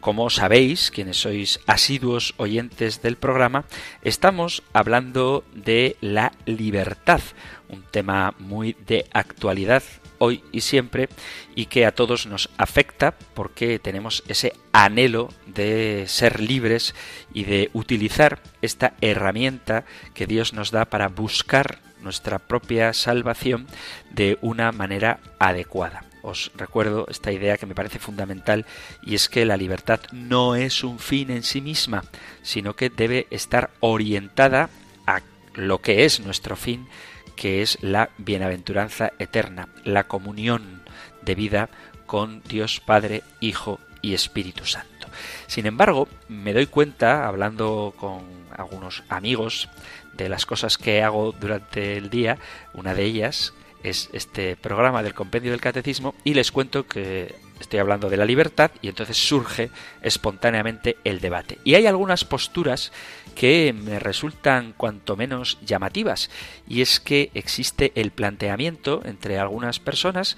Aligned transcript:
Como 0.00 0.30
sabéis, 0.30 0.90
quienes 0.90 1.18
sois 1.18 1.58
asiduos 1.66 2.34
oyentes 2.36 3.02
del 3.02 3.16
programa, 3.16 3.64
estamos 4.02 4.62
hablando 4.72 5.44
de 5.52 5.96
la 6.00 6.32
libertad, 6.46 7.20
un 7.68 7.82
tema 7.82 8.34
muy 8.38 8.76
de 8.86 9.06
actualidad 9.12 9.82
hoy 10.18 10.42
y 10.52 10.60
siempre 10.60 11.08
y 11.54 11.66
que 11.66 11.84
a 11.84 11.94
todos 11.94 12.26
nos 12.26 12.50
afecta 12.58 13.14
porque 13.34 13.78
tenemos 13.78 14.22
ese 14.28 14.52
anhelo 14.72 15.28
de 15.46 16.04
ser 16.06 16.40
libres 16.40 16.94
y 17.34 17.44
de 17.44 17.70
utilizar 17.72 18.40
esta 18.62 18.94
herramienta 19.00 19.84
que 20.14 20.26
Dios 20.26 20.52
nos 20.52 20.70
da 20.70 20.84
para 20.84 21.08
buscar 21.08 21.80
nuestra 22.00 22.38
propia 22.38 22.92
salvación 22.92 23.66
de 24.10 24.38
una 24.42 24.70
manera 24.70 25.18
adecuada 25.38 26.07
os 26.28 26.52
recuerdo 26.54 27.06
esta 27.08 27.32
idea 27.32 27.56
que 27.58 27.66
me 27.66 27.74
parece 27.74 27.98
fundamental 27.98 28.66
y 29.02 29.14
es 29.14 29.28
que 29.28 29.44
la 29.44 29.56
libertad 29.56 30.00
no 30.12 30.54
es 30.54 30.84
un 30.84 30.98
fin 30.98 31.30
en 31.30 31.42
sí 31.42 31.60
misma, 31.60 32.04
sino 32.42 32.74
que 32.74 32.90
debe 32.90 33.26
estar 33.30 33.70
orientada 33.80 34.70
a 35.06 35.20
lo 35.54 35.80
que 35.80 36.04
es 36.04 36.20
nuestro 36.20 36.56
fin, 36.56 36.88
que 37.36 37.62
es 37.62 37.78
la 37.82 38.10
bienaventuranza 38.18 39.12
eterna, 39.18 39.68
la 39.84 40.04
comunión 40.04 40.82
de 41.22 41.34
vida 41.34 41.68
con 42.06 42.42
Dios 42.42 42.80
Padre, 42.80 43.22
Hijo 43.40 43.80
y 44.02 44.14
Espíritu 44.14 44.64
Santo. 44.64 45.08
Sin 45.46 45.66
embargo, 45.66 46.08
me 46.28 46.52
doy 46.52 46.66
cuenta, 46.66 47.26
hablando 47.26 47.94
con 47.98 48.22
algunos 48.56 49.02
amigos, 49.08 49.68
de 50.14 50.28
las 50.28 50.46
cosas 50.46 50.78
que 50.78 51.02
hago 51.02 51.32
durante 51.32 51.96
el 51.96 52.10
día, 52.10 52.38
una 52.74 52.94
de 52.94 53.04
ellas 53.04 53.54
es 53.82 54.10
este 54.12 54.56
programa 54.56 55.02
del 55.02 55.14
compendio 55.14 55.50
del 55.52 55.60
catecismo 55.60 56.14
y 56.24 56.34
les 56.34 56.52
cuento 56.52 56.86
que 56.86 57.34
estoy 57.60 57.80
hablando 57.80 58.08
de 58.08 58.16
la 58.16 58.24
libertad 58.24 58.70
y 58.82 58.88
entonces 58.88 59.16
surge 59.16 59.70
espontáneamente 60.02 60.96
el 61.04 61.20
debate. 61.20 61.58
Y 61.64 61.74
hay 61.74 61.86
algunas 61.86 62.24
posturas 62.24 62.92
que 63.34 63.72
me 63.72 63.98
resultan 63.98 64.74
cuanto 64.76 65.16
menos 65.16 65.58
llamativas 65.64 66.30
y 66.66 66.82
es 66.82 67.00
que 67.00 67.30
existe 67.34 67.92
el 67.94 68.10
planteamiento 68.10 69.02
entre 69.04 69.38
algunas 69.38 69.78
personas 69.80 70.36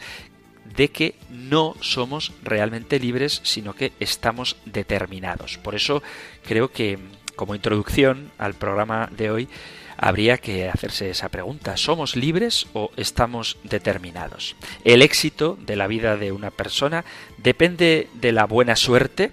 de 0.76 0.88
que 0.88 1.16
no 1.30 1.74
somos 1.80 2.32
realmente 2.42 3.00
libres, 3.00 3.40
sino 3.42 3.74
que 3.74 3.92
estamos 4.00 4.56
determinados. 4.66 5.58
Por 5.58 5.74
eso 5.74 6.02
creo 6.44 6.70
que 6.70 6.98
como 7.36 7.54
introducción 7.54 8.30
al 8.38 8.54
programa 8.54 9.08
de 9.16 9.30
hoy 9.30 9.48
habría 10.00 10.38
que 10.38 10.68
hacerse 10.68 11.10
esa 11.10 11.28
pregunta. 11.28 11.76
¿Somos 11.76 12.16
libres 12.16 12.66
o 12.72 12.90
estamos 12.96 13.58
determinados? 13.64 14.56
¿El 14.82 15.02
éxito 15.02 15.58
de 15.60 15.76
la 15.76 15.86
vida 15.86 16.16
de 16.16 16.32
una 16.32 16.50
persona 16.50 17.04
depende 17.36 18.08
de 18.14 18.32
la 18.32 18.46
buena 18.46 18.76
suerte 18.76 19.30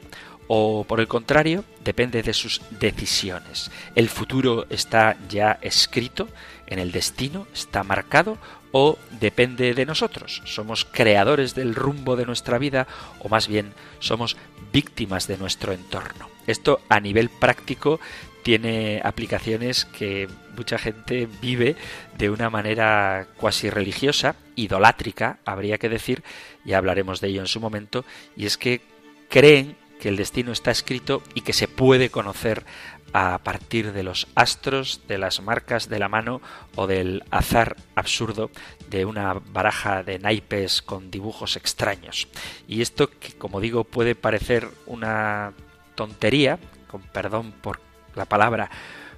o 0.50 0.86
por 0.86 1.00
el 1.00 1.08
contrario 1.08 1.64
depende 1.86 2.22
de 2.22 2.34
sus 2.34 2.62
decisiones? 2.70 3.72
¿El 3.96 4.10
futuro 4.10 4.68
está 4.70 5.16
ya 5.30 5.58
escrito 5.62 6.28
en 6.68 6.80
el 6.80 6.92
destino? 6.92 7.48
¿Está 7.54 7.84
marcado? 7.84 8.38
¿O 8.74 8.98
depende 9.22 9.74
de 9.74 9.86
nosotros? 9.86 10.42
¿Somos 10.44 10.84
creadores 10.84 11.56
del 11.56 11.76
rumbo 11.76 12.18
de 12.18 12.26
nuestra 12.26 12.58
vida 12.58 12.88
o 13.20 13.30
más 13.30 13.48
bien 13.48 13.74
somos 14.00 14.36
víctimas 14.74 15.28
de 15.28 15.38
nuestro 15.38 15.72
entorno? 15.72 16.30
Esto 16.46 16.82
a 16.90 17.00
nivel 17.00 17.30
práctico 17.30 18.02
tiene 18.44 19.02
aplicaciones 19.04 19.86
que 19.86 20.28
mucha 20.58 20.78
gente 20.78 21.28
vive 21.42 21.76
de 22.18 22.30
una 22.30 22.50
manera 22.50 23.28
cuasi 23.38 23.70
religiosa, 23.70 24.36
idolátrica, 24.56 25.40
habría 25.46 25.78
que 25.78 25.90
decir, 25.90 26.24
y 26.66 26.74
hablaremos 26.74 27.22
de 27.22 27.30
ello 27.30 27.42
en 27.42 27.48
su 27.48 27.60
momento, 27.60 28.04
y 28.36 28.46
es 28.46 28.58
que 28.58 28.82
creen 29.30 29.78
que 30.00 30.10
el 30.10 30.18
destino 30.18 30.52
está 30.52 30.72
escrito 30.72 31.24
y 31.34 31.42
que 31.42 31.54
se 31.54 31.68
puede 31.68 32.10
conocer 32.10 32.66
a 33.14 33.40
partir 33.40 33.94
de 33.94 34.04
los 34.04 34.28
astros, 34.36 35.02
de 35.08 35.18
las 35.18 35.42
marcas 35.42 35.90
de 35.90 36.00
la 36.00 36.10
mano 36.10 36.42
o 36.76 36.88
del 36.88 37.24
azar 37.32 37.78
absurdo 37.96 38.52
de 38.90 39.06
una 39.06 39.34
baraja 39.34 40.04
de 40.04 40.20
naipes 40.20 40.82
con 40.82 41.10
dibujos 41.10 41.56
extraños. 41.56 42.28
Y 42.68 42.82
esto 42.82 43.10
que, 43.10 43.34
como 43.34 43.62
digo, 43.62 43.86
puede 43.86 44.14
parecer 44.14 44.70
una 44.86 45.54
tontería, 45.96 46.60
con 46.88 47.02
perdón 47.02 47.54
por 47.54 47.80
la 48.16 48.26
palabra 48.26 48.70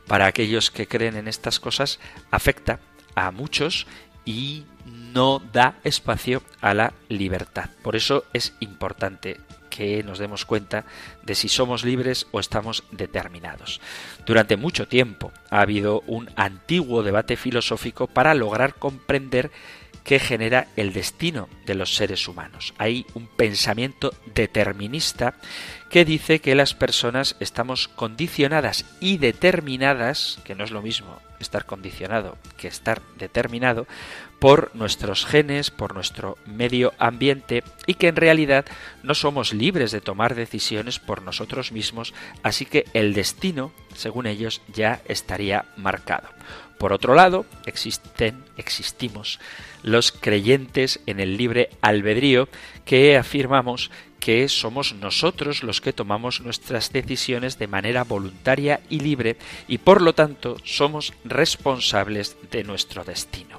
para 0.10 0.26
aquellos 0.26 0.72
que 0.72 0.88
creen 0.88 1.16
en 1.16 1.28
estas 1.28 1.60
cosas 1.60 2.00
afecta 2.32 2.80
a 3.14 3.30
muchos 3.30 3.86
y 4.26 4.66
no 5.14 5.40
da 5.40 5.76
espacio 5.84 6.42
a 6.62 6.74
la 6.74 6.94
libertad. 7.10 7.70
Por 7.84 7.96
eso 7.96 8.26
es 8.34 8.56
importante 8.60 9.40
que 9.70 10.04
nos 10.04 10.18
demos 10.18 10.46
cuenta 10.46 10.84
de 11.22 11.36
si 11.36 11.48
somos 11.48 11.86
libres 11.86 12.26
o 12.32 12.40
estamos 12.40 12.84
determinados. 12.92 13.82
Durante 14.26 14.58
mucho 14.58 14.88
tiempo 14.88 15.32
ha 15.52 15.62
habido 15.62 16.02
un 16.08 16.30
antiguo 16.36 17.04
debate 17.04 17.38
filosófico 17.38 18.08
para 18.08 18.34
lograr 18.34 18.74
comprender 18.74 19.52
que 20.04 20.20
genera 20.20 20.68
el 20.76 20.94
destino 20.94 21.50
de 21.66 21.76
los 21.76 21.96
seres 21.96 22.28
humanos. 22.28 22.74
Hay 22.78 23.06
un 23.14 23.28
pensamiento 23.28 24.14
determinista 24.34 25.36
que 25.90 26.06
dice 26.06 26.40
que 26.40 26.56
las 26.56 26.74
personas 26.74 27.36
estamos 27.40 27.88
condicionadas 27.88 28.86
y 29.00 29.18
determinadas, 29.18 30.40
que 30.44 30.56
no 30.56 30.64
es 30.64 30.72
lo 30.72 30.82
mismo 30.82 31.20
estar 31.40 31.66
condicionado 31.66 32.38
que 32.58 32.68
estar 32.68 33.02
determinado, 33.18 33.88
por 34.40 34.74
nuestros 34.74 35.26
genes, 35.26 35.70
por 35.72 35.94
nuestro 35.94 36.38
medio 36.46 36.94
ambiente 36.98 37.64
y 37.86 37.96
que 37.96 38.08
en 38.08 38.16
realidad 38.16 38.66
no 39.04 39.14
somos 39.14 39.54
libres 39.54 39.92
de 39.92 40.02
tomar 40.02 40.36
decisiones 40.36 41.00
por 41.00 41.22
nosotros 41.22 41.72
mismos, 41.72 42.14
así 42.44 42.66
que 42.66 42.86
el 42.94 43.14
destino, 43.14 43.72
según 43.96 44.28
ellos, 44.28 44.62
ya 44.74 45.02
estaría 45.06 45.66
marcado. 45.76 46.30
Por 46.80 46.94
otro 46.94 47.14
lado, 47.14 47.46
existen, 47.66 48.42
existimos 48.56 49.40
los 49.84 50.14
creyentes 50.14 51.02
en 51.08 51.20
el 51.20 51.36
libre 51.36 51.72
albedrío 51.82 52.48
que 52.86 53.18
afirmamos 53.18 53.92
que 54.22 54.48
somos 54.48 54.94
nosotros 54.94 55.62
los 55.62 55.82
que 55.82 55.92
tomamos 55.92 56.40
nuestras 56.40 56.94
decisiones 56.94 57.60
de 57.60 57.68
manera 57.68 58.06
voluntaria 58.06 58.80
y 58.90 59.02
libre 59.02 59.36
y 59.68 59.80
por 59.80 60.02
lo 60.02 60.14
tanto 60.14 60.56
somos 60.64 61.14
responsables 61.26 62.38
de 62.50 62.64
nuestro 62.64 63.04
destino. 63.04 63.59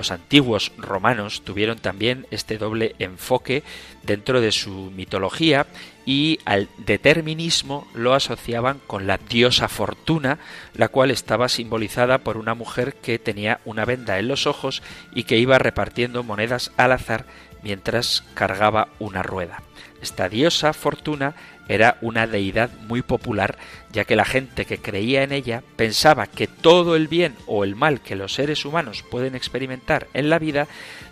Los 0.00 0.12
antiguos 0.12 0.72
romanos 0.78 1.42
tuvieron 1.44 1.78
también 1.78 2.26
este 2.30 2.56
doble 2.56 2.94
enfoque 2.98 3.62
dentro 4.02 4.40
de 4.40 4.50
su 4.50 4.90
mitología 4.96 5.66
y 6.06 6.38
al 6.46 6.70
determinismo 6.78 7.86
lo 7.92 8.14
asociaban 8.14 8.80
con 8.86 9.06
la 9.06 9.18
diosa 9.18 9.68
Fortuna, 9.68 10.38
la 10.72 10.88
cual 10.88 11.10
estaba 11.10 11.50
simbolizada 11.50 12.16
por 12.16 12.38
una 12.38 12.54
mujer 12.54 12.94
que 12.94 13.18
tenía 13.18 13.60
una 13.66 13.84
venda 13.84 14.18
en 14.18 14.28
los 14.28 14.46
ojos 14.46 14.82
y 15.14 15.24
que 15.24 15.36
iba 15.36 15.58
repartiendo 15.58 16.22
monedas 16.22 16.72
al 16.78 16.92
azar 16.92 17.26
mientras 17.62 18.24
cargaba 18.34 18.88
una 18.98 19.22
rueda. 19.22 19.62
Esta 20.02 20.28
diosa 20.28 20.72
Fortuna 20.72 21.34
era 21.68 21.98
una 22.00 22.26
deidad 22.26 22.70
muy 22.88 23.02
popular, 23.02 23.56
ya 23.92 24.04
que 24.04 24.16
la 24.16 24.24
gente 24.24 24.64
que 24.64 24.78
creía 24.78 25.22
en 25.22 25.30
ella 25.30 25.62
pensaba 25.76 26.26
que 26.26 26.48
todo 26.48 26.96
el 26.96 27.06
bien 27.06 27.36
o 27.46 27.62
el 27.62 27.76
mal 27.76 28.00
que 28.00 28.16
los 28.16 28.34
seres 28.34 28.64
humanos 28.64 29.04
pueden 29.08 29.36
experimentar 29.36 30.08
en 30.12 30.30
la 30.30 30.38
vida 30.38 30.66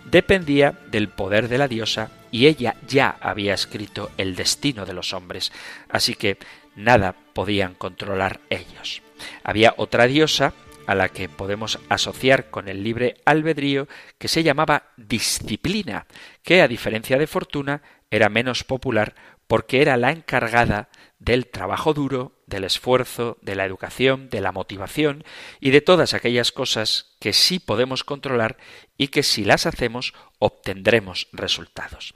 dependía 0.05 0.73
del 0.91 1.07
poder 1.07 1.47
de 1.47 1.59
la 1.59 1.67
diosa 1.67 2.11
y 2.31 2.47
ella 2.47 2.75
ya 2.87 3.15
había 3.21 3.53
escrito 3.53 4.11
el 4.17 4.35
destino 4.35 4.85
de 4.85 4.93
los 4.93 5.13
hombres, 5.13 5.51
así 5.87 6.15
que 6.15 6.37
nada 6.75 7.15
podían 7.33 7.73
controlar 7.73 8.41
ellos. 8.49 9.01
Había 9.43 9.73
otra 9.77 10.07
diosa 10.07 10.53
a 10.89 10.95
la 10.95 11.09
que 11.09 11.29
podemos 11.29 11.77
asociar 11.87 12.49
con 12.49 12.67
el 12.67 12.83
libre 12.83 13.17
albedrío 13.23 13.87
que 14.17 14.27
se 14.27 14.41
llamaba 14.41 14.85
disciplina, 14.97 16.07
que 16.41 16.63
a 16.63 16.67
diferencia 16.67 17.19
de 17.19 17.27
fortuna 17.27 17.83
era 18.09 18.27
menos 18.27 18.63
popular 18.63 19.13
porque 19.49 19.81
era 19.81 19.97
la 19.97 20.11
encargada 20.11 20.89
del 21.17 21.47
trabajo 21.47 21.95
duro, 21.95 22.33
del 22.45 22.63
esfuerzo, 22.65 23.39
de 23.41 23.55
la 23.55 23.65
educación, 23.65 24.29
de 24.29 24.41
la 24.41 24.51
motivación 24.51 25.23
y 25.59 25.71
de 25.71 25.81
todas 25.81 26.13
aquellas 26.13 26.51
cosas 26.51 27.15
que 27.19 27.33
sí 27.33 27.57
podemos 27.57 28.03
controlar 28.03 28.57
y 28.95 29.07
que 29.07 29.23
si 29.23 29.43
las 29.43 29.65
hacemos 29.65 30.13
obtendremos 30.37 31.29
resultados. 31.33 32.13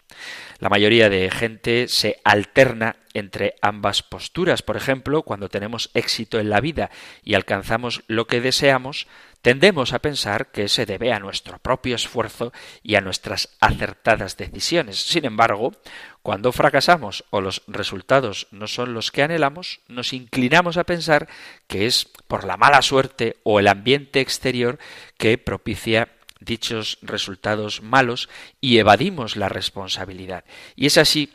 La 0.59 0.69
mayoría 0.69 1.09
de 1.09 1.31
gente 1.31 1.88
se 1.88 2.21
alterna 2.24 2.97
entre 3.15 3.56
ambas 3.63 4.03
posturas. 4.03 4.62
Por 4.62 4.77
ejemplo, 4.77 5.24
cuando 5.24 5.50
tenemos 5.50 5.89
éxito 5.95 6.39
en 6.39 6.51
la 6.51 6.62
vida 6.62 6.91
y 7.24 7.33
alcanzamos 7.33 8.03
lo 8.06 8.27
que 8.27 8.41
deseamos, 8.41 9.07
tendemos 9.44 9.92
a 9.92 10.00
pensar 10.00 10.51
que 10.51 10.69
se 10.69 10.86
debe 10.86 11.12
a 11.12 11.19
nuestro 11.19 11.60
propio 11.60 11.98
esfuerzo 11.98 12.54
y 12.81 12.95
a 12.95 13.01
nuestras 13.01 13.50
acertadas 13.60 14.38
decisiones. 14.38 14.98
Sin 14.98 15.25
embargo, 15.25 15.74
cuando 16.22 16.54
fracasamos 16.54 17.25
o 17.30 17.42
los 17.42 17.62
resultados 17.68 18.48
no 18.51 18.68
son 18.68 18.94
los 18.94 19.12
que 19.12 19.22
anhelamos, 19.22 19.81
nos 19.90 20.13
inclinamos 20.13 20.78
a 20.78 20.86
pensar 20.86 21.28
que 21.68 21.86
es 21.86 22.06
por 22.06 22.45
la 22.45 22.56
mala 22.56 22.81
suerte 22.81 23.36
o 23.44 23.60
el 23.60 23.68
ambiente 23.68 24.22
exterior 24.22 24.80
que 25.18 25.38
propicia 25.38 26.07
dichos 26.40 26.98
resultados 27.01 27.81
malos 27.81 28.30
y 28.62 28.78
evadimos 28.78 29.36
la 29.36 29.50
responsabilidad. 29.50 30.45
Y 30.78 30.86
es 30.86 30.98
así 30.98 31.34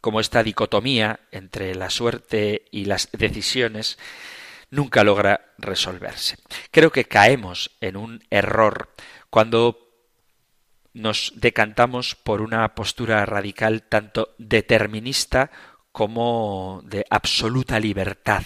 como 0.00 0.20
esta 0.20 0.44
dicotomía 0.44 1.18
entre 1.32 1.74
la 1.74 1.90
suerte 1.90 2.66
y 2.70 2.84
las 2.84 3.08
decisiones 3.12 3.98
nunca 4.72 5.04
logra 5.04 5.52
resolverse. 5.58 6.38
Creo 6.70 6.90
que 6.90 7.04
caemos 7.04 7.76
en 7.80 7.96
un 7.96 8.24
error 8.30 8.88
cuando 9.30 9.78
nos 10.94 11.32
decantamos 11.36 12.14
por 12.14 12.40
una 12.40 12.74
postura 12.74 13.24
radical 13.26 13.82
tanto 13.82 14.34
determinista 14.38 15.50
como 15.92 16.80
de 16.84 17.04
absoluta 17.10 17.78
libertad. 17.78 18.44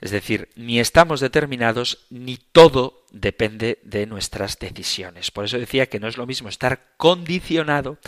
Es 0.00 0.10
decir, 0.10 0.48
ni 0.56 0.80
estamos 0.80 1.20
determinados 1.20 2.06
ni 2.10 2.38
todo 2.38 3.04
depende 3.10 3.78
de 3.84 4.06
nuestras 4.06 4.58
decisiones. 4.58 5.30
Por 5.30 5.44
eso 5.44 5.58
decía 5.58 5.86
que 5.86 6.00
no 6.00 6.08
es 6.08 6.16
lo 6.16 6.26
mismo 6.26 6.48
estar 6.48 6.94
condicionado 6.96 7.98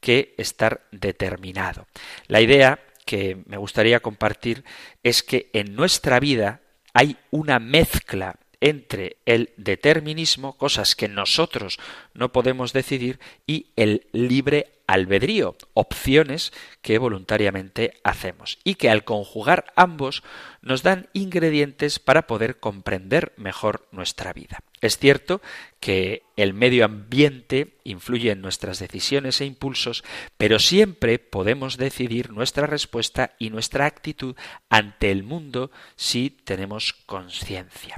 que 0.00 0.34
estar 0.38 0.86
determinado. 0.92 1.86
La 2.28 2.40
idea 2.40 2.80
que 3.04 3.42
me 3.46 3.56
gustaría 3.56 4.00
compartir 4.00 4.64
es 5.02 5.22
que 5.22 5.50
en 5.52 5.74
nuestra 5.74 6.20
vida 6.20 6.61
hay 6.92 7.16
una 7.30 7.58
mezcla 7.58 8.36
entre 8.60 9.16
el 9.26 9.50
determinismo, 9.56 10.56
cosas 10.56 10.94
que 10.94 11.08
nosotros 11.08 11.80
no 12.14 12.30
podemos 12.30 12.72
decidir, 12.72 13.18
y 13.46 13.66
el 13.74 14.06
libre 14.12 14.72
albedrío, 14.86 15.56
opciones 15.74 16.52
que 16.80 16.98
voluntariamente 16.98 17.94
hacemos, 18.04 18.58
y 18.62 18.76
que 18.76 18.88
al 18.88 19.04
conjugar 19.04 19.72
ambos 19.74 20.22
nos 20.60 20.82
dan 20.84 21.08
ingredientes 21.12 21.98
para 21.98 22.28
poder 22.28 22.60
comprender 22.60 23.32
mejor 23.36 23.88
nuestra 23.90 24.32
vida. 24.32 24.60
Es 24.82 24.98
cierto 24.98 25.40
que 25.78 26.24
el 26.36 26.54
medio 26.54 26.84
ambiente 26.84 27.78
influye 27.84 28.32
en 28.32 28.40
nuestras 28.40 28.80
decisiones 28.80 29.40
e 29.40 29.44
impulsos, 29.44 30.02
pero 30.36 30.58
siempre 30.58 31.20
podemos 31.20 31.76
decidir 31.76 32.32
nuestra 32.32 32.66
respuesta 32.66 33.34
y 33.38 33.50
nuestra 33.50 33.86
actitud 33.86 34.34
ante 34.68 35.12
el 35.12 35.22
mundo 35.22 35.70
si 35.94 36.30
tenemos 36.30 36.92
conciencia. 37.06 37.96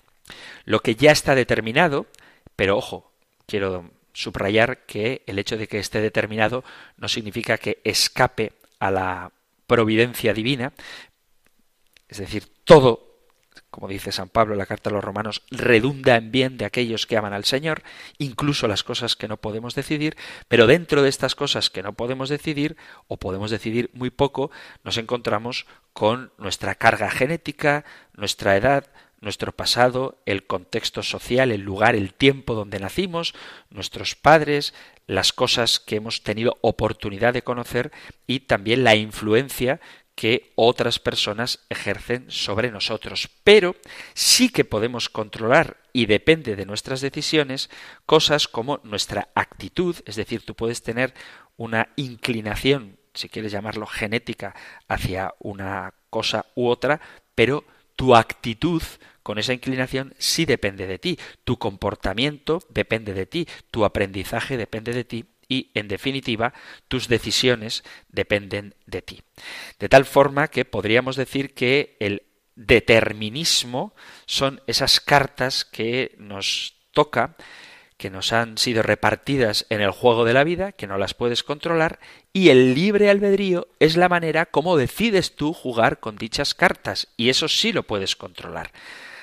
Lo 0.66 0.80
que 0.80 0.94
ya 0.94 1.10
está 1.10 1.34
determinado, 1.34 2.06
pero 2.54 2.76
ojo, 2.76 3.12
quiero 3.46 3.90
subrayar 4.12 4.84
que 4.84 5.22
el 5.26 5.38
hecho 5.38 5.56
de 5.56 5.68
que 5.68 5.78
esté 5.78 6.02
determinado 6.02 6.64
no 6.98 7.08
significa 7.08 7.56
que 7.56 7.80
escape 7.82 8.52
a 8.78 8.90
la 8.90 9.32
providencia 9.66 10.34
divina, 10.34 10.74
es 12.08 12.18
decir, 12.18 12.44
todo, 12.64 13.13
como 13.74 13.88
dice 13.88 14.12
San 14.12 14.28
Pablo 14.28 14.54
en 14.54 14.58
la 14.58 14.66
carta 14.66 14.88
a 14.88 14.92
los 14.92 15.02
romanos, 15.02 15.42
redunda 15.50 16.14
en 16.14 16.30
bien 16.30 16.58
de 16.58 16.64
aquellos 16.64 17.08
que 17.08 17.16
aman 17.16 17.32
al 17.32 17.44
Señor, 17.44 17.82
incluso 18.18 18.68
las 18.68 18.84
cosas 18.84 19.16
que 19.16 19.26
no 19.26 19.36
podemos 19.36 19.74
decidir, 19.74 20.16
pero 20.46 20.68
dentro 20.68 21.02
de 21.02 21.08
estas 21.08 21.34
cosas 21.34 21.70
que 21.70 21.82
no 21.82 21.94
podemos 21.94 22.28
decidir, 22.28 22.76
o 23.08 23.16
podemos 23.16 23.50
decidir 23.50 23.90
muy 23.92 24.10
poco, 24.10 24.52
nos 24.84 24.96
encontramos 24.96 25.66
con 25.92 26.30
nuestra 26.38 26.76
carga 26.76 27.10
genética, 27.10 27.84
nuestra 28.12 28.56
edad, 28.56 28.92
nuestro 29.20 29.50
pasado, 29.50 30.22
el 30.24 30.46
contexto 30.46 31.02
social, 31.02 31.50
el 31.50 31.62
lugar, 31.62 31.96
el 31.96 32.14
tiempo 32.14 32.54
donde 32.54 32.78
nacimos, 32.78 33.34
nuestros 33.70 34.14
padres, 34.14 34.72
las 35.08 35.32
cosas 35.32 35.80
que 35.80 35.96
hemos 35.96 36.22
tenido 36.22 36.58
oportunidad 36.60 37.32
de 37.32 37.42
conocer 37.42 37.90
y 38.28 38.40
también 38.40 38.84
la 38.84 38.94
influencia 38.94 39.80
que 40.14 40.52
otras 40.54 40.98
personas 40.98 41.60
ejercen 41.68 42.26
sobre 42.28 42.70
nosotros. 42.70 43.28
Pero 43.42 43.76
sí 44.14 44.48
que 44.48 44.64
podemos 44.64 45.08
controlar, 45.08 45.78
y 45.92 46.06
depende 46.06 46.56
de 46.56 46.66
nuestras 46.66 47.00
decisiones, 47.00 47.70
cosas 48.06 48.48
como 48.48 48.80
nuestra 48.84 49.28
actitud, 49.34 49.96
es 50.06 50.16
decir, 50.16 50.44
tú 50.44 50.54
puedes 50.54 50.82
tener 50.82 51.14
una 51.56 51.88
inclinación, 51.96 52.98
si 53.12 53.28
quieres 53.28 53.52
llamarlo 53.52 53.86
genética, 53.86 54.54
hacia 54.88 55.34
una 55.38 55.94
cosa 56.10 56.46
u 56.54 56.68
otra, 56.68 57.00
pero 57.34 57.64
tu 57.96 58.14
actitud 58.14 58.82
con 59.22 59.38
esa 59.38 59.52
inclinación 59.52 60.14
sí 60.18 60.44
depende 60.44 60.86
de 60.86 60.98
ti, 60.98 61.18
tu 61.44 61.58
comportamiento 61.58 62.60
depende 62.68 63.14
de 63.14 63.26
ti, 63.26 63.48
tu 63.70 63.84
aprendizaje 63.84 64.56
depende 64.56 64.92
de 64.92 65.04
ti 65.04 65.24
y, 65.54 65.70
en 65.74 65.86
definitiva, 65.86 66.52
tus 66.88 67.06
decisiones 67.06 67.84
dependen 68.08 68.74
de 68.86 69.02
ti. 69.02 69.22
De 69.78 69.88
tal 69.88 70.04
forma 70.04 70.48
que 70.48 70.64
podríamos 70.64 71.14
decir 71.14 71.54
que 71.54 71.96
el 72.00 72.22
determinismo 72.56 73.94
son 74.26 74.60
esas 74.66 75.00
cartas 75.00 75.64
que 75.64 76.14
nos 76.18 76.74
toca 76.92 77.36
que 77.96 78.10
nos 78.10 78.32
han 78.32 78.58
sido 78.58 78.82
repartidas 78.82 79.66
en 79.70 79.80
el 79.80 79.92
juego 79.92 80.24
de 80.24 80.34
la 80.34 80.42
vida, 80.42 80.72
que 80.72 80.88
no 80.88 80.98
las 80.98 81.14
puedes 81.14 81.44
controlar, 81.44 82.00
y 82.32 82.48
el 82.48 82.74
libre 82.74 83.08
albedrío 83.08 83.68
es 83.78 83.96
la 83.96 84.08
manera 84.08 84.46
como 84.46 84.76
decides 84.76 85.36
tú 85.36 85.52
jugar 85.52 86.00
con 86.00 86.16
dichas 86.16 86.54
cartas, 86.54 87.06
y 87.16 87.28
eso 87.28 87.46
sí 87.46 87.72
lo 87.72 87.84
puedes 87.84 88.16
controlar. 88.16 88.72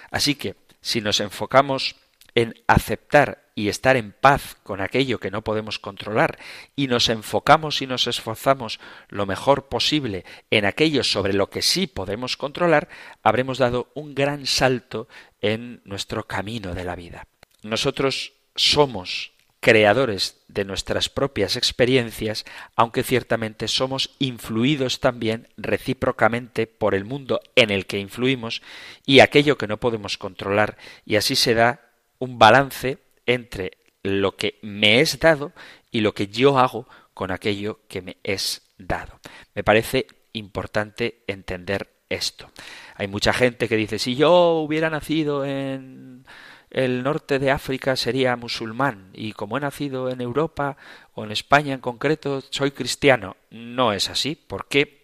Así 0.09 0.35
que, 0.35 0.55
si 0.79 1.01
nos 1.01 1.19
enfocamos 1.19 1.97
en 2.33 2.55
aceptar 2.65 3.40
y 3.55 3.69
estar 3.69 3.97
en 3.97 4.11
paz 4.11 4.57
con 4.63 4.81
aquello 4.81 5.19
que 5.19 5.31
no 5.31 5.43
podemos 5.43 5.79
controlar 5.79 6.39
y 6.75 6.87
nos 6.87 7.09
enfocamos 7.09 7.81
y 7.81 7.87
nos 7.87 8.07
esforzamos 8.07 8.79
lo 9.09 9.25
mejor 9.25 9.67
posible 9.67 10.25
en 10.49 10.65
aquello 10.65 11.03
sobre 11.03 11.33
lo 11.33 11.49
que 11.49 11.61
sí 11.61 11.87
podemos 11.87 12.37
controlar, 12.37 12.89
habremos 13.23 13.57
dado 13.57 13.91
un 13.93 14.15
gran 14.15 14.45
salto 14.45 15.07
en 15.41 15.81
nuestro 15.85 16.27
camino 16.27 16.73
de 16.73 16.85
la 16.85 16.95
vida. 16.95 17.27
Nosotros 17.63 18.33
somos 18.55 19.31
creadores 19.61 20.41
de 20.47 20.65
nuestras 20.65 21.07
propias 21.07 21.55
experiencias, 21.55 22.45
aunque 22.75 23.03
ciertamente 23.03 23.67
somos 23.67 24.09
influidos 24.17 24.99
también 24.99 25.47
recíprocamente 25.55 26.65
por 26.65 26.95
el 26.95 27.05
mundo 27.05 27.41
en 27.55 27.69
el 27.69 27.85
que 27.85 27.99
influimos 27.99 28.63
y 29.05 29.19
aquello 29.19 29.57
que 29.57 29.67
no 29.67 29.77
podemos 29.77 30.17
controlar, 30.17 30.77
y 31.05 31.15
así 31.15 31.35
se 31.35 31.53
da 31.53 31.91
un 32.17 32.39
balance 32.39 32.97
entre 33.25 33.77
lo 34.03 34.35
que 34.35 34.57
me 34.61 35.01
es 35.01 35.19
dado 35.19 35.53
y 35.91 36.01
lo 36.01 36.13
que 36.13 36.27
yo 36.27 36.57
hago 36.57 36.87
con 37.13 37.31
aquello 37.31 37.81
que 37.87 38.01
me 38.01 38.17
es 38.23 38.73
dado. 38.77 39.19
Me 39.53 39.63
parece 39.63 40.07
importante 40.33 41.23
entender 41.27 41.89
esto. 42.09 42.51
Hay 42.95 43.07
mucha 43.07 43.33
gente 43.33 43.67
que 43.67 43.75
dice, 43.77 43.99
si 43.99 44.15
yo 44.15 44.55
hubiera 44.55 44.89
nacido 44.89 45.45
en 45.45 46.25
el 46.71 47.03
norte 47.03 47.37
de 47.37 47.51
África 47.51 47.95
sería 47.95 48.35
musulmán 48.37 49.09
y 49.13 49.33
como 49.33 49.57
he 49.57 49.61
nacido 49.61 50.09
en 50.09 50.21
Europa 50.21 50.77
o 51.13 51.25
en 51.25 51.31
España 51.31 51.73
en 51.73 51.81
concreto 51.81 52.41
soy 52.49 52.71
cristiano. 52.71 53.35
No 53.49 53.91
es 53.91 54.09
así, 54.09 54.35
porque 54.47 55.00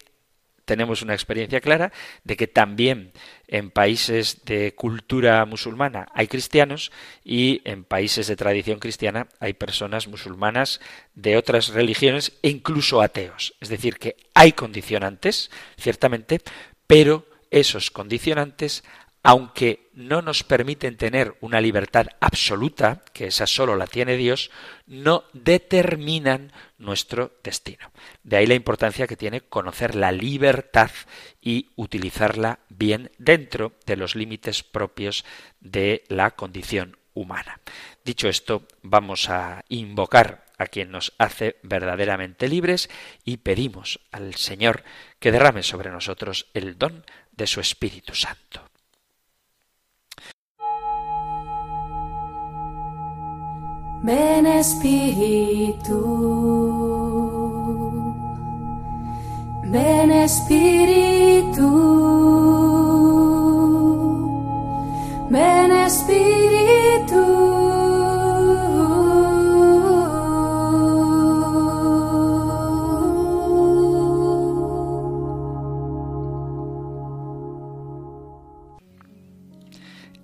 tenemos 0.68 1.00
una 1.00 1.14
experiencia 1.14 1.62
clara 1.62 1.92
de 2.24 2.36
que 2.36 2.46
también 2.46 3.12
en 3.48 3.70
países 3.70 4.44
de 4.44 4.74
cultura 4.74 5.42
musulmana 5.46 6.06
hay 6.12 6.28
cristianos 6.28 6.92
y 7.24 7.62
en 7.64 7.84
países 7.84 8.26
de 8.26 8.36
tradición 8.36 8.78
cristiana 8.78 9.28
hay 9.40 9.54
personas 9.54 10.06
musulmanas 10.08 10.80
de 11.14 11.38
otras 11.38 11.70
religiones 11.70 12.34
e 12.42 12.50
incluso 12.50 13.00
ateos. 13.00 13.54
Es 13.60 13.70
decir, 13.70 13.96
que 13.96 14.16
hay 14.34 14.52
condicionantes, 14.52 15.50
ciertamente, 15.78 16.42
pero 16.86 17.26
esos 17.50 17.90
condicionantes 17.90 18.84
aunque 19.22 19.90
no 19.94 20.22
nos 20.22 20.44
permiten 20.44 20.96
tener 20.96 21.34
una 21.40 21.60
libertad 21.60 22.06
absoluta, 22.20 23.02
que 23.12 23.26
esa 23.26 23.46
solo 23.46 23.76
la 23.76 23.86
tiene 23.86 24.16
Dios, 24.16 24.50
no 24.86 25.24
determinan 25.32 26.52
nuestro 26.78 27.32
destino. 27.42 27.90
De 28.22 28.36
ahí 28.36 28.46
la 28.46 28.54
importancia 28.54 29.06
que 29.06 29.16
tiene 29.16 29.42
conocer 29.42 29.94
la 29.94 30.12
libertad 30.12 30.90
y 31.40 31.70
utilizarla 31.76 32.60
bien 32.68 33.10
dentro 33.18 33.72
de 33.86 33.96
los 33.96 34.14
límites 34.14 34.62
propios 34.62 35.24
de 35.60 36.04
la 36.08 36.30
condición 36.30 36.96
humana. 37.14 37.60
Dicho 38.04 38.28
esto, 38.28 38.62
vamos 38.82 39.28
a 39.28 39.64
invocar 39.68 40.46
a 40.56 40.66
quien 40.66 40.90
nos 40.90 41.12
hace 41.18 41.56
verdaderamente 41.62 42.48
libres 42.48 42.90
y 43.24 43.38
pedimos 43.38 44.00
al 44.10 44.34
Señor 44.34 44.82
que 45.20 45.32
derrame 45.32 45.62
sobre 45.62 45.90
nosotros 45.90 46.46
el 46.54 46.78
don 46.78 47.04
de 47.32 47.46
su 47.46 47.60
Espíritu 47.60 48.14
Santo. 48.14 48.67
Ven 54.00 54.46
Espíritu, 54.46 55.98
ven 59.64 60.10
Espíritu, 60.12 61.68
ven 65.30 65.72
Espíritu. 65.72 66.28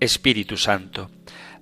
Espíritu 0.00 0.56
Santo, 0.56 1.08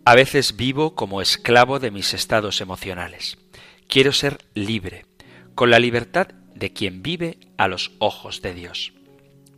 a 0.04 0.16
veces 0.16 0.56
vivo 0.56 0.96
como 0.96 1.22
esclavo 1.22 1.78
de 1.78 1.92
mis 1.92 2.12
estados 2.12 2.60
emocionales. 2.60 3.38
Quiero 3.86 4.12
ser 4.12 4.38
libre, 4.54 5.06
con 5.54 5.70
la 5.70 5.78
libertad 5.78 6.28
de 6.56 6.72
quien 6.72 7.02
vive 7.02 7.38
a 7.56 7.68
los 7.68 7.92
ojos 8.00 8.42
de 8.42 8.52
Dios. 8.52 8.94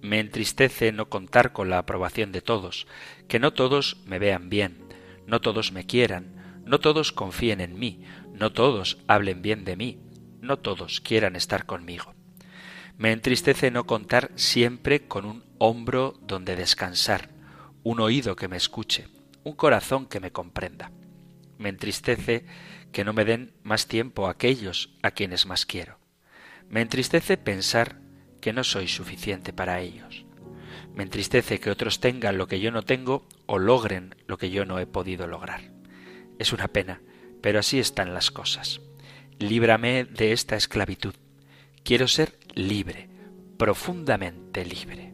Me 0.03 0.21
entristece 0.21 0.93
no 0.93 1.09
contar 1.09 1.53
con 1.55 1.71
la 1.71 1.79
aprobación 1.79 2.31
de 2.31 2.43
todos, 2.43 2.87
que 3.27 3.39
no 3.39 3.55
todos 3.55 3.97
me 4.05 4.19
vean 4.19 4.51
bien, 4.51 4.85
no 5.27 5.41
todos 5.41 5.73
me 5.73 5.87
quieran, 5.87 6.63
no 6.67 6.79
todos 6.79 7.13
confíen 7.13 7.63
en 7.63 7.79
mí, 7.79 8.05
no 8.35 8.53
todos 8.53 8.99
hablen 9.07 9.41
bien 9.41 9.65
de 9.65 9.77
mí, 9.77 9.99
no 10.43 10.59
todos 10.59 11.01
quieran 11.01 11.37
estar 11.37 11.65
conmigo. 11.65 12.15
Me 12.99 13.13
entristece 13.13 13.71
no 13.71 13.87
contar 13.87 14.31
siempre 14.35 15.09
con 15.09 15.25
un 15.25 15.45
hombro 15.57 16.19
donde 16.21 16.55
descansar, 16.55 17.31
un 17.83 18.01
oído 18.01 18.37
que 18.37 18.49
me 18.49 18.59
escuche, 18.59 19.09
un 19.45 19.55
corazón 19.55 20.07
que 20.07 20.21
me 20.21 20.33
comprenda. 20.33 20.91
Me 21.59 21.69
entristece 21.69 22.45
que 22.93 23.05
no 23.05 23.13
me 23.13 23.25
den 23.25 23.53
más 23.63 23.87
tiempo 23.87 24.27
a 24.27 24.31
aquellos 24.31 24.95
a 25.03 25.13
quienes 25.13 25.47
más 25.47 25.67
quiero. 25.67 25.99
Me 26.69 26.81
entristece 26.81 27.37
pensar 27.37 28.01
que 28.41 28.53
no 28.53 28.65
soy 28.65 28.89
suficiente 28.89 29.53
para 29.53 29.81
ellos. 29.81 30.25
Me 30.95 31.03
entristece 31.03 31.61
que 31.61 31.71
otros 31.71 32.01
tengan 32.01 32.39
lo 32.39 32.47
que 32.47 32.61
yo 32.61 32.71
no 32.71 32.83
tengo 32.83 33.27
o 33.47 33.59
logren 33.59 34.15
lo 34.27 34.39
que 34.39 34.51
yo 34.51 34.65
no 34.65 34.79
he 34.79 34.87
podido 34.87 35.27
lograr. 35.27 35.73
Es 36.39 36.53
una 36.53 36.69
pena, 36.69 37.01
pero 37.43 37.59
así 37.59 37.79
están 37.79 38.15
las 38.15 38.31
cosas. 38.31 38.81
Líbrame 39.39 40.05
de 40.05 40.33
esta 40.33 40.57
esclavitud. 40.57 41.15
Quiero 41.83 42.09
ser 42.09 42.39
libre, 42.55 43.09
profundamente 43.59 44.65
libre. 44.65 45.14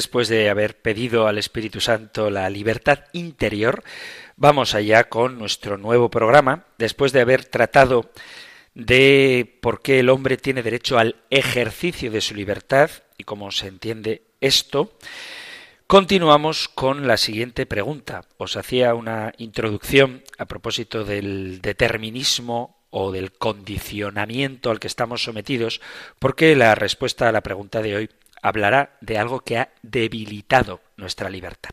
Después 0.00 0.28
de 0.28 0.48
haber 0.48 0.80
pedido 0.80 1.26
al 1.26 1.36
Espíritu 1.36 1.80
Santo 1.80 2.30
la 2.30 2.48
libertad 2.48 3.00
interior, 3.12 3.84
Vamos 4.42 4.74
allá 4.74 5.10
con 5.10 5.38
nuestro 5.38 5.76
nuevo 5.76 6.08
programa, 6.08 6.64
después 6.78 7.12
de 7.12 7.20
haber 7.20 7.44
tratado 7.44 8.10
de 8.72 9.58
por 9.60 9.82
qué 9.82 10.00
el 10.00 10.08
hombre 10.08 10.38
tiene 10.38 10.62
derecho 10.62 10.98
al 10.98 11.16
ejercicio 11.28 12.10
de 12.10 12.22
su 12.22 12.34
libertad 12.34 12.90
y 13.18 13.24
cómo 13.24 13.50
se 13.50 13.66
entiende 13.66 14.22
esto, 14.40 14.94
continuamos 15.86 16.68
con 16.68 17.06
la 17.06 17.18
siguiente 17.18 17.66
pregunta. 17.66 18.22
Os 18.38 18.56
hacía 18.56 18.94
una 18.94 19.34
introducción 19.36 20.22
a 20.38 20.46
propósito 20.46 21.04
del 21.04 21.60
determinismo 21.60 22.78
o 22.88 23.12
del 23.12 23.32
condicionamiento 23.32 24.70
al 24.70 24.80
que 24.80 24.86
estamos 24.86 25.22
sometidos, 25.22 25.82
porque 26.18 26.56
la 26.56 26.74
respuesta 26.74 27.28
a 27.28 27.32
la 27.32 27.42
pregunta 27.42 27.82
de 27.82 27.94
hoy 27.94 28.10
hablará 28.42 28.96
de 29.00 29.18
algo 29.18 29.40
que 29.40 29.58
ha 29.58 29.72
debilitado 29.82 30.80
nuestra 30.96 31.30
libertad. 31.30 31.70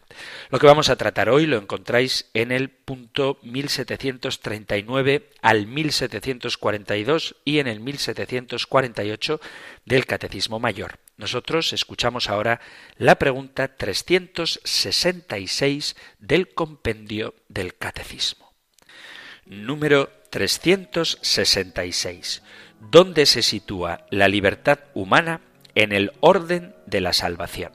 Lo 0.50 0.60
que 0.60 0.68
vamos 0.68 0.90
a 0.90 0.96
tratar 0.96 1.30
hoy 1.30 1.46
lo 1.46 1.58
encontráis 1.58 2.30
en 2.34 2.52
el 2.52 2.70
punto 2.70 3.38
1739 3.44 5.30
al 5.42 5.68
1742 5.68 7.36
y 7.46 7.60
en 7.60 7.68
el 7.68 7.80
1748 7.80 9.40
del 9.86 10.06
Catecismo 10.06 10.60
Mayor. 10.60 11.00
Nosotros 11.18 11.74
escuchamos 11.74 12.30
ahora 12.30 12.62
la 12.98 13.16
pregunta 13.16 13.76
366 13.76 15.96
del 16.20 16.54
compendio 16.54 17.34
del 17.50 17.76
Catecismo. 17.76 18.54
Número 19.46 20.10
366. 20.30 22.44
¿Dónde 22.80 23.26
se 23.26 23.42
sitúa 23.42 24.06
la 24.12 24.28
libertad 24.28 24.78
humana 24.94 25.42
en 25.78 25.92
el 25.92 26.12
orden 26.22 26.74
de 26.88 27.02
la 27.02 27.14
salvación. 27.14 27.72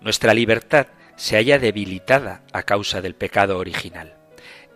Nuestra 0.00 0.32
libertad 0.32 0.86
se 1.16 1.34
halla 1.34 1.58
debilitada 1.58 2.44
a 2.52 2.62
causa 2.62 3.02
del 3.02 3.16
pecado 3.16 3.58
original. 3.58 4.16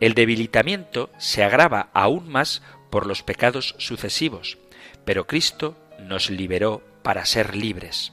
El 0.00 0.14
debilitamiento 0.14 1.10
se 1.16 1.44
agrava 1.44 1.90
aún 1.94 2.28
más 2.28 2.60
por 2.90 3.06
los 3.06 3.22
pecados 3.22 3.76
sucesivos, 3.78 4.58
pero 5.04 5.28
Cristo 5.28 5.76
nos 6.00 6.28
liberó 6.28 6.82
para 7.04 7.24
ser 7.24 7.54
libres. 7.54 8.12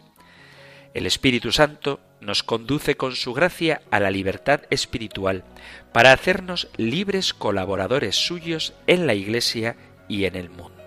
El 0.93 1.07
Espíritu 1.07 1.51
Santo 1.51 1.99
nos 2.19 2.43
conduce 2.43 2.95
con 2.95 3.15
su 3.15 3.33
gracia 3.33 3.81
a 3.89 3.99
la 3.99 4.11
libertad 4.11 4.61
espiritual, 4.69 5.45
para 5.93 6.13
hacernos 6.13 6.69
libres 6.77 7.33
colaboradores 7.33 8.17
suyos 8.17 8.75
en 8.85 9.07
la 9.07 9.15
Iglesia 9.15 9.77
y 10.07 10.25
en 10.25 10.35
el 10.35 10.51
mundo. 10.51 10.80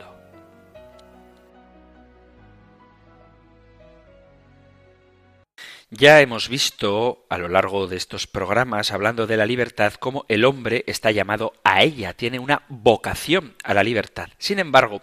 Ya 5.91 6.21
hemos 6.21 6.49
visto 6.49 7.27
a 7.29 7.39
lo 7.39 7.49
largo 7.49 7.87
de 7.87 7.97
estos 7.97 8.27
programas, 8.27 8.91
hablando 8.91 9.27
de 9.27 9.37
la 9.37 9.47
libertad, 9.47 9.95
cómo 9.95 10.25
el 10.29 10.45
hombre 10.45 10.85
está 10.87 11.11
llamado 11.11 11.53
a 11.63 11.83
ella, 11.83 12.15
tiene 12.15 12.39
una 12.39 12.63
vocación 12.69 13.55
a 13.63 13.75
la 13.75 13.85
libertad. 13.85 14.29
Sin 14.39 14.59
embargo, 14.59 15.03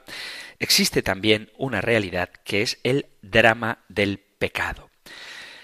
existe 0.60 1.02
también 1.02 1.52
una 1.58 1.82
realidad 1.82 2.30
que 2.44 2.62
es 2.62 2.80
el 2.84 3.06
drama 3.22 3.80
del 3.88 4.20
pecado. 4.20 4.90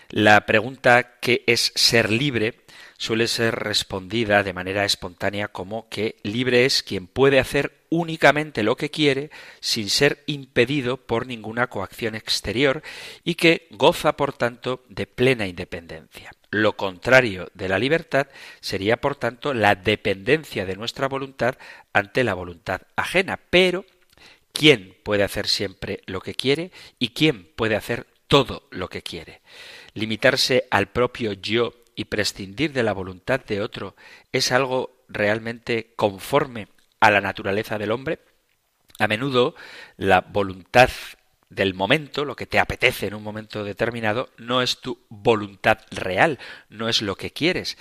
La 0.10 0.46
pregunta 0.46 1.20
¿qué 1.20 1.44
es 1.48 1.74
ser 1.76 2.12
libre? 2.12 2.68
suele 2.98 3.28
ser 3.28 3.56
respondida 3.56 4.44
de 4.44 4.54
manera 4.54 4.84
espontánea 4.84 5.50
como 5.50 5.88
que 5.90 6.16
libre 6.24 6.66
es 6.66 6.84
quien 6.84 7.08
puede 7.08 7.40
hacer 7.40 7.77
únicamente 7.90 8.64
lo 8.64 8.76
que 8.76 8.90
quiere 8.90 9.30
sin 9.60 9.90
ser 9.90 10.24
impedido 10.26 10.98
por 10.98 11.28
ninguna 11.28 11.68
coacción 11.68 12.16
exterior 12.16 12.84
y 13.24 13.36
que 13.36 13.68
goza, 13.72 14.14
por 14.14 14.34
tanto, 14.34 14.84
de 14.90 15.08
plena 15.08 15.48
independencia. 15.48 16.32
Lo 16.50 16.78
contrario 16.78 17.50
de 17.54 17.70
la 17.70 17.80
libertad 17.80 18.28
sería, 18.62 18.98
por 18.98 19.16
tanto, 19.16 19.54
la 19.54 19.76
dependencia 19.76 20.66
de 20.66 20.76
nuestra 20.76 21.08
voluntad 21.08 21.58
ante 21.94 22.24
la 22.24 22.34
voluntad 22.34 22.82
ajena. 22.96 23.40
Pero, 23.50 23.86
¿quién 24.54 24.96
puede 25.04 25.24
hacer 25.24 25.48
siempre 25.48 26.02
lo 26.06 26.22
que 26.22 26.36
quiere 26.36 26.72
y 27.00 27.10
quién 27.10 27.52
puede 27.56 27.76
hacer 27.76 28.08
todo 28.28 28.68
lo 28.72 28.88
que 28.90 29.02
quiere? 29.02 29.42
Limitarse 29.94 30.68
al 30.72 30.88
propio 30.88 31.34
yo 31.34 31.74
y 31.96 32.06
prescindir 32.06 32.72
de 32.72 32.84
la 32.84 32.94
voluntad 32.94 33.44
de 33.44 33.60
otro 33.60 33.96
es 34.32 34.52
algo 34.52 35.04
realmente 35.10 35.94
conforme 35.96 36.68
a 37.00 37.12
la 37.12 37.22
naturaleza 37.22 37.78
del 37.78 37.92
hombre, 37.92 38.20
a 39.00 39.08
menudo 39.08 39.56
la 39.98 40.22
voluntad 40.22 40.90
del 41.50 41.74
momento, 41.74 42.26
lo 42.26 42.36
que 42.36 42.46
te 42.46 42.60
apetece 42.60 43.08
en 43.08 43.14
un 43.14 43.24
momento 43.24 43.64
determinado, 43.64 44.30
no 44.38 44.62
es 44.62 44.82
tu 44.82 45.00
voluntad 45.10 45.80
real, 45.92 46.40
no 46.70 46.90
es 46.90 47.02
lo 47.02 47.16
que 47.16 47.32
quieres. 47.32 47.78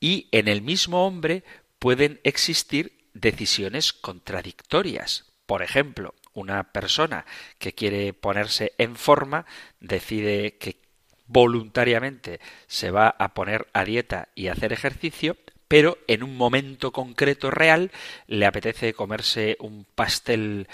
Y 0.00 0.28
en 0.32 0.48
el 0.48 0.62
mismo 0.62 1.06
hombre 1.06 1.44
pueden 1.78 2.20
existir 2.24 2.98
decisiones 3.12 3.92
contradictorias. 3.92 5.26
Por 5.46 5.62
ejemplo, 5.62 6.14
una 6.32 6.72
persona 6.72 7.26
que 7.58 7.74
quiere 7.74 8.12
ponerse 8.12 8.72
en 8.78 8.96
forma 8.96 9.46
decide 9.80 10.56
que 10.56 10.80
voluntariamente 11.26 12.40
se 12.66 12.90
va 12.90 13.08
a 13.08 13.34
poner 13.34 13.68
a 13.72 13.84
dieta 13.84 14.28
y 14.34 14.48
hacer 14.48 14.72
ejercicio, 14.72 15.36
pero 15.70 15.98
en 16.08 16.24
un 16.24 16.36
momento 16.36 16.90
concreto 16.90 17.48
real 17.48 17.92
le 18.26 18.44
apetece 18.44 18.92
comerse 18.92 19.56
un 19.60 19.86
pastel 19.94 20.66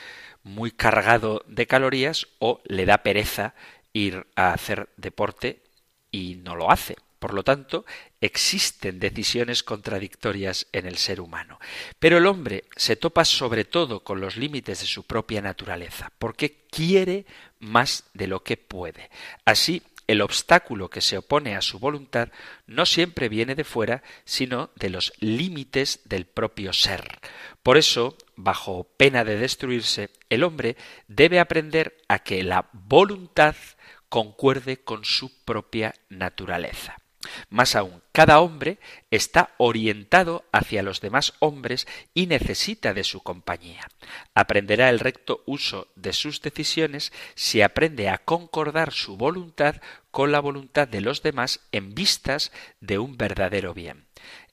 muy 0.43 0.71
cargado 0.71 1.45
de 1.47 1.67
calorías 1.67 2.29
o 2.39 2.63
le 2.65 2.87
da 2.87 3.03
pereza 3.03 3.55
ir 3.93 4.27
a 4.37 4.55
hacer 4.55 4.89
deporte 4.97 5.61
y 6.11 6.37
no 6.37 6.57
lo 6.57 6.71
hace. 6.71 6.97
Por 7.19 7.35
lo 7.35 7.43
tanto, 7.43 7.85
existen 8.23 8.99
decisiones 8.99 9.63
contradictorias 9.63 10.67
en 10.73 10.87
el 10.87 10.97
ser 10.97 11.21
humano. 11.21 11.59
Pero 11.99 12.17
el 12.17 12.25
hombre 12.25 12.65
se 12.75 12.97
topa 12.97 13.27
sobre 13.27 13.67
todo 13.67 14.03
con 14.03 14.23
los 14.23 14.39
límites 14.39 14.81
de 14.81 14.87
su 14.87 15.03
propia 15.03 15.43
naturaleza, 15.43 16.11
porque 16.19 16.65
quiere 16.71 17.27
más 17.59 18.05
de 18.15 18.29
lo 18.29 18.43
que 18.43 18.57
puede. 18.57 19.11
Así, 19.45 19.83
el 20.07 20.21
obstáculo 20.21 20.89
que 20.89 21.01
se 21.01 21.19
opone 21.19 21.57
a 21.57 21.63
su 21.63 21.79
voluntad 21.79 22.29
no 22.67 22.87
siempre 22.87 23.29
viene 23.29 23.55
de 23.55 23.65
fuera, 23.65 24.03
sino 24.25 24.71
de 24.77 24.91
los 24.91 25.13
límites 25.19 26.01
del 26.05 26.27
propio 26.27 26.73
ser. 26.73 27.19
Por 27.63 27.77
eso, 27.77 28.17
bajo 28.37 28.85
pena 28.97 29.25
de 29.25 29.37
destruirse, 29.37 30.11
el 30.31 30.45
hombre 30.45 30.77
debe 31.09 31.41
aprender 31.41 31.97
a 32.09 32.21
que 32.21 32.43
la 32.43 32.69
voluntad 32.73 33.57
concuerde 34.09 34.79
con 34.79 35.05
su 35.05 35.45
propia 35.45 35.95
naturaleza. 36.09 36.97
Más 37.51 37.77
aún, 37.77 38.03
cada 38.13 38.41
hombre 38.41 38.79
está 39.11 39.51
orientado 39.59 40.45
hacia 40.53 40.83
los 40.83 41.01
demás 41.01 41.35
hombres 41.39 41.87
y 42.15 42.27
necesita 42.27 42.95
de 42.95 43.05
su 43.05 43.23
compañía. 43.23 43.89
Aprenderá 44.35 44.91
el 44.91 45.01
recto 45.01 45.43
uso 45.47 45.89
de 45.97 46.13
sus 46.13 46.41
decisiones 46.41 47.13
si 47.35 47.63
aprende 47.63 48.09
a 48.09 48.19
concordar 48.19 48.93
su 48.93 49.17
voluntad 49.17 49.77
con 50.11 50.33
la 50.33 50.41
voluntad 50.41 50.89
de 50.89 51.01
los 51.01 51.23
demás 51.23 51.61
en 51.73 51.95
vistas 51.95 52.53
de 52.81 52.99
un 52.99 53.17
verdadero 53.17 53.75
bien. 53.75 54.07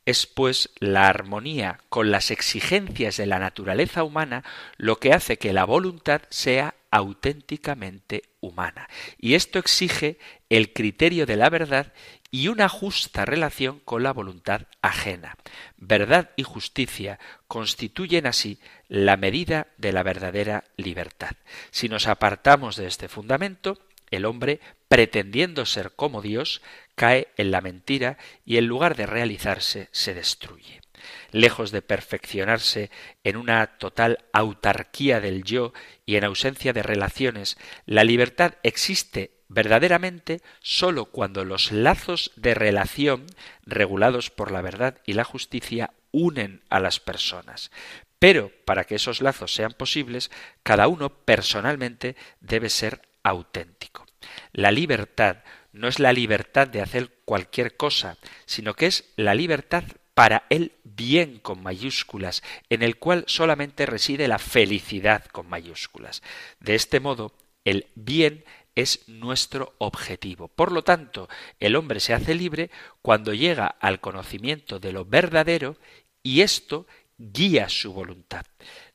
Es 0.05 0.25
pues 0.25 0.69
la 0.79 1.07
armonía 1.07 1.79
con 1.87 2.11
las 2.11 2.31
exigencias 2.31 3.15
de 3.15 3.25
la 3.25 3.39
naturaleza 3.39 4.03
humana 4.03 4.43
lo 4.75 4.99
que 4.99 5.13
hace 5.13 5.37
que 5.37 5.53
la 5.53 5.63
voluntad 5.63 6.23
sea 6.29 6.75
auténticamente 6.91 8.23
humana. 8.41 8.89
Y 9.17 9.35
esto 9.35 9.57
exige 9.59 10.19
el 10.49 10.73
criterio 10.73 11.25
de 11.25 11.37
la 11.37 11.49
verdad 11.49 11.93
y 12.33 12.47
una 12.47 12.67
justa 12.67 13.25
relación 13.25 13.79
con 13.85 14.01
la 14.01 14.11
voluntad 14.11 14.63
ajena. 14.81 15.37
Verdad 15.77 16.31
y 16.35 16.41
justicia 16.41 17.19
constituyen 17.47 18.25
así 18.25 18.57
la 18.87 19.17
medida 19.17 19.67
de 19.77 19.93
la 19.93 20.01
verdadera 20.01 20.63
libertad. 20.75 21.35
Si 21.69 21.89
nos 21.89 22.07
apartamos 22.07 22.75
de 22.75 22.87
este 22.87 23.07
fundamento, 23.07 23.77
el 24.09 24.25
hombre, 24.25 24.61
pretendiendo 24.87 25.67
ser 25.67 25.91
como 25.91 26.23
Dios, 26.23 26.63
cae 26.95 27.27
en 27.37 27.51
la 27.51 27.61
mentira 27.61 28.17
y 28.47 28.57
en 28.57 28.65
lugar 28.65 28.95
de 28.95 29.05
realizarse 29.05 29.89
se 29.91 30.15
destruye. 30.15 30.82
Lejos 31.31 31.71
de 31.71 31.81
perfeccionarse 31.81 32.91
en 33.23 33.37
una 33.37 33.77
total 33.77 34.25
autarquía 34.33 35.19
del 35.19 35.43
yo 35.43 35.73
y 36.05 36.15
en 36.15 36.23
ausencia 36.23 36.73
de 36.73 36.83
relaciones, 36.83 37.57
la 37.85 38.03
libertad 38.03 38.55
existe 38.63 39.31
verdaderamente 39.47 40.41
sólo 40.61 41.05
cuando 41.05 41.45
los 41.45 41.71
lazos 41.71 42.31
de 42.35 42.53
relación 42.55 43.25
regulados 43.65 44.29
por 44.29 44.51
la 44.51 44.61
verdad 44.61 44.97
y 45.05 45.13
la 45.13 45.23
justicia 45.23 45.91
unen 46.11 46.61
a 46.69 46.79
las 46.79 46.99
personas. 46.99 47.71
Pero 48.19 48.51
para 48.65 48.85
que 48.85 48.95
esos 48.95 49.21
lazos 49.21 49.53
sean 49.53 49.73
posibles, 49.73 50.31
cada 50.63 50.87
uno 50.87 51.09
personalmente 51.09 52.15
debe 52.39 52.69
ser 52.69 53.01
auténtico. 53.21 54.05
La 54.53 54.71
libertad 54.71 55.43
no 55.73 55.87
es 55.87 55.99
la 55.99 56.13
libertad 56.13 56.67
de 56.67 56.81
hacer 56.81 57.09
cualquier 57.25 57.75
cosa, 57.75 58.17
sino 58.45 58.75
que 58.75 58.85
es 58.85 59.11
la 59.17 59.35
libertad 59.35 59.83
para 60.13 60.45
el 60.49 60.71
bien 60.95 61.39
con 61.39 61.61
mayúsculas, 61.63 62.43
en 62.69 62.83
el 62.83 62.97
cual 62.97 63.23
solamente 63.27 63.85
reside 63.85 64.27
la 64.27 64.39
felicidad 64.39 65.25
con 65.25 65.47
mayúsculas. 65.47 66.21
De 66.59 66.75
este 66.75 66.99
modo, 66.99 67.33
el 67.65 67.87
bien 67.95 68.43
es 68.75 69.07
nuestro 69.07 69.75
objetivo. 69.77 70.47
Por 70.47 70.71
lo 70.71 70.83
tanto, 70.83 71.29
el 71.59 71.75
hombre 71.75 71.99
se 71.99 72.13
hace 72.13 72.35
libre 72.35 72.71
cuando 73.01 73.33
llega 73.33 73.67
al 73.67 73.99
conocimiento 73.99 74.79
de 74.79 74.91
lo 74.91 75.05
verdadero 75.05 75.77
y 76.23 76.41
esto 76.41 76.87
guía 77.17 77.69
su 77.69 77.93
voluntad. 77.93 78.45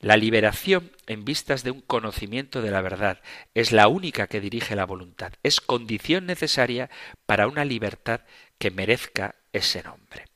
La 0.00 0.16
liberación 0.16 0.92
en 1.06 1.24
vistas 1.24 1.62
de 1.62 1.70
un 1.70 1.80
conocimiento 1.80 2.62
de 2.62 2.70
la 2.70 2.80
verdad 2.80 3.20
es 3.54 3.72
la 3.72 3.88
única 3.88 4.26
que 4.26 4.40
dirige 4.40 4.74
la 4.74 4.86
voluntad. 4.86 5.32
Es 5.42 5.60
condición 5.60 6.26
necesaria 6.26 6.90
para 7.26 7.46
una 7.46 7.64
libertad 7.64 8.22
que 8.58 8.70
merezca 8.70 9.36
ese 9.52 9.82
nombre. 9.82 10.27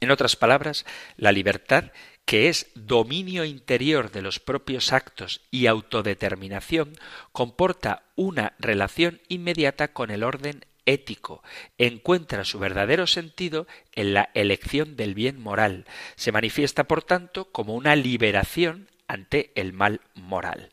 En 0.00 0.10
otras 0.10 0.36
palabras, 0.36 0.86
la 1.16 1.32
libertad 1.32 1.92
que 2.28 2.50
es 2.50 2.66
dominio 2.74 3.46
interior 3.46 4.10
de 4.10 4.20
los 4.20 4.38
propios 4.38 4.92
actos 4.92 5.40
y 5.50 5.66
autodeterminación, 5.66 6.92
comporta 7.32 8.02
una 8.16 8.52
relación 8.58 9.22
inmediata 9.28 9.94
con 9.94 10.10
el 10.10 10.22
orden 10.22 10.66
ético, 10.84 11.42
encuentra 11.78 12.44
su 12.44 12.58
verdadero 12.58 13.06
sentido 13.06 13.66
en 13.94 14.12
la 14.12 14.28
elección 14.34 14.94
del 14.94 15.14
bien 15.14 15.40
moral, 15.40 15.86
se 16.16 16.30
manifiesta 16.30 16.84
por 16.84 17.02
tanto 17.02 17.46
como 17.46 17.74
una 17.74 17.96
liberación 17.96 18.88
ante 19.06 19.50
el 19.54 19.72
mal 19.72 20.02
moral. 20.14 20.70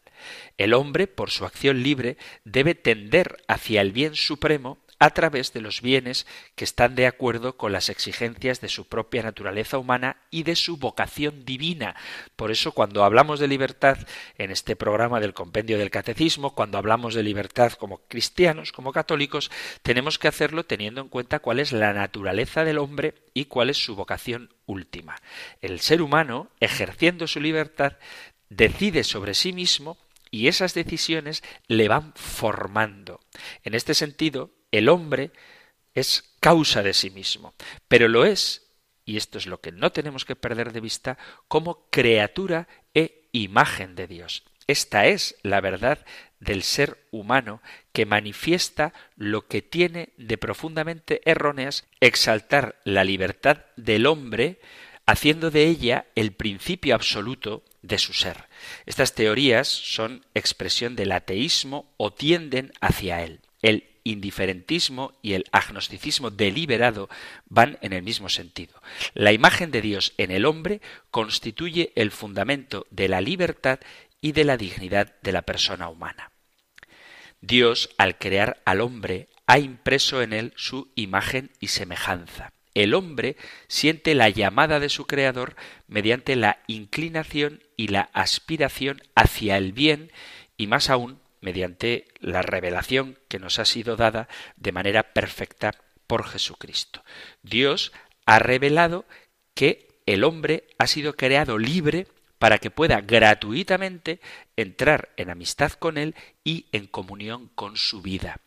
El 0.58 0.74
hombre, 0.74 1.08
por 1.08 1.32
su 1.32 1.46
acción 1.46 1.84
libre, 1.84 2.18
debe 2.44 2.76
tender 2.76 3.38
hacia 3.48 3.80
el 3.80 3.94
bien 3.94 4.16
supremo 4.16 4.78
a 5.00 5.10
través 5.10 5.54
de 5.54 5.62
los 5.62 5.82
bienes 5.82 6.26
que 6.56 6.64
están 6.64 6.96
de 6.96 7.08
acuerdo 7.08 7.58
con 7.58 7.72
las 7.72 7.90
exigencias 7.90 8.62
de 8.62 8.70
su 8.70 8.88
propia 8.88 9.24
naturaleza 9.24 9.78
humana 9.78 10.18
y 10.32 10.44
de 10.44 10.56
su 10.56 10.78
vocación 10.78 11.46
divina. 11.46 11.96
Por 12.36 12.52
eso 12.52 12.72
cuando 12.72 13.04
hablamos 13.04 13.40
de 13.40 13.48
libertad 13.48 13.98
en 14.38 14.52
este 14.52 14.76
programa 14.76 15.20
del 15.20 15.34
compendio 15.34 15.78
del 15.78 15.92
catecismo, 15.92 16.56
cuando 16.56 16.78
hablamos 16.78 17.14
de 17.14 17.24
libertad 17.24 17.74
como 17.74 18.00
cristianos, 18.08 18.72
como 18.72 18.94
católicos, 18.94 19.52
tenemos 19.82 20.18
que 20.18 20.28
hacerlo 20.28 20.66
teniendo 20.66 21.02
en 21.02 21.10
cuenta 21.10 21.40
cuál 21.40 21.60
es 21.60 21.72
la 21.72 21.94
naturaleza 21.94 22.64
del 22.64 22.78
hombre 22.78 23.16
y 23.34 23.46
cuál 23.46 23.70
es 23.70 23.78
su 23.78 23.96
vocación 23.96 24.54
última. 24.66 25.16
El 25.62 25.80
ser 25.80 26.02
humano, 26.02 26.50
ejerciendo 26.60 27.28
su 27.28 27.40
libertad, 27.40 27.98
decide 28.50 29.04
sobre 29.04 29.34
sí 29.34 29.54
mismo 29.54 29.98
y 30.32 30.48
esas 30.48 30.74
decisiones 30.74 31.44
le 31.68 31.88
van 31.88 32.14
formando. 32.16 33.22
En 33.64 33.74
este 33.74 33.94
sentido, 33.94 34.52
el 34.78 34.90
hombre 34.90 35.32
es 35.94 36.36
causa 36.40 36.84
de 36.84 36.94
sí 36.94 37.10
mismo, 37.10 37.54
pero 37.88 38.08
lo 38.08 38.26
es, 38.26 38.68
y 39.06 39.18
esto 39.18 39.38
es 39.38 39.48
lo 39.48 39.62
que 39.62 39.72
no 39.72 39.92
tenemos 39.92 40.26
que 40.26 40.36
perder 40.36 40.74
de 40.74 40.82
vista, 40.82 41.18
como 41.48 41.88
criatura 41.90 42.68
e 42.94 43.30
imagen 43.32 43.96
de 43.96 44.08
Dios. 44.08 44.44
Esta 44.68 45.06
es 45.06 45.36
la 45.44 45.62
verdad 45.62 46.06
del 46.40 46.64
ser 46.64 47.08
humano 47.12 47.62
que 47.94 48.06
manifiesta 48.06 48.94
lo 49.16 49.48
que 49.48 49.62
tiene 49.62 50.10
de 50.18 50.38
profundamente 50.38 51.22
erróneas 51.26 51.86
exaltar 52.00 52.80
la 52.84 53.04
libertad 53.04 53.66
del 53.76 54.08
hombre, 54.08 54.60
haciendo 55.06 55.52
de 55.52 55.66
ella 55.66 56.08
el 56.16 56.34
principio 56.34 56.96
absoluto 56.96 57.64
de 57.84 58.00
su 58.00 58.14
ser. 58.14 58.46
Estas 58.88 59.14
teorías 59.14 59.68
son 59.68 60.26
expresión 60.34 60.96
del 60.96 61.12
ateísmo 61.12 61.94
o 61.98 62.12
tienden 62.12 62.74
hacia 62.82 63.24
él. 63.24 63.42
El 63.62 63.95
indiferentismo 64.06 65.18
y 65.22 65.34
el 65.34 65.44
agnosticismo 65.52 66.32
deliberado 66.32 67.10
van 67.48 67.78
en 67.82 67.92
el 67.92 68.04
mismo 68.04 68.30
sentido. 68.30 68.82
La 69.14 69.34
imagen 69.34 69.72
de 69.72 69.82
Dios 69.82 70.14
en 70.18 70.32
el 70.32 70.46
hombre 70.46 70.80
constituye 71.12 71.92
el 71.96 72.12
fundamento 72.12 72.88
de 72.92 73.10
la 73.10 73.20
libertad 73.20 73.80
y 74.22 74.32
de 74.32 74.46
la 74.46 74.56
dignidad 74.56 75.16
de 75.22 75.34
la 75.34 75.42
persona 75.42 75.90
humana. 75.90 76.32
Dios, 77.42 77.90
al 77.98 78.18
crear 78.18 78.62
al 78.64 78.80
hombre, 78.80 79.28
ha 79.48 79.60
impreso 79.60 80.22
en 80.22 80.34
él 80.34 80.54
su 80.56 80.92
imagen 80.96 81.52
y 81.60 81.68
semejanza. 81.68 82.54
El 82.74 82.94
hombre 82.94 83.38
siente 83.68 84.16
la 84.16 84.30
llamada 84.30 84.80
de 84.80 84.90
su 84.90 85.08
Creador 85.08 85.56
mediante 85.88 86.36
la 86.36 86.60
inclinación 86.68 87.64
y 87.78 87.88
la 87.88 88.10
aspiración 88.14 89.02
hacia 89.16 89.58
el 89.58 89.72
bien 89.72 90.12
y 90.58 90.68
más 90.68 90.90
aún 90.90 91.20
mediante 91.46 92.08
la 92.20 92.42
revelación 92.42 93.20
que 93.28 93.38
nos 93.38 93.60
ha 93.60 93.66
sido 93.66 93.96
dada 93.96 94.28
de 94.58 94.72
manera 94.72 95.14
perfecta 95.14 95.76
por 96.08 96.28
Jesucristo. 96.28 97.04
Dios 97.44 97.94
ha 98.26 98.40
revelado 98.40 99.06
que 99.54 100.00
el 100.08 100.24
hombre 100.24 100.68
ha 100.80 100.88
sido 100.88 101.16
creado 101.16 101.60
libre 101.60 102.08
para 102.40 102.58
que 102.58 102.72
pueda 102.72 103.02
gratuitamente 103.02 104.20
entrar 104.56 105.10
en 105.18 105.30
amistad 105.30 105.72
con 105.74 106.00
Él 106.00 106.16
y 106.44 106.66
en 106.72 106.88
comunión 106.88 107.50
con 107.54 107.78
su 107.78 108.02
vida. 108.02 108.40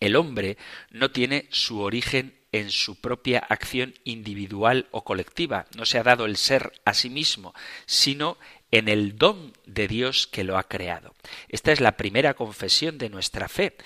El 0.00 0.16
hombre 0.16 0.58
no 0.90 1.12
tiene 1.12 1.46
su 1.50 1.80
origen 1.80 2.34
en 2.50 2.70
su 2.70 3.00
propia 3.00 3.38
acción 3.38 3.94
individual 4.04 4.88
o 4.90 5.04
colectiva, 5.04 5.66
no 5.76 5.86
se 5.86 5.98
ha 5.98 6.02
dado 6.02 6.26
el 6.26 6.36
ser 6.36 6.72
a 6.84 6.92
sí 6.92 7.08
mismo, 7.08 7.54
sino 7.86 8.36
en 8.76 8.88
el 8.88 9.16
don 9.16 9.52
de 9.66 9.88
Dios 9.88 10.26
que 10.26 10.44
lo 10.44 10.58
ha 10.58 10.64
creado. 10.64 11.14
Esta 11.48 11.72
es 11.72 11.80
la 11.80 11.96
primera 11.96 12.34
confesión 12.34 12.98
de 12.98 13.08
nuestra 13.08 13.48
fe. 13.48 13.76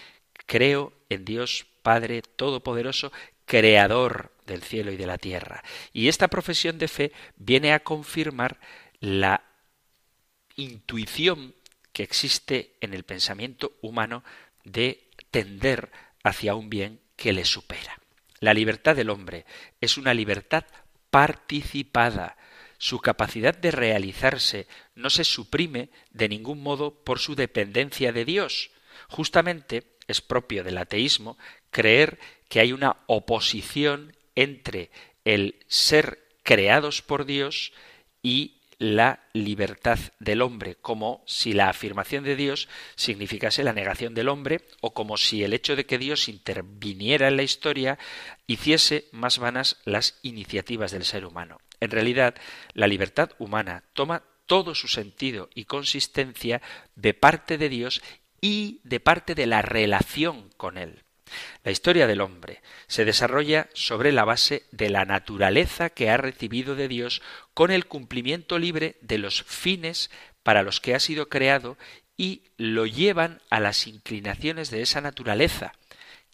Creo 0.46 0.92
en 1.08 1.24
Dios 1.24 1.66
Padre 1.82 2.22
Todopoderoso, 2.22 3.12
Creador 3.44 4.32
del 4.46 4.62
cielo 4.62 4.92
y 4.92 4.96
de 4.96 5.06
la 5.06 5.18
tierra. 5.18 5.62
Y 5.92 6.08
esta 6.08 6.28
profesión 6.28 6.78
de 6.78 6.88
fe 6.88 7.12
viene 7.36 7.72
a 7.72 7.80
confirmar 7.80 8.60
la 9.00 9.44
intuición 10.56 11.54
que 11.92 12.02
existe 12.02 12.76
en 12.80 12.94
el 12.94 13.04
pensamiento 13.04 13.76
humano 13.80 14.22
de 14.64 15.08
tender 15.30 15.90
hacia 16.22 16.54
un 16.54 16.70
bien 16.70 17.00
que 17.16 17.32
le 17.32 17.44
supera. 17.44 17.98
La 18.40 18.54
libertad 18.54 18.96
del 18.96 19.10
hombre 19.10 19.46
es 19.80 19.98
una 19.98 20.14
libertad 20.14 20.64
participada. 21.10 22.36
Su 22.82 23.00
capacidad 23.00 23.54
de 23.54 23.72
realizarse 23.72 24.66
no 24.94 25.10
se 25.10 25.24
suprime 25.24 25.90
de 26.12 26.30
ningún 26.30 26.62
modo 26.62 26.94
por 27.04 27.18
su 27.18 27.34
dependencia 27.34 28.10
de 28.10 28.24
Dios. 28.24 28.70
Justamente 29.06 29.98
es 30.08 30.22
propio 30.22 30.64
del 30.64 30.78
ateísmo 30.78 31.36
creer 31.70 32.18
que 32.48 32.58
hay 32.58 32.72
una 32.72 32.96
oposición 33.06 34.16
entre 34.34 34.90
el 35.26 35.56
ser 35.68 36.26
creados 36.42 37.02
por 37.02 37.26
Dios 37.26 37.74
y 38.22 38.62
la 38.78 39.28
libertad 39.34 39.98
del 40.18 40.40
hombre, 40.40 40.76
como 40.76 41.22
si 41.26 41.52
la 41.52 41.68
afirmación 41.68 42.24
de 42.24 42.34
Dios 42.34 42.66
significase 42.96 43.62
la 43.62 43.74
negación 43.74 44.14
del 44.14 44.30
hombre, 44.30 44.62
o 44.80 44.94
como 44.94 45.18
si 45.18 45.44
el 45.44 45.52
hecho 45.52 45.76
de 45.76 45.84
que 45.84 45.98
Dios 45.98 46.30
interviniera 46.30 47.28
en 47.28 47.36
la 47.36 47.42
historia 47.42 47.98
hiciese 48.46 49.04
más 49.12 49.38
vanas 49.38 49.76
las 49.84 50.18
iniciativas 50.22 50.92
del 50.92 51.04
ser 51.04 51.26
humano. 51.26 51.58
En 51.80 51.90
realidad, 51.90 52.34
la 52.74 52.86
libertad 52.86 53.30
humana 53.38 53.84
toma 53.92 54.22
todo 54.46 54.74
su 54.74 54.88
sentido 54.88 55.48
y 55.54 55.64
consistencia 55.64 56.60
de 56.94 57.14
parte 57.14 57.56
de 57.58 57.68
Dios 57.68 58.02
y 58.40 58.80
de 58.84 59.00
parte 59.00 59.34
de 59.34 59.46
la 59.46 59.62
relación 59.62 60.50
con 60.56 60.76
Él. 60.76 61.04
La 61.62 61.70
historia 61.70 62.06
del 62.06 62.20
hombre 62.20 62.60
se 62.86 63.04
desarrolla 63.04 63.68
sobre 63.72 64.12
la 64.12 64.24
base 64.24 64.64
de 64.72 64.90
la 64.90 65.04
naturaleza 65.04 65.90
que 65.90 66.10
ha 66.10 66.16
recibido 66.16 66.74
de 66.74 66.88
Dios 66.88 67.22
con 67.54 67.70
el 67.70 67.86
cumplimiento 67.86 68.58
libre 68.58 68.96
de 69.00 69.18
los 69.18 69.44
fines 69.44 70.10
para 70.42 70.62
los 70.62 70.80
que 70.80 70.94
ha 70.94 71.00
sido 71.00 71.28
creado 71.28 71.78
y 72.16 72.42
lo 72.56 72.86
llevan 72.86 73.40
a 73.48 73.60
las 73.60 73.86
inclinaciones 73.86 74.70
de 74.70 74.82
esa 74.82 75.00
naturaleza, 75.00 75.72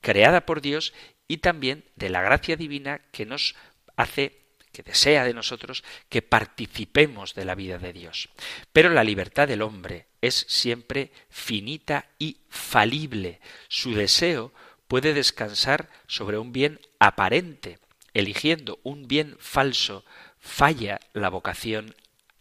creada 0.00 0.46
por 0.46 0.61
Dios 0.61 0.94
y 1.28 1.38
también 1.38 1.85
de 1.96 2.09
la 2.09 2.22
gracia 2.22 2.56
divina 2.56 3.02
que 3.12 3.26
nos 3.26 3.54
hace 3.96 4.45
que 4.77 4.83
desea 4.83 5.25
de 5.25 5.33
nosotros 5.33 5.83
que 6.11 6.21
participemos 6.21 7.35
de 7.35 7.47
la 7.47 7.55
vida 7.55 7.79
de 7.79 7.95
Dios. 7.95 8.29
Pero 8.75 8.91
la 8.91 9.05
libertad 9.05 9.49
del 9.49 9.62
hombre 9.62 10.09
es 10.21 10.45
siempre 10.51 11.12
finita 11.31 12.11
y 12.19 12.37
falible. 12.51 13.41
Su 13.69 13.95
deseo 13.95 14.53
puede 14.87 15.15
descansar 15.15 15.89
sobre 16.07 16.37
un 16.37 16.53
bien 16.53 16.79
aparente. 16.99 17.79
Eligiendo 18.12 18.79
un 18.83 19.09
bien 19.09 19.37
falso, 19.39 20.05
falla 20.39 21.01
la 21.15 21.31
vocación 21.31 21.95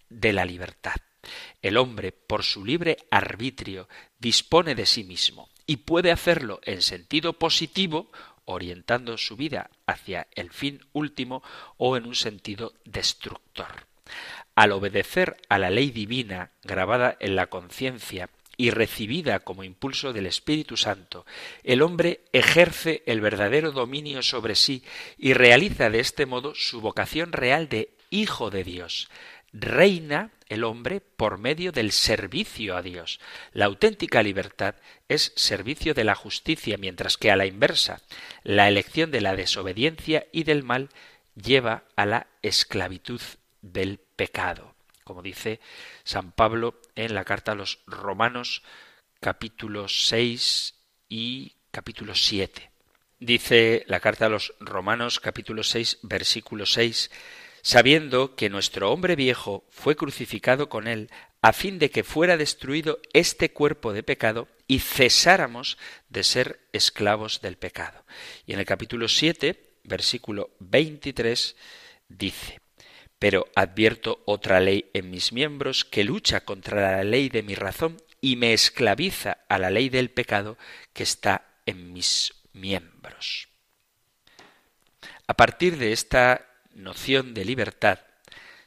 de 0.10 0.34
la 0.34 0.44
libertad. 0.44 0.96
El 1.62 1.78
hombre, 1.78 2.12
por 2.12 2.44
su 2.44 2.66
libre 2.66 2.98
arbitrio, 3.12 3.88
dispone 4.20 4.76
de 4.76 4.86
sí 4.86 5.06
mismo 5.06 5.50
y 5.66 5.78
puede 5.78 6.12
hacerlo 6.12 6.60
en 6.66 6.82
sentido 6.82 7.32
positivo, 7.32 8.12
orientando 8.46 9.18
su 9.18 9.36
vida 9.36 9.70
hacia 9.86 10.28
el 10.34 10.52
fin 10.52 10.82
último, 10.94 11.44
o 11.78 11.98
en 11.98 12.06
un 12.06 12.16
sentido 12.16 12.74
destructor. 12.86 13.88
Al 14.56 14.72
obedecer 14.72 15.38
a 15.50 15.58
la 15.58 15.70
ley 15.70 15.92
divina 15.92 16.52
grabada 16.64 17.18
en 17.20 17.36
la 17.36 17.48
conciencia 17.48 18.30
y 18.58 18.70
recibida 18.70 19.40
como 19.42 19.64
impulso 19.64 20.14
del 20.14 20.28
Espíritu 20.28 20.78
Santo, 20.78 21.26
el 21.64 21.82
hombre 21.82 22.22
ejerce 22.32 23.04
el 23.06 23.20
verdadero 23.20 23.72
dominio 23.72 24.24
sobre 24.24 24.56
sí 24.56 24.84
y 25.18 25.34
realiza 25.34 25.90
de 25.90 26.00
este 26.00 26.26
modo 26.26 26.54
su 26.56 26.80
vocación 26.80 27.34
real 27.34 27.68
de 27.68 27.90
Hijo 28.12 28.50
de 28.52 28.64
Dios. 28.64 29.10
Reina 29.58 30.32
el 30.48 30.64
hombre 30.64 31.00
por 31.02 31.38
medio 31.38 31.72
del 31.72 31.92
servicio 31.92 32.76
a 32.76 32.82
Dios. 32.82 33.20
La 33.54 33.66
auténtica 33.66 34.22
libertad 34.22 34.76
es 35.08 35.32
servicio 35.36 35.94
de 35.94 36.04
la 36.04 36.14
justicia, 36.14 36.78
mientras 36.78 37.18
que 37.18 37.32
a 37.32 37.36
la 37.36 37.46
inversa, 37.46 38.02
la 38.44 38.68
elección 38.68 39.12
de 39.12 39.22
la 39.22 39.36
desobediencia 39.36 40.28
y 40.32 40.44
del 40.44 40.64
mal 40.64 40.90
lleva 41.36 41.86
a 41.96 42.06
la 42.06 42.28
esclavitud 42.42 43.22
del 43.62 44.00
pecado 44.16 44.76
como 45.06 45.22
dice 45.22 45.62
San 46.04 46.32
Pablo 46.32 46.82
en 46.96 47.14
la 47.14 47.24
carta 47.24 47.52
a 47.52 47.56
los 47.56 47.80
Romanos 47.86 48.64
capítulo 49.20 49.88
6 49.88 50.74
y 51.08 51.54
capítulo 51.70 52.16
7. 52.16 52.72
Dice 53.20 53.84
la 53.88 54.00
carta 54.00 54.26
a 54.26 54.30
los 54.30 54.56
Romanos 54.60 55.20
capítulo 55.20 55.62
6 55.62 56.00
versículo 56.02 56.66
6 56.66 57.12
sabiendo 57.66 58.36
que 58.36 58.52
nuestro 58.52 58.92
hombre 58.92 59.16
viejo 59.16 59.66
fue 59.72 59.96
crucificado 59.96 60.70
con 60.70 60.88
él 60.88 61.10
a 61.42 61.52
fin 61.52 61.80
de 61.80 61.90
que 61.90 62.04
fuera 62.04 62.38
destruido 62.38 63.00
este 63.12 63.54
cuerpo 63.54 63.92
de 63.92 64.04
pecado 64.04 64.48
y 64.68 64.80
cesáramos 64.80 65.80
de 66.08 66.24
ser 66.24 66.60
esclavos 66.74 67.42
del 67.42 67.58
pecado. 67.58 68.06
Y 68.46 68.54
en 68.54 68.60
el 68.60 68.68
capítulo 68.68 69.08
7, 69.08 69.80
versículo 69.84 70.52
23, 70.60 71.56
dice, 72.08 72.62
pero 73.18 73.48
advierto 73.56 74.22
otra 74.26 74.60
ley 74.60 74.92
en 74.94 75.10
mis 75.10 75.34
miembros 75.34 75.86
que 75.86 76.04
lucha 76.04 76.42
contra 76.42 76.98
la 76.98 77.04
ley 77.04 77.30
de 77.30 77.42
mi 77.42 77.56
razón 77.56 77.98
y 78.22 78.36
me 78.36 78.54
esclaviza 78.54 79.40
a 79.50 79.58
la 79.58 79.72
ley 79.72 79.90
del 79.90 80.12
pecado 80.12 80.60
que 80.94 81.02
está 81.02 81.48
en 81.66 81.94
mis 81.94 82.32
miembros. 82.54 83.50
A 85.26 85.34
partir 85.34 85.78
de 85.80 85.92
esta 85.92 86.45
noción 86.76 87.34
de 87.34 87.46
libertad, 87.46 88.00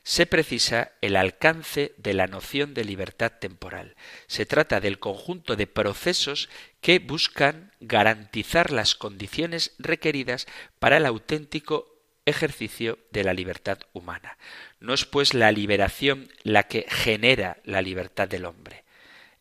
se 0.03 0.25
precisa 0.25 0.92
el 1.03 1.16
alcance 1.16 1.92
de 1.99 2.14
la 2.14 2.27
noción 2.27 2.73
de 2.73 2.83
libertad 2.83 3.31
temporal. 3.38 3.94
Se 4.27 4.47
trata 4.47 4.81
del 4.81 4.99
conjunto 4.99 5.55
de 5.55 5.66
procesos 5.66 6.49
que 6.81 6.99
buscan 6.99 7.73
garantizar 7.81 8.71
las 8.73 8.94
condiciones 8.94 9.75
requeridas 9.79 10.47
para 10.79 10.97
el 10.97 11.05
auténtico 11.05 11.94
ejercicio 12.25 12.99
de 13.11 13.23
la 13.23 13.35
libertad 13.35 13.81
humana. 13.92 14.38
No 14.81 14.94
es 14.94 15.05
pues 15.05 15.35
la 15.35 15.53
liberación 15.53 16.29
la 16.42 16.62
que 16.62 16.87
genera 16.88 17.59
la 17.64 17.83
libertad 17.83 18.29
del 18.29 18.47
hombre. 18.47 18.85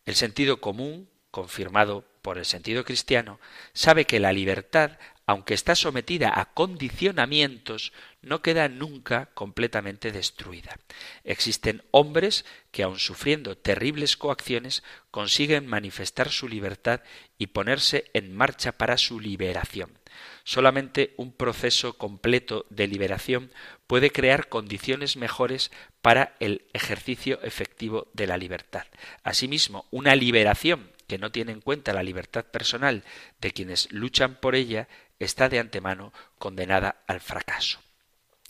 El 0.06 0.16
sentido 0.16 0.60
común, 0.60 1.10
confirmado 1.32 2.04
por 2.22 2.38
el 2.38 2.46
sentido 2.46 2.84
cristiano, 2.84 3.40
sabe 3.72 4.04
que 4.04 4.20
la 4.20 4.34
libertad, 4.34 4.98
aunque 5.28 5.54
está 5.54 5.76
sometida 5.76 6.32
a 6.34 6.54
condicionamientos, 6.54 7.92
no 8.22 8.42
queda 8.42 8.70
nunca 8.70 9.28
completamente 9.34 10.14
destruida. 10.14 10.80
Existen 11.26 11.84
hombres 11.92 12.46
que, 12.72 12.84
aun 12.84 12.98
sufriendo 12.98 13.58
terribles 13.58 14.16
coacciones, 14.16 14.84
consiguen 15.12 15.68
manifestar 15.68 16.30
su 16.30 16.48
libertad 16.48 17.02
y 17.38 17.48
ponerse 17.48 18.10
en 18.14 18.36
marcha 18.36 18.72
para 18.72 18.98
su 18.98 19.20
liberación. 19.20 20.00
Solamente 20.46 21.14
un 21.18 21.34
proceso 21.34 21.98
completo 21.98 22.66
de 22.70 22.88
liberación 22.88 23.52
puede 23.86 24.12
crear 24.12 24.48
condiciones 24.48 25.18
mejores 25.18 25.72
para 26.02 26.38
el 26.40 26.64
ejercicio 26.72 27.42
efectivo 27.44 28.08
de 28.14 28.28
la 28.28 28.38
libertad. 28.38 28.86
Asimismo, 29.24 29.86
una 29.92 30.16
liberación 30.16 30.90
que 31.08 31.18
no 31.18 31.32
tiene 31.32 31.54
en 31.54 31.62
cuenta 31.62 31.94
la 31.94 32.04
libertad 32.04 32.46
personal 32.46 33.04
de 33.40 33.52
quienes 33.52 33.92
luchan 33.92 34.36
por 34.36 34.56
ella 34.56 34.88
está 35.20 35.50
de 35.50 35.60
antemano 35.60 36.14
condenada 36.38 37.04
al 37.08 37.22
fracaso. 37.22 37.80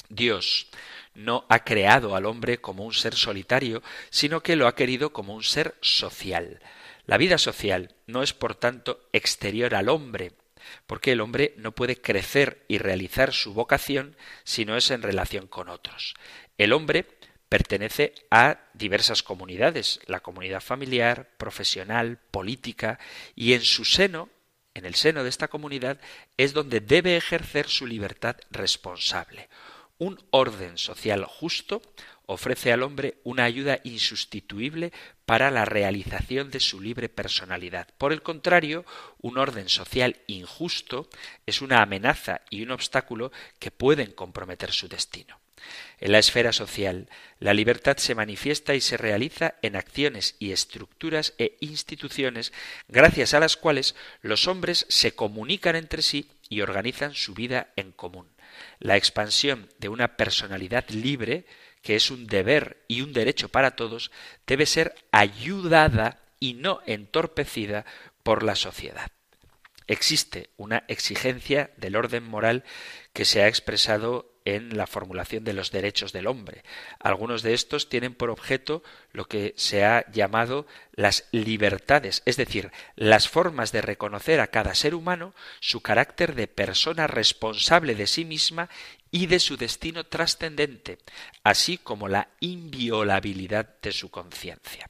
Dios 0.10 0.68
no 1.14 1.46
ha 1.50 1.64
creado 1.64 2.16
al 2.16 2.26
hombre 2.26 2.60
como 2.60 2.86
un 2.86 2.94
ser 2.94 3.16
solitario, 3.16 3.82
sino 4.10 4.42
que 4.42 4.56
lo 4.56 4.68
ha 4.68 4.76
querido 4.76 5.12
como 5.12 5.34
un 5.34 5.44
ser 5.44 5.76
social. 5.82 6.62
La 7.06 7.18
vida 7.18 7.38
social 7.38 7.96
no 8.06 8.24
es, 8.24 8.34
por 8.34 8.56
tanto, 8.56 9.08
exterior 9.14 9.76
al 9.76 9.90
hombre, 9.90 10.34
porque 10.86 11.14
el 11.14 11.22
hombre 11.22 11.54
no 11.58 11.72
puede 11.72 12.00
crecer 12.00 12.64
y 12.68 12.78
realizar 12.78 13.34
su 13.34 13.54
vocación 13.54 14.16
si 14.44 14.66
no 14.66 14.78
es 14.78 14.92
en 14.92 15.02
relación 15.02 15.48
con 15.48 15.70
otros. 15.70 16.16
El 16.58 16.74
hombre 16.74 17.06
pertenece 17.50 18.14
a 18.30 18.60
diversas 18.74 19.24
comunidades, 19.24 20.02
la 20.06 20.20
comunidad 20.20 20.62
familiar, 20.62 21.30
profesional, 21.38 22.20
política, 22.32 23.00
y 23.36 23.54
en 23.54 23.62
su 23.62 23.86
seno, 23.86 24.30
en 24.78 24.86
el 24.86 24.96
seno 24.96 25.24
de 25.24 25.30
esta 25.30 25.48
comunidad, 25.48 26.00
es 26.38 26.54
donde 26.54 26.80
debe 26.80 27.18
ejercer 27.18 27.68
su 27.68 27.86
libertad 27.86 28.38
responsable. 28.52 29.50
Un 29.98 30.20
orden 30.30 30.78
social 30.78 31.26
justo 31.26 31.82
ofrece 32.28 32.72
al 32.72 32.84
hombre 32.84 33.18
una 33.24 33.46
ayuda 33.46 33.80
insustituible 33.84 34.92
para 35.26 35.50
la 35.50 35.66
realización 35.66 36.52
de 36.52 36.60
su 36.60 36.80
libre 36.82 37.10
personalidad. 37.10 37.88
Por 37.98 38.14
el 38.14 38.22
contrario, 38.22 38.86
un 39.22 39.38
orden 39.38 39.70
social 39.70 40.18
injusto 40.28 41.10
es 41.46 41.62
una 41.62 41.82
amenaza 41.82 42.42
y 42.50 42.62
un 42.62 42.72
obstáculo 42.72 43.32
que 43.60 43.72
pueden 43.72 44.12
comprometer 44.12 44.72
su 44.72 44.88
destino. 44.88 45.40
En 46.00 46.12
la 46.12 46.20
esfera 46.20 46.54
social, 46.54 47.10
la 47.40 47.54
libertad 47.54 47.98
se 47.98 48.16
manifiesta 48.16 48.76
y 48.76 48.82
se 48.82 48.98
realiza 48.98 49.56
en 49.62 49.76
acciones 49.76 50.36
y 50.40 50.52
estructuras 50.52 51.34
e 51.38 51.58
instituciones 51.60 52.54
gracias 52.88 53.34
a 53.34 53.40
las 53.40 53.58
cuales 53.58 53.96
los 54.22 54.48
hombres 54.48 54.86
se 54.90 55.14
comunican 55.14 55.76
entre 55.76 56.02
sí 56.02 56.30
y 56.50 56.62
organizan 56.62 57.14
su 57.14 57.34
vida 57.34 57.72
en 57.76 57.92
común. 57.92 58.28
La 58.80 58.96
expansión 58.96 59.70
de 59.80 59.90
una 59.90 60.18
personalidad 60.18 60.88
libre, 60.90 61.46
que 61.82 61.96
es 61.96 62.12
un 62.12 62.28
deber 62.28 62.84
y 62.88 63.02
un 63.02 63.14
derecho 63.14 63.50
para 63.50 63.76
todos, 63.76 64.12
debe 64.46 64.66
ser 64.66 64.96
ayudada 65.12 66.20
y 66.40 66.54
no 66.54 66.82
entorpecida 66.86 67.86
por 68.24 68.44
la 68.44 68.56
sociedad. 68.56 69.12
Existe 69.88 70.50
una 70.58 70.84
exigencia 70.90 71.72
del 71.78 71.96
orden 71.96 72.24
moral 72.24 72.66
que 73.14 73.26
se 73.26 73.42
ha 73.42 73.48
expresado 73.48 74.37
en 74.56 74.78
la 74.78 74.88
formulación 74.88 75.44
de 75.44 75.52
los 75.52 75.72
derechos 75.72 76.14
del 76.14 76.26
hombre. 76.26 76.64
Algunos 77.00 77.42
de 77.44 77.54
estos 77.54 77.90
tienen 77.90 78.16
por 78.16 78.30
objeto 78.30 78.82
lo 79.12 79.26
que 79.26 79.54
se 79.58 79.84
ha 79.84 80.10
llamado 80.10 80.66
las 80.94 81.26
libertades, 81.34 82.24
es 82.26 82.38
decir, 82.38 82.72
las 82.96 83.28
formas 83.28 83.74
de 83.74 83.82
reconocer 83.82 84.40
a 84.40 84.48
cada 84.48 84.74
ser 84.74 84.96
humano 84.96 85.34
su 85.60 85.82
carácter 85.82 86.34
de 86.34 86.48
persona 86.48 87.08
responsable 87.08 87.94
de 87.94 88.08
sí 88.08 88.24
misma 88.24 88.70
y 89.12 89.26
de 89.26 89.40
su 89.40 89.58
destino 89.58 90.06
trascendente, 90.06 91.00
así 91.44 91.78
como 91.78 92.08
la 92.08 92.30
inviolabilidad 92.40 93.76
de 93.82 93.92
su 93.92 94.10
conciencia. 94.10 94.90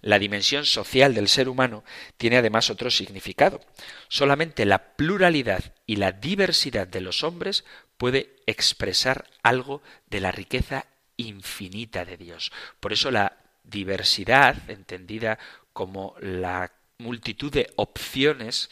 La 0.00 0.18
dimensión 0.18 0.64
social 0.64 1.14
del 1.14 1.28
ser 1.28 1.50
humano 1.50 1.84
tiene 2.16 2.38
además 2.38 2.70
otro 2.70 2.90
significado. 2.90 3.60
Solamente 4.08 4.64
la 4.64 4.96
pluralidad 4.96 5.74
y 5.84 5.96
la 5.96 6.12
diversidad 6.12 6.88
de 6.88 7.02
los 7.02 7.22
hombres 7.22 7.64
puede 8.00 8.34
expresar 8.46 9.28
algo 9.42 9.82
de 10.08 10.20
la 10.20 10.32
riqueza 10.32 10.86
infinita 11.18 12.06
de 12.06 12.16
Dios. 12.16 12.50
Por 12.80 12.94
eso 12.94 13.10
la 13.10 13.36
diversidad, 13.62 14.56
entendida 14.70 15.38
como 15.74 16.14
la 16.18 16.72
multitud 16.96 17.52
de 17.52 17.70
opciones 17.76 18.70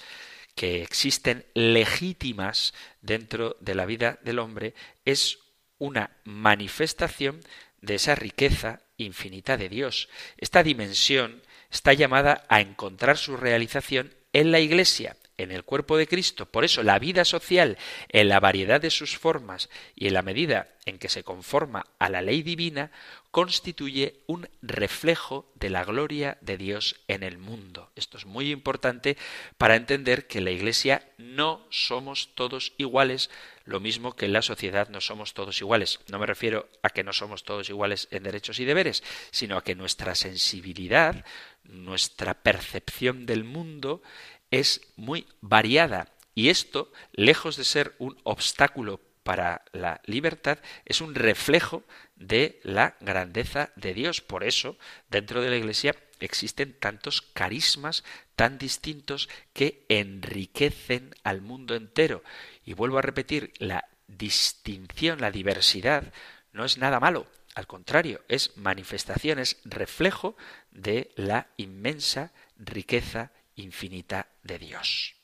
que 0.54 0.82
existen 0.82 1.44
legítimas 1.52 2.72
dentro 3.02 3.58
de 3.60 3.74
la 3.74 3.84
vida 3.84 4.18
del 4.22 4.38
hombre, 4.38 4.72
es 5.04 5.40
una 5.76 6.10
manifestación 6.24 7.40
de 7.82 7.96
esa 7.96 8.14
riqueza 8.14 8.80
infinita 8.96 9.58
de 9.58 9.68
Dios. 9.68 10.08
Esta 10.38 10.62
dimensión 10.62 11.42
está 11.70 11.92
llamada 11.92 12.46
a 12.48 12.62
encontrar 12.62 13.18
su 13.18 13.36
realización 13.36 14.14
en 14.32 14.52
la 14.52 14.60
Iglesia, 14.60 15.17
en 15.38 15.50
el 15.50 15.64
cuerpo 15.64 15.96
de 15.96 16.06
Cristo. 16.06 16.46
Por 16.46 16.64
eso 16.64 16.82
la 16.82 16.98
vida 16.98 17.24
social, 17.24 17.78
en 18.08 18.28
la 18.28 18.40
variedad 18.40 18.80
de 18.80 18.90
sus 18.90 19.16
formas 19.16 19.70
y 19.94 20.08
en 20.08 20.14
la 20.14 20.22
medida 20.22 20.68
en 20.84 20.98
que 20.98 21.08
se 21.08 21.22
conforma 21.22 21.86
a 21.98 22.08
la 22.08 22.22
ley 22.22 22.42
divina, 22.42 22.90
constituye 23.30 24.20
un 24.26 24.48
reflejo 24.62 25.50
de 25.54 25.70
la 25.70 25.84
gloria 25.84 26.38
de 26.40 26.56
Dios 26.56 26.96
en 27.08 27.22
el 27.22 27.38
mundo. 27.38 27.90
Esto 27.94 28.16
es 28.16 28.24
muy 28.24 28.50
importante 28.50 29.16
para 29.58 29.76
entender 29.76 30.26
que 30.26 30.38
en 30.38 30.46
la 30.46 30.50
Iglesia 30.50 31.06
no 31.18 31.66
somos 31.70 32.34
todos 32.34 32.72
iguales, 32.78 33.30
lo 33.64 33.80
mismo 33.80 34.16
que 34.16 34.24
en 34.24 34.32
la 34.32 34.40
sociedad 34.42 34.88
no 34.88 35.00
somos 35.02 35.34
todos 35.34 35.60
iguales. 35.60 36.00
No 36.08 36.18
me 36.18 36.26
refiero 36.26 36.68
a 36.82 36.88
que 36.88 37.04
no 37.04 37.12
somos 37.12 37.44
todos 37.44 37.68
iguales 37.68 38.08
en 38.10 38.22
derechos 38.22 38.58
y 38.58 38.64
deberes, 38.64 39.02
sino 39.30 39.58
a 39.58 39.62
que 39.62 39.74
nuestra 39.74 40.14
sensibilidad, 40.14 41.24
nuestra 41.64 42.32
percepción 42.34 43.26
del 43.26 43.44
mundo 43.44 44.02
es 44.50 44.80
muy 44.96 45.26
variada 45.40 46.12
y 46.38 46.50
esto, 46.50 46.92
lejos 47.10 47.56
de 47.56 47.64
ser 47.64 47.96
un 47.98 48.16
obstáculo 48.22 49.00
para 49.24 49.64
la 49.72 50.00
libertad, 50.04 50.60
es 50.84 51.00
un 51.00 51.16
reflejo 51.16 51.82
de 52.14 52.60
la 52.62 52.96
grandeza 53.00 53.72
de 53.74 53.92
Dios. 53.92 54.20
Por 54.20 54.44
eso, 54.44 54.78
dentro 55.10 55.42
de 55.42 55.50
la 55.50 55.56
Iglesia 55.56 55.96
existen 56.20 56.78
tantos 56.78 57.22
carismas 57.22 58.04
tan 58.36 58.56
distintos 58.56 59.28
que 59.52 59.84
enriquecen 59.88 61.12
al 61.24 61.42
mundo 61.42 61.74
entero. 61.74 62.22
Y 62.64 62.74
vuelvo 62.74 62.98
a 62.98 63.02
repetir, 63.02 63.52
la 63.58 63.88
distinción, 64.06 65.20
la 65.20 65.32
diversidad, 65.32 66.12
no 66.52 66.64
es 66.64 66.78
nada 66.78 67.00
malo. 67.00 67.26
Al 67.56 67.66
contrario, 67.66 68.22
es 68.28 68.56
manifestación, 68.56 69.40
es 69.40 69.58
reflejo 69.64 70.36
de 70.70 71.10
la 71.16 71.48
inmensa 71.56 72.32
riqueza 72.56 73.32
infinita 73.58 74.28
de 74.42 74.58
Dios. 74.58 75.14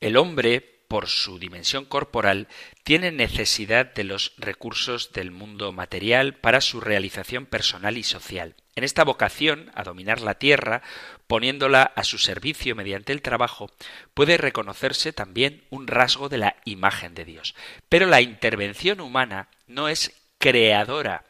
El 0.00 0.16
hombre, 0.16 0.60
por 0.88 1.06
su 1.06 1.38
dimensión 1.38 1.84
corporal, 1.84 2.48
tiene 2.82 3.12
necesidad 3.12 3.94
de 3.94 4.04
los 4.04 4.34
recursos 4.36 5.12
del 5.12 5.30
mundo 5.30 5.72
material 5.72 6.34
para 6.34 6.60
su 6.60 6.80
realización 6.80 7.46
personal 7.46 7.96
y 7.96 8.02
social. 8.02 8.56
En 8.74 8.84
esta 8.84 9.04
vocación 9.04 9.70
a 9.74 9.84
dominar 9.84 10.20
la 10.20 10.34
tierra, 10.34 10.82
poniéndola 11.26 11.82
a 11.82 12.04
su 12.04 12.18
servicio 12.18 12.74
mediante 12.74 13.12
el 13.12 13.22
trabajo, 13.22 13.70
puede 14.14 14.38
reconocerse 14.38 15.12
también 15.12 15.64
un 15.70 15.86
rasgo 15.86 16.28
de 16.28 16.38
la 16.38 16.56
imagen 16.64 17.14
de 17.14 17.24
Dios. 17.24 17.54
Pero 17.88 18.06
la 18.06 18.20
intervención 18.20 19.00
humana 19.00 19.48
no 19.66 19.88
es 19.88 20.12
creadora 20.38 21.24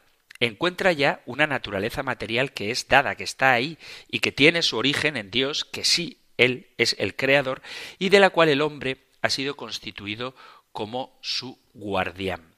encuentra 0.45 0.91
ya 0.91 1.21
una 1.25 1.47
naturaleza 1.47 2.03
material 2.03 2.53
que 2.53 2.71
es 2.71 2.87
dada, 2.87 3.15
que 3.15 3.23
está 3.23 3.53
ahí 3.53 3.77
y 4.09 4.19
que 4.19 4.31
tiene 4.31 4.61
su 4.61 4.77
origen 4.77 5.17
en 5.17 5.31
Dios, 5.31 5.65
que 5.65 5.85
sí, 5.85 6.17
Él 6.37 6.67
es 6.77 6.95
el 6.99 7.15
creador, 7.15 7.61
y 7.99 8.09
de 8.09 8.19
la 8.19 8.29
cual 8.29 8.49
el 8.49 8.61
hombre 8.61 8.97
ha 9.21 9.29
sido 9.29 9.55
constituido 9.55 10.35
como 10.71 11.17
su 11.21 11.59
guardián. 11.73 12.53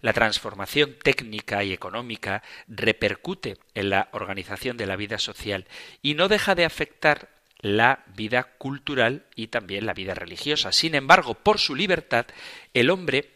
La 0.00 0.12
transformación 0.12 0.96
técnica 1.02 1.64
y 1.64 1.72
económica 1.72 2.42
repercute 2.68 3.58
en 3.74 3.90
la 3.90 4.08
organización 4.12 4.76
de 4.76 4.86
la 4.86 4.96
vida 4.96 5.18
social 5.18 5.66
y 6.02 6.14
no 6.14 6.28
deja 6.28 6.54
de 6.54 6.64
afectar 6.64 7.30
la 7.60 8.04
vida 8.14 8.44
cultural 8.58 9.26
y 9.34 9.48
también 9.48 9.86
la 9.86 9.94
vida 9.94 10.14
religiosa. 10.14 10.72
Sin 10.72 10.94
embargo, 10.94 11.34
por 11.34 11.58
su 11.58 11.74
libertad, 11.74 12.26
el 12.74 12.90
hombre 12.90 13.35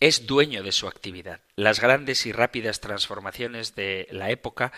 es 0.00 0.26
dueño 0.26 0.62
de 0.62 0.72
su 0.72 0.88
actividad. 0.88 1.40
Las 1.56 1.80
grandes 1.80 2.26
y 2.26 2.32
rápidas 2.32 2.80
transformaciones 2.80 3.74
de 3.74 4.08
la 4.10 4.30
época 4.30 4.72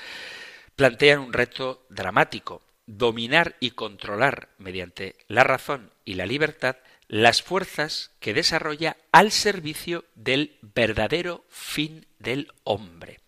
plantean 0.77 1.21
un 1.21 1.33
reto 1.33 1.87
dramático, 1.89 2.63
dominar 2.87 3.57
y 3.61 3.73
controlar 3.73 4.49
mediante 4.59 5.17
la 5.29 5.45
razón 5.45 5.91
y 6.05 6.15
la 6.15 6.27
libertad 6.27 6.77
las 7.09 7.43
fuerzas 7.43 8.11
que 8.21 8.35
desarrolla 8.35 8.97
al 9.13 9.31
servicio 9.31 10.05
del 10.15 10.57
verdadero 10.61 11.45
fin 11.49 12.07
del 12.19 12.53
hombre. 12.65 13.21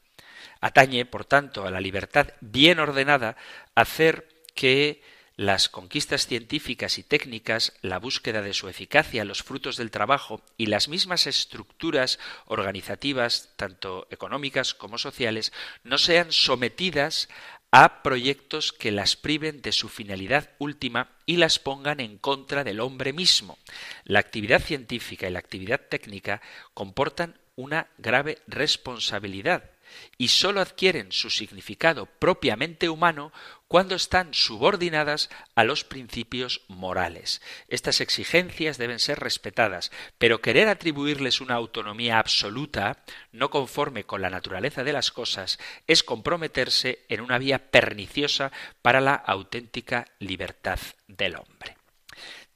Atañe, 0.61 1.05
por 1.07 1.25
tanto, 1.25 1.65
a 1.65 1.71
la 1.71 1.81
libertad 1.81 2.29
bien 2.41 2.81
ordenada 2.81 3.37
hacer 3.75 4.29
que 4.55 5.01
las 5.39 5.69
conquistas 5.69 6.27
científicas 6.27 6.99
y 6.99 7.05
técnicas, 7.05 7.73
la 7.81 8.01
búsqueda 8.01 8.43
de 8.43 8.53
su 8.53 8.69
eficacia, 8.69 9.25
los 9.25 9.45
frutos 9.45 9.77
del 9.77 9.93
trabajo 9.93 10.43
y 10.57 10.67
las 10.67 10.89
mismas 10.89 11.29
estructuras 11.29 12.19
organizativas, 12.47 13.51
tanto 13.55 14.09
económicas 14.11 14.75
como 14.75 14.99
sociales, 14.99 15.53
no 15.85 15.97
sean 15.97 16.33
sometidas 16.33 17.29
a 17.71 18.03
proyectos 18.03 18.73
que 18.73 18.91
las 18.91 19.15
priven 19.15 19.63
de 19.63 19.71
su 19.71 19.89
finalidad 19.89 20.51
última 20.59 21.13
y 21.25 21.37
las 21.37 21.61
pongan 21.61 22.01
en 22.01 22.19
contra 22.19 22.65
del 22.65 22.81
hombre 22.81 23.13
mismo. 23.13 23.59
La 24.03 24.19
actividad 24.19 24.61
científica 24.61 25.29
y 25.29 25.31
la 25.31 25.39
actividad 25.39 25.83
técnica 25.89 26.43
comportan 26.75 27.39
una 27.55 27.87
grave 27.97 28.39
responsabilidad 28.49 29.71
y 30.17 30.29
sólo 30.29 30.61
adquieren 30.61 31.13
su 31.13 31.31
significado 31.31 32.07
propiamente 32.07 32.89
humano 32.89 33.33
cuando 33.69 33.95
están 33.95 34.33
subordinadas 34.33 35.29
a 35.55 35.63
los 35.63 35.85
principios 35.85 36.63
morales. 36.69 37.43
Estas 37.69 38.01
exigencias 38.01 38.79
deben 38.79 38.99
ser 38.99 39.21
respetadas, 39.21 39.93
pero 40.17 40.41
querer 40.41 40.69
atribuirles 40.69 41.43
una 41.43 41.55
autonomía 41.55 42.19
absoluta, 42.19 43.05
no 43.31 43.51
conforme 43.51 44.05
con 44.05 44.23
la 44.23 44.31
naturaleza 44.31 44.85
de 44.85 44.95
las 44.95 45.13
cosas, 45.13 45.59
es 45.87 46.03
comprometerse 46.03 47.05
en 47.09 47.21
una 47.21 47.39
vía 47.39 47.71
perniciosa 47.71 48.51
para 48.81 49.03
la 49.03 49.15
auténtica 49.15 50.07
libertad 50.19 50.81
del 51.07 51.37
hombre. 51.37 51.77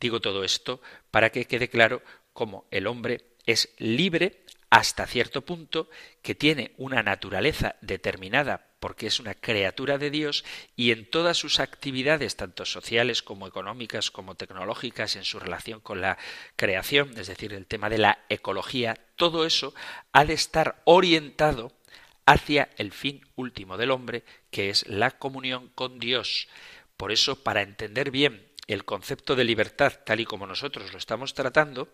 Digo 0.01 0.20
todo 0.20 0.42
esto 0.44 0.81
para 1.11 1.31
que 1.31 1.44
quede 1.44 1.68
claro 1.68 2.03
cómo 2.33 2.66
el 2.70 2.87
hombre 2.87 3.20
es 3.46 3.68
libre 3.79 4.41
hasta 4.72 5.06
cierto 5.06 5.42
punto, 5.42 5.90
que 6.22 6.35
tiene 6.35 6.72
una 6.78 7.02
naturaleza 7.02 7.76
determinada 7.82 8.68
porque 8.80 9.06
es 9.06 9.20
una 9.20 9.35
criatura 9.35 9.98
de 9.98 10.11
Dios 10.11 10.46
y 10.76 10.92
en 10.92 11.11
todas 11.11 11.37
sus 11.37 11.61
actividades, 11.61 12.37
tanto 12.37 12.64
sociales 12.64 13.22
como 13.22 13.46
económicas 13.46 14.11
como 14.11 14.35
tecnológicas, 14.35 15.14
en 15.16 15.24
su 15.24 15.38
relación 15.38 15.80
con 15.80 16.00
la 16.00 16.16
creación, 16.56 17.12
es 17.18 17.26
decir, 17.26 17.52
el 17.52 17.66
tema 17.66 17.90
de 17.90 17.98
la 17.98 18.24
ecología, 18.30 18.98
todo 19.16 19.44
eso 19.44 19.74
ha 20.11 20.24
de 20.24 20.32
estar 20.32 20.80
orientado 20.87 21.76
hacia 22.24 22.70
el 22.78 22.92
fin 22.92 23.20
último 23.37 23.76
del 23.76 23.90
hombre, 23.90 24.24
que 24.50 24.70
es 24.70 24.88
la 24.88 25.11
comunión 25.11 25.68
con 25.74 25.98
Dios. 25.98 26.48
Por 26.96 27.12
eso, 27.12 27.44
para 27.44 27.61
entender 27.61 28.11
bien 28.11 28.48
el 28.68 28.87
concepto 28.87 29.37
de 29.37 29.44
libertad 29.44 29.92
tal 30.06 30.20
y 30.20 30.24
como 30.24 30.46
nosotros 30.46 30.92
lo 30.92 30.98
estamos 30.98 31.35
tratando, 31.35 31.92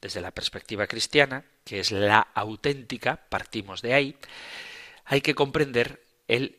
desde 0.00 0.20
la 0.20 0.30
perspectiva 0.30 0.86
cristiana, 0.86 1.44
que 1.64 1.80
es 1.80 1.90
la 1.90 2.20
auténtica, 2.34 3.16
partimos 3.28 3.82
de 3.82 3.94
ahí, 3.94 4.16
hay 5.04 5.20
que 5.20 5.34
comprender 5.34 6.04
el 6.28 6.58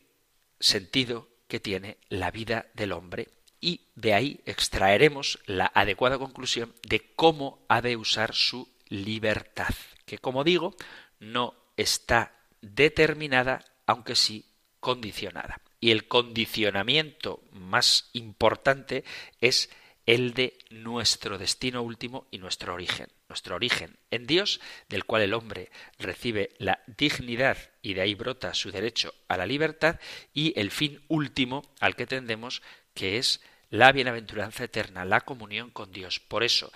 sentido 0.59 1.27
que 1.47 1.59
tiene 1.59 1.97
la 2.09 2.31
vida 2.31 2.67
del 2.73 2.91
hombre 2.91 3.29
y 3.59 3.81
de 3.95 4.13
ahí 4.13 4.39
extraeremos 4.45 5.39
la 5.45 5.71
adecuada 5.73 6.17
conclusión 6.17 6.73
de 6.83 7.11
cómo 7.15 7.65
ha 7.67 7.81
de 7.81 7.95
usar 7.95 8.33
su 8.33 8.69
libertad, 8.87 9.73
que 10.05 10.17
como 10.17 10.43
digo, 10.43 10.75
no 11.19 11.55
está 11.75 12.33
determinada, 12.61 13.65
aunque 13.85 14.15
sí 14.15 14.45
condicionada. 14.79 15.61
Y 15.79 15.91
el 15.91 16.07
condicionamiento 16.07 17.41
más 17.51 18.09
importante 18.13 19.03
es 19.41 19.69
el 20.07 20.33
de 20.33 20.57
nuestro 20.69 21.37
destino 21.37 21.83
último 21.83 22.27
y 22.31 22.39
nuestro 22.39 22.73
origen. 22.73 23.09
Nuestro 23.27 23.55
origen 23.55 23.97
en 24.09 24.25
Dios, 24.25 24.61
del 24.87 25.03
cual 25.03 25.21
el 25.21 25.33
hombre 25.33 25.69
recibe 25.99 26.51
la 26.59 26.79
dignidad 26.87 27.57
y 27.81 27.93
de 27.93 28.01
ahí 28.01 28.15
brota 28.15 28.53
su 28.53 28.71
derecho 28.71 29.13
a 29.27 29.35
la 29.35 29.45
libertad, 29.45 29.99
y 30.33 30.57
el 30.59 30.71
fin 30.71 31.03
último 31.09 31.61
al 31.81 31.97
que 31.97 32.07
tendemos, 32.07 32.61
que 32.93 33.17
es 33.17 33.41
la 33.69 33.91
bienaventuranza 33.91 34.63
eterna, 34.63 35.03
la 35.03 35.21
comunión 35.21 35.69
con 35.71 35.91
Dios. 35.91 36.21
Por 36.21 36.45
eso, 36.45 36.71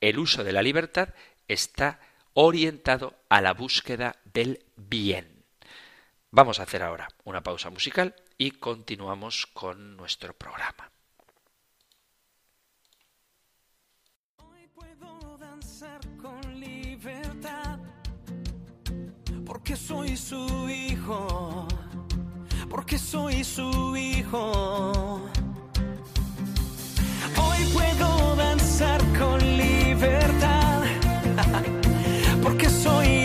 el 0.00 0.18
uso 0.18 0.42
de 0.42 0.52
la 0.52 0.62
libertad 0.62 1.10
está 1.48 2.00
orientado 2.32 3.14
a 3.28 3.42
la 3.42 3.52
búsqueda 3.52 4.16
del 4.32 4.64
bien. 4.76 5.44
Vamos 6.30 6.58
a 6.58 6.62
hacer 6.62 6.82
ahora 6.82 7.08
una 7.24 7.42
pausa 7.42 7.68
musical 7.68 8.14
y 8.38 8.52
continuamos 8.52 9.46
con 9.46 9.98
nuestro 9.98 10.32
programa. 10.32 10.90
Porque 19.74 19.86
soy 19.88 20.16
su 20.16 20.68
hijo, 20.68 21.66
porque 22.70 22.96
soy 22.96 23.42
su 23.42 23.96
hijo. 23.96 25.20
Hoy 27.36 27.58
puedo 27.72 28.36
danzar 28.36 29.00
con 29.18 29.40
libertad, 29.56 30.82
porque 32.42 32.70
soy 32.70 33.23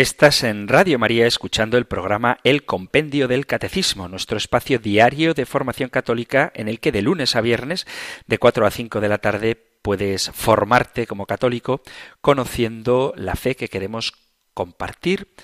Estás 0.00 0.44
en 0.44 0.66
Radio 0.66 0.98
María 0.98 1.26
escuchando 1.26 1.76
el 1.76 1.84
programa 1.84 2.38
El 2.42 2.64
Compendio 2.64 3.28
del 3.28 3.44
Catecismo, 3.44 4.08
nuestro 4.08 4.38
espacio 4.38 4.78
diario 4.78 5.34
de 5.34 5.44
formación 5.44 5.90
católica 5.90 6.50
en 6.54 6.68
el 6.68 6.80
que 6.80 6.90
de 6.90 7.02
lunes 7.02 7.36
a 7.36 7.42
viernes, 7.42 7.86
de 8.26 8.38
4 8.38 8.64
a 8.64 8.70
5 8.70 8.98
de 9.02 9.08
la 9.10 9.18
tarde, 9.18 9.56
puedes 9.82 10.30
formarte 10.30 11.06
como 11.06 11.26
católico 11.26 11.82
conociendo 12.22 13.12
la 13.14 13.36
fe 13.36 13.56
que 13.56 13.68
queremos 13.68 14.14
compartir, 14.54 15.34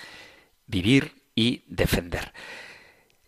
vivir 0.66 1.16
y 1.34 1.62
defender. 1.66 2.32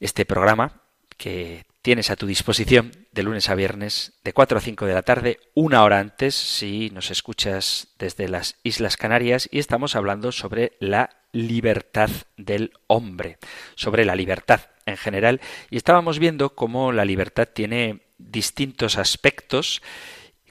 Este 0.01 0.25
programa 0.25 0.81
que 1.19 1.67
tienes 1.83 2.11
a 2.11 2.17
tu 2.17 2.27
disposición 2.27 2.93
de 3.13 3.23
lunes 3.23 3.51
a 3.51 3.55
viernes 3.55 4.13
de 4.25 4.33
4 4.33 4.59
a 4.59 4.61
5 4.61 4.87
de 4.87 4.95
la 4.95 5.03
tarde, 5.03 5.41
una 5.55 5.83
hora 5.85 6.01
antes 6.01 6.35
si 6.35 6.91
nos 6.91 7.11
escuchas 7.11 7.89
desde 7.99 8.29
las 8.29 8.57
Islas 8.63 8.97
Canarias 8.97 9.49
y 9.51 9.59
estamos 9.59 9.97
hablando 9.97 10.33
sobre 10.33 10.77
la 10.81 11.18
libertad 11.33 12.11
del 12.37 12.73
hombre, 12.87 13.39
sobre 13.75 14.05
la 14.05 14.17
libertad 14.17 14.61
en 14.87 14.97
general. 14.97 15.41
Y 15.71 15.77
estábamos 15.77 16.19
viendo 16.19 16.55
cómo 16.55 16.93
la 16.93 17.05
libertad 17.05 17.49
tiene 17.53 18.01
distintos 18.19 18.99
aspectos 18.99 19.83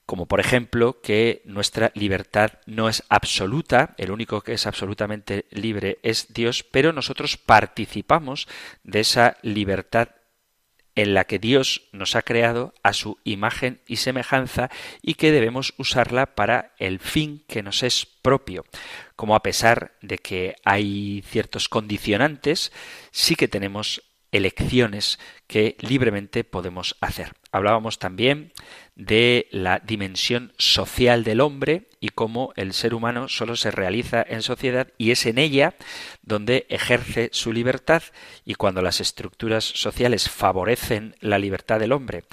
como 0.07 0.25
por 0.25 0.39
ejemplo 0.39 1.01
que 1.01 1.41
nuestra 1.43 1.91
libertad 1.93 2.53
no 2.65 2.87
es 2.87 3.03
absoluta, 3.09 3.93
el 3.97 4.09
único 4.09 4.39
que 4.39 4.53
es 4.53 4.65
absolutamente 4.65 5.45
libre 5.51 5.99
es 6.01 6.33
Dios, 6.33 6.63
pero 6.63 6.93
nosotros 6.93 7.35
participamos 7.35 8.47
de 8.85 9.01
esa 9.01 9.35
libertad 9.41 10.07
en 10.97 11.13
la 11.13 11.25
que 11.25 11.37
Dios 11.37 11.83
nos 11.91 12.15
ha 12.15 12.23
creado 12.23 12.73
a 12.81 12.91
su 12.91 13.19
imagen 13.23 13.79
y 13.87 13.97
semejanza 13.97 14.69
y 15.03 15.13
que 15.13 15.31
debemos 15.31 15.75
usarla 15.77 16.35
para 16.35 16.73
el 16.79 16.99
fin 16.99 17.43
que 17.47 17.61
nos 17.61 17.83
es 17.83 18.07
propio. 18.23 18.65
Como 19.15 19.35
a 19.35 19.43
pesar 19.43 19.93
de 20.01 20.17
que 20.17 20.55
hay 20.65 21.23
ciertos 21.29 21.69
condicionantes, 21.69 22.71
sí 23.11 23.35
que 23.35 23.47
tenemos 23.47 24.01
elecciones 24.31 25.19
que 25.47 25.77
libremente 25.79 26.43
podemos 26.43 26.95
hacer. 27.01 27.33
Hablábamos 27.51 27.99
también 27.99 28.51
de 28.95 29.47
la 29.51 29.79
dimensión 29.79 30.53
social 30.57 31.23
del 31.23 31.41
hombre 31.41 31.87
y 31.99 32.09
cómo 32.09 32.51
el 32.55 32.73
ser 32.73 32.93
humano 32.93 33.27
solo 33.29 33.55
se 33.55 33.71
realiza 33.71 34.25
en 34.27 34.41
sociedad 34.41 34.87
y 34.97 35.11
es 35.11 35.25
en 35.25 35.37
ella 35.37 35.75
donde 36.21 36.65
ejerce 36.69 37.29
su 37.31 37.53
libertad 37.53 38.03
y 38.45 38.55
cuando 38.55 38.81
las 38.81 38.99
estructuras 39.01 39.63
sociales 39.63 40.29
favorecen 40.29 41.15
la 41.19 41.39
libertad 41.39 41.79
del 41.79 41.91
hombre, 41.91 42.25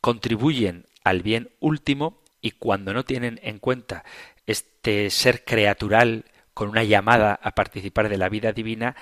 contribuyen 0.00 0.86
al 1.04 1.22
bien 1.22 1.50
último 1.60 2.22
y 2.40 2.52
cuando 2.52 2.92
no 2.92 3.04
tienen 3.04 3.40
en 3.42 3.58
cuenta 3.58 4.04
este 4.46 5.10
ser 5.10 5.44
creatural 5.44 6.24
con 6.54 6.68
una 6.68 6.84
llamada 6.84 7.38
a 7.42 7.52
participar 7.54 8.08
de 8.08 8.18
la 8.18 8.28
vida 8.28 8.52
divina, 8.52 8.96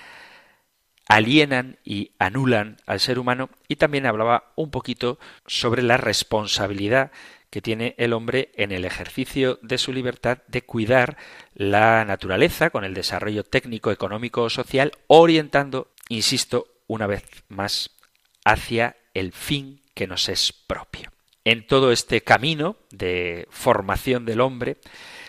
alienan 1.08 1.78
y 1.84 2.12
anulan 2.18 2.78
al 2.86 3.00
ser 3.00 3.18
humano 3.18 3.50
y 3.68 3.76
también 3.76 4.06
hablaba 4.06 4.52
un 4.56 4.70
poquito 4.70 5.18
sobre 5.46 5.82
la 5.82 5.96
responsabilidad 5.96 7.12
que 7.50 7.62
tiene 7.62 7.94
el 7.96 8.12
hombre 8.12 8.50
en 8.56 8.72
el 8.72 8.84
ejercicio 8.84 9.58
de 9.62 9.78
su 9.78 9.92
libertad 9.92 10.38
de 10.48 10.62
cuidar 10.62 11.16
la 11.54 12.04
naturaleza 12.04 12.70
con 12.70 12.84
el 12.84 12.92
desarrollo 12.92 13.44
técnico, 13.44 13.90
económico 13.90 14.42
o 14.42 14.50
social, 14.50 14.92
orientando, 15.06 15.92
insisto, 16.08 16.66
una 16.88 17.06
vez 17.06 17.24
más 17.48 17.96
hacia 18.44 18.96
el 19.14 19.32
fin 19.32 19.82
que 19.94 20.06
nos 20.06 20.28
es 20.28 20.52
propio. 20.52 21.10
En 21.44 21.66
todo 21.66 21.92
este 21.92 22.22
camino 22.22 22.76
de 22.90 23.46
formación 23.50 24.26
del 24.26 24.40
hombre 24.40 24.78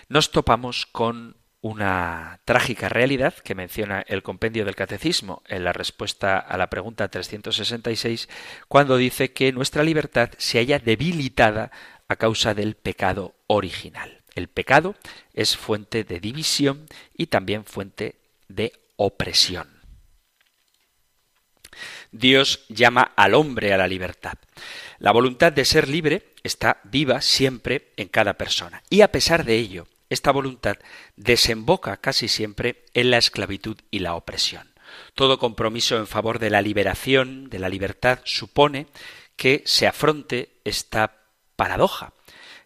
nos 0.10 0.32
topamos 0.32 0.86
con 0.88 1.38
una 1.62 2.40
trágica 2.46 2.90
realidad 2.90 3.34
que 3.34 3.56
menciona 3.56 4.02
el 4.08 4.24
compendio 4.24 4.64
del 4.66 4.76
catecismo 4.76 5.42
en 5.48 5.64
la 5.64 5.74
respuesta 5.74 6.38
a 6.38 6.58
la 6.58 6.70
pregunta 6.70 7.08
366 7.08 8.30
cuando 8.68 8.98
dice 8.98 9.34
que 9.34 9.52
nuestra 9.52 9.84
libertad 9.84 10.30
se 10.38 10.60
halla 10.60 10.80
debilitada 10.80 11.72
a 12.08 12.16
causa 12.16 12.54
del 12.54 12.76
pecado 12.76 13.36
original. 13.48 14.24
El 14.36 14.48
pecado 14.50 14.96
es 15.34 15.58
fuente 15.58 16.04
de 16.04 16.20
división 16.20 16.86
y 17.16 17.28
también 17.28 17.66
fuente 17.66 18.20
de 18.48 18.72
opresión. 18.96 19.78
Dios 22.12 22.66
llama 22.70 23.14
al 23.16 23.34
hombre 23.34 23.74
a 23.74 23.78
la 23.78 23.88
libertad. 23.88 24.38
La 25.00 25.12
voluntad 25.12 25.52
de 25.52 25.66
ser 25.66 25.88
libre 25.88 26.34
está 26.44 26.80
viva 26.84 27.22
siempre 27.22 27.94
en 27.98 28.08
cada 28.08 28.36
persona. 28.36 28.84
Y 28.90 29.02
a 29.02 29.12
pesar 29.12 29.44
de 29.44 29.56
ello, 29.56 29.88
esta 30.10 30.32
voluntad 30.32 30.78
desemboca 31.16 31.98
casi 31.98 32.28
siempre 32.28 32.86
en 32.94 33.12
la 33.12 33.18
esclavitud 33.18 33.78
y 33.92 34.00
la 34.00 34.16
opresión. 34.16 34.74
Todo 35.16 35.40
compromiso 35.40 35.98
en 35.98 36.08
favor 36.08 36.40
de 36.40 36.50
la 36.50 36.62
liberación, 36.62 37.50
de 37.50 37.60
la 37.60 37.70
libertad, 37.70 38.20
supone 38.24 38.88
que 39.36 39.64
se 39.66 39.88
afronte 39.88 40.50
esta 40.64 41.18
paradoja. 41.56 42.14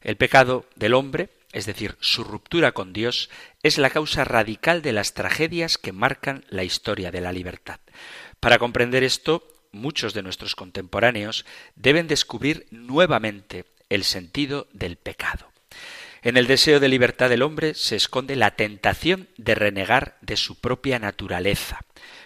El 0.02 0.18
pecado 0.18 0.66
del 0.76 0.94
hombre, 0.94 1.30
es 1.52 1.66
decir, 1.66 1.98
su 2.00 2.24
ruptura 2.24 2.72
con 2.72 2.94
Dios, 2.94 3.30
es 3.64 3.78
la 3.78 3.90
causa 3.90 4.24
radical 4.24 4.82
de 4.82 4.94
las 4.94 5.14
tragedias 5.14 5.78
que 5.78 5.92
marcan 5.92 6.46
la 6.50 6.64
historia 6.64 7.12
de 7.12 7.22
la 7.22 7.32
libertad. 7.32 7.80
Para 8.40 8.58
comprender 8.58 9.04
esto, 9.04 9.48
muchos 9.72 10.14
de 10.14 10.24
nuestros 10.24 10.56
contemporáneos 10.56 11.46
deben 11.76 12.08
descubrir 12.08 12.68
nuevamente 12.72 13.66
el 13.90 14.04
sentido 14.04 14.68
del 14.74 14.98
pecado. 14.98 15.51
En 16.24 16.38
el 16.38 16.46
deseo 16.46 16.80
de 16.80 16.88
libertad 16.88 17.30
del 17.30 17.42
hombre 17.42 17.74
se 17.74 17.96
esconde 17.96 18.36
la 18.36 18.52
tentación 18.52 19.28
de 19.38 19.56
renegar 19.56 20.20
de 20.22 20.38
su 20.38 20.60
propia 20.60 21.00
naturaleza. 21.00 21.80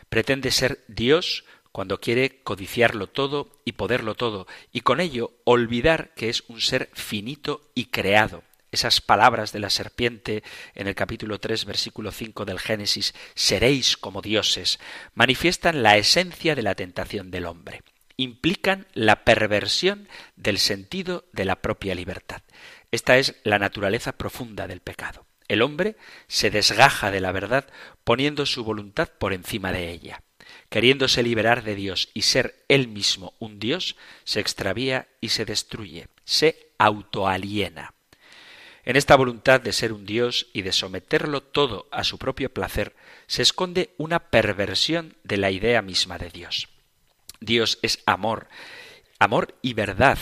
Pretende 0.10 0.52
ser 0.52 0.84
Dios 0.90 1.46
cuando 1.72 2.02
quiere 2.02 2.42
codiciarlo 2.44 3.08
todo 3.08 3.62
y 3.64 3.74
poderlo 3.74 4.16
todo, 4.16 4.48
y 4.74 4.82
con 4.82 5.00
ello 5.00 5.32
olvidar 5.46 6.14
que 6.14 6.28
es 6.28 6.44
un 6.50 6.60
ser 6.60 6.90
finito 6.94 7.72
y 7.74 7.86
creado. 7.86 8.44
Esas 8.70 9.00
palabras 9.00 9.54
de 9.54 9.60
la 9.60 9.70
serpiente 9.70 10.44
en 10.74 10.88
el 10.88 10.96
capítulo 10.96 11.40
3, 11.40 11.64
versículo 11.64 12.12
5 12.12 12.44
del 12.44 12.60
Génesis, 12.60 13.14
seréis 13.34 13.96
como 13.96 14.22
dioses, 14.22 14.78
manifiestan 15.14 15.84
la 15.84 15.96
esencia 15.96 16.54
de 16.54 16.64
la 16.64 16.76
tentación 16.76 17.32
del 17.32 17.46
hombre. 17.46 17.82
Implican 18.18 18.88
la 18.94 19.24
perversión 19.24 20.10
del 20.36 20.58
sentido 20.58 21.24
de 21.32 21.46
la 21.46 21.62
propia 21.62 21.96
libertad. 21.96 22.42
Esta 22.96 23.18
es 23.18 23.36
la 23.44 23.60
naturaleza 23.60 24.14
profunda 24.14 24.68
del 24.68 24.80
pecado. 24.80 25.26
El 25.50 25.64
hombre 25.64 25.98
se 26.30 26.50
desgaja 26.50 27.12
de 27.12 27.20
la 27.20 27.34
verdad 27.34 27.68
poniendo 28.06 28.46
su 28.46 28.64
voluntad 28.64 29.10
por 29.10 29.34
encima 29.34 29.74
de 29.74 29.92
ella. 29.92 30.24
Queriéndose 30.70 31.22
liberar 31.22 31.66
de 31.66 31.76
Dios 31.76 32.08
y 32.14 32.22
ser 32.22 32.64
él 32.70 32.88
mismo 32.88 33.34
un 33.38 33.60
Dios, 33.60 33.98
se 34.24 34.40
extravía 34.40 35.10
y 35.20 35.28
se 35.28 35.44
destruye, 35.44 36.08
se 36.24 36.70
autoaliena. 36.78 37.94
En 38.86 38.96
esta 38.96 39.18
voluntad 39.18 39.60
de 39.60 39.74
ser 39.74 39.92
un 39.92 40.06
Dios 40.06 40.48
y 40.54 40.62
de 40.62 40.72
someterlo 40.72 41.44
todo 41.44 41.90
a 41.92 42.06
su 42.06 42.18
propio 42.18 42.54
placer, 42.54 42.96
se 43.28 43.42
esconde 43.42 43.94
una 43.98 44.30
perversión 44.30 45.18
de 45.26 45.36
la 45.36 45.52
idea 45.52 45.82
misma 45.82 46.18
de 46.18 46.30
Dios. 46.30 46.70
Dios 47.42 47.78
es 47.82 48.02
amor, 48.06 48.48
amor 49.20 49.54
y 49.62 49.74
verdad, 49.74 50.18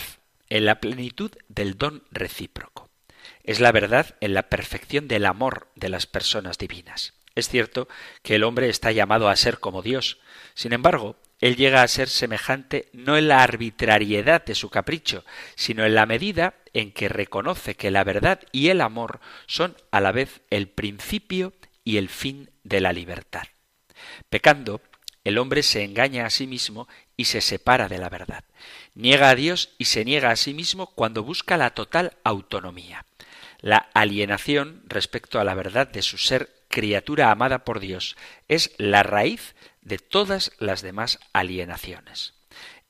en 0.54 0.66
la 0.66 0.76
plenitud 0.76 1.32
del 1.48 1.76
don 1.76 2.04
recíproco. 2.12 2.88
Es 3.42 3.58
la 3.58 3.72
verdad 3.72 4.14
en 4.20 4.34
la 4.34 4.44
perfección 4.44 5.08
del 5.08 5.26
amor 5.26 5.66
de 5.74 5.88
las 5.88 6.06
personas 6.06 6.58
divinas. 6.58 7.14
Es 7.34 7.48
cierto 7.48 7.88
que 8.22 8.36
el 8.36 8.44
hombre 8.44 8.68
está 8.68 8.92
llamado 8.92 9.28
a 9.28 9.34
ser 9.34 9.58
como 9.58 9.82
Dios. 9.82 10.20
Sin 10.54 10.72
embargo, 10.72 11.16
él 11.40 11.56
llega 11.56 11.82
a 11.82 11.88
ser 11.88 12.08
semejante 12.08 12.88
no 12.92 13.16
en 13.16 13.26
la 13.26 13.42
arbitrariedad 13.42 14.44
de 14.44 14.54
su 14.54 14.70
capricho, 14.70 15.24
sino 15.56 15.84
en 15.84 15.96
la 15.96 16.06
medida 16.06 16.54
en 16.72 16.92
que 16.92 17.08
reconoce 17.08 17.74
que 17.74 17.90
la 17.90 18.04
verdad 18.04 18.38
y 18.52 18.68
el 18.68 18.80
amor 18.80 19.18
son 19.48 19.76
a 19.90 20.00
la 20.00 20.12
vez 20.12 20.42
el 20.50 20.68
principio 20.68 21.52
y 21.82 21.96
el 21.96 22.08
fin 22.08 22.52
de 22.62 22.80
la 22.80 22.92
libertad. 22.92 23.42
Pecando, 24.30 24.80
el 25.24 25.38
hombre 25.38 25.64
se 25.64 25.82
engaña 25.82 26.26
a 26.26 26.30
sí 26.30 26.46
mismo 26.46 26.86
y 27.16 27.24
se 27.24 27.40
separa 27.40 27.88
de 27.88 27.98
la 27.98 28.08
verdad. 28.08 28.44
Niega 28.94 29.30
a 29.30 29.34
Dios 29.34 29.70
y 29.76 29.86
se 29.86 30.04
niega 30.04 30.30
a 30.30 30.36
sí 30.36 30.54
mismo 30.54 30.86
cuando 30.86 31.24
busca 31.24 31.56
la 31.56 31.70
total 31.70 32.12
autonomía. 32.22 33.06
La 33.60 33.88
alienación 33.94 34.82
respecto 34.86 35.40
a 35.40 35.44
la 35.44 35.54
verdad 35.54 35.88
de 35.88 36.02
su 36.02 36.18
ser 36.18 36.50
criatura 36.68 37.30
amada 37.30 37.64
por 37.64 37.80
Dios 37.80 38.16
es 38.48 38.72
la 38.78 39.02
raíz 39.02 39.54
de 39.82 39.98
todas 39.98 40.52
las 40.58 40.82
demás 40.82 41.18
alienaciones. 41.32 42.34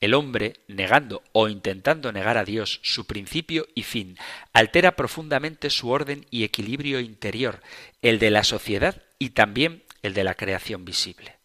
El 0.00 0.12
hombre, 0.12 0.54
negando 0.68 1.22
o 1.32 1.48
intentando 1.48 2.12
negar 2.12 2.36
a 2.36 2.44
Dios 2.44 2.80
su 2.82 3.06
principio 3.06 3.66
y 3.74 3.84
fin, 3.84 4.18
altera 4.52 4.96
profundamente 4.96 5.70
su 5.70 5.88
orden 5.88 6.26
y 6.30 6.44
equilibrio 6.44 7.00
interior, 7.00 7.62
el 8.02 8.18
de 8.18 8.30
la 8.30 8.44
sociedad 8.44 9.02
y 9.18 9.30
también 9.30 9.84
el 10.02 10.12
de 10.12 10.24
la 10.24 10.34
creación 10.34 10.84
visible. 10.84 11.36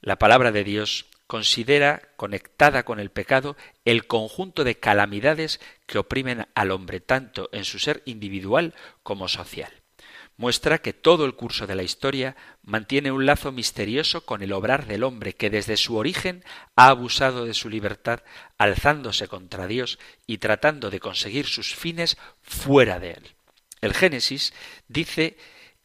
La 0.00 0.18
palabra 0.18 0.50
de 0.50 0.64
Dios 0.64 1.06
considera 1.26 2.02
conectada 2.16 2.84
con 2.84 3.00
el 3.00 3.10
pecado 3.10 3.56
el 3.84 4.06
conjunto 4.06 4.64
de 4.64 4.78
calamidades 4.78 5.60
que 5.86 5.98
oprimen 5.98 6.46
al 6.54 6.70
hombre 6.70 7.00
tanto 7.00 7.48
en 7.52 7.64
su 7.64 7.78
ser 7.78 8.02
individual 8.04 8.74
como 9.02 9.28
social. 9.28 9.72
muestra 10.36 10.78
que 10.78 10.92
todo 10.92 11.26
el 11.26 11.36
curso 11.36 11.68
de 11.68 11.76
la 11.76 11.84
historia 11.84 12.34
mantiene 12.62 13.12
un 13.12 13.24
lazo 13.24 13.52
misterioso 13.52 14.26
con 14.26 14.42
el 14.42 14.52
obrar 14.52 14.86
del 14.86 15.04
hombre 15.04 15.34
que 15.34 15.48
desde 15.48 15.76
su 15.76 15.96
origen 15.96 16.42
ha 16.74 16.88
abusado 16.88 17.44
de 17.44 17.54
su 17.54 17.70
libertad, 17.70 18.24
alzándose 18.58 19.28
contra 19.28 19.68
Dios 19.68 20.00
y 20.26 20.38
tratando 20.38 20.90
de 20.90 20.98
conseguir 20.98 21.46
sus 21.46 21.76
fines 21.76 22.16
fuera 22.42 22.98
de 22.98 23.12
él. 23.12 23.36
El 23.80 23.94
Génesis 23.94 24.52
dice 24.88 25.36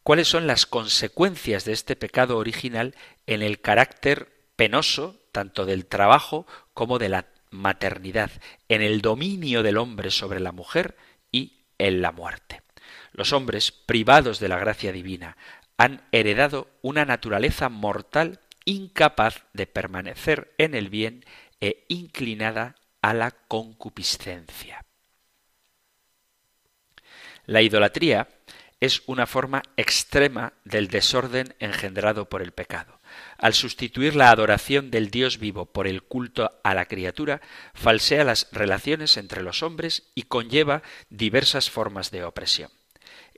cuáles 0.01 0.27
son 0.27 0.47
las 0.47 0.65
consecuencias 0.65 1.63
de 1.65 1.73
este 1.73 1.95
pecado 1.95 2.37
original 2.37 2.95
en 3.27 3.43
el 3.43 3.61
carácter 3.61 4.38
penoso 4.59 5.15
tanto 5.31 5.65
del 5.65 5.85
trabajo 5.85 6.45
como 6.73 6.99
de 6.99 7.07
la 7.07 7.27
maternidad, 7.49 8.29
en 8.67 8.81
el 8.81 8.99
dominio 8.99 9.63
del 9.63 9.77
hombre 9.77 10.11
sobre 10.11 10.41
la 10.41 10.51
mujer 10.51 10.97
y 11.31 11.63
en 11.77 12.01
la 12.01 12.11
muerte. 12.11 12.61
Los 13.13 13.31
hombres, 13.31 13.71
privados 13.71 14.41
de 14.41 14.49
la 14.49 14.59
gracia 14.59 14.91
divina, 14.91 15.37
han 15.77 16.01
heredado 16.11 16.67
una 16.81 17.05
naturaleza 17.05 17.69
mortal 17.69 18.41
incapaz 18.65 19.45
de 19.53 19.65
permanecer 19.65 20.53
en 20.57 20.75
el 20.75 20.89
bien 20.89 21.23
e 21.61 21.85
inclinada 21.87 22.75
a 23.01 23.13
la 23.13 23.31
concupiscencia. 23.31 24.83
La 27.45 27.61
idolatría 27.61 28.27
es 28.81 29.03
una 29.05 29.25
forma 29.25 29.63
extrema 29.77 30.51
del 30.65 30.89
desorden 30.89 31.55
engendrado 31.59 32.27
por 32.27 32.41
el 32.41 32.51
pecado. 32.51 32.98
Al 33.37 33.53
sustituir 33.53 34.15
la 34.15 34.31
adoración 34.31 34.91
del 34.91 35.09
Dios 35.09 35.37
vivo 35.37 35.65
por 35.65 35.87
el 35.87 36.03
culto 36.03 36.51
a 36.63 36.73
la 36.73 36.85
criatura, 36.85 37.41
falsea 37.73 38.23
las 38.23 38.47
relaciones 38.51 39.17
entre 39.17 39.43
los 39.43 39.63
hombres 39.63 40.11
y 40.15 40.23
conlleva 40.23 40.83
diversas 41.09 41.69
formas 41.69 42.11
de 42.11 42.23
opresión. 42.23 42.71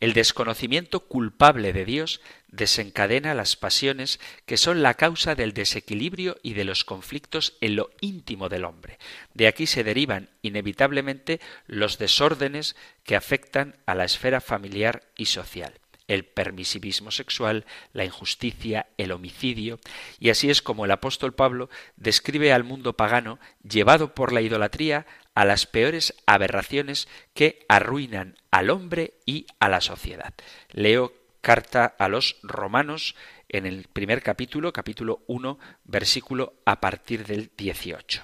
El 0.01 0.13
desconocimiento 0.13 1.01
culpable 1.01 1.74
de 1.74 1.86
Dios 1.86 2.22
desencadena 2.47 3.36
las 3.36 3.55
pasiones 3.55 4.19
que 4.47 4.57
son 4.57 4.82
la 4.82 4.95
causa 4.95 5.36
del 5.36 5.53
desequilibrio 5.53 6.38
y 6.41 6.53
de 6.53 6.63
los 6.63 6.84
conflictos 6.84 7.55
en 7.61 7.76
lo 7.76 7.91
íntimo 8.01 8.49
del 8.49 8.65
hombre. 8.65 8.97
De 9.36 9.47
aquí 9.47 9.67
se 9.67 9.84
derivan 9.84 10.32
inevitablemente 10.41 11.39
los 11.67 11.99
desórdenes 11.99 12.76
que 13.03 13.15
afectan 13.15 13.78
a 13.86 13.93
la 13.93 14.05
esfera 14.05 14.41
familiar 14.41 15.03
y 15.15 15.28
social 15.28 15.80
el 16.12 16.26
permisivismo 16.26 17.09
sexual, 17.09 17.66
la 17.93 18.03
injusticia, 18.03 18.88
el 18.97 19.14
homicidio, 19.14 19.80
y 20.20 20.30
así 20.30 20.49
es 20.49 20.62
como 20.62 20.84
el 20.84 20.91
apóstol 20.91 21.34
Pablo 21.34 21.70
describe 21.95 22.51
al 22.51 22.66
mundo 22.66 22.97
pagano 22.97 23.39
llevado 23.64 24.14
por 24.14 24.34
la 24.34 24.41
idolatría 24.41 25.05
a 25.36 25.45
las 25.45 25.66
peores 25.66 26.14
aberraciones 26.26 27.07
que 27.34 27.66
arruinan 27.70 28.36
al 28.51 28.72
hombre 28.72 29.14
y 29.26 29.45
a 29.59 29.70
la 29.70 29.80
sociedad. 29.80 30.34
Leo 30.72 31.14
carta 31.39 31.86
a 31.86 32.09
los 32.09 32.36
romanos 32.43 33.16
en 33.47 33.66
el 33.66 33.86
primer 33.86 34.22
capítulo, 34.22 34.74
capítulo 34.74 35.24
1, 35.28 35.59
versículo 35.86 36.55
a 36.66 36.82
partir 36.82 37.26
del 37.26 37.51
18. 37.55 38.24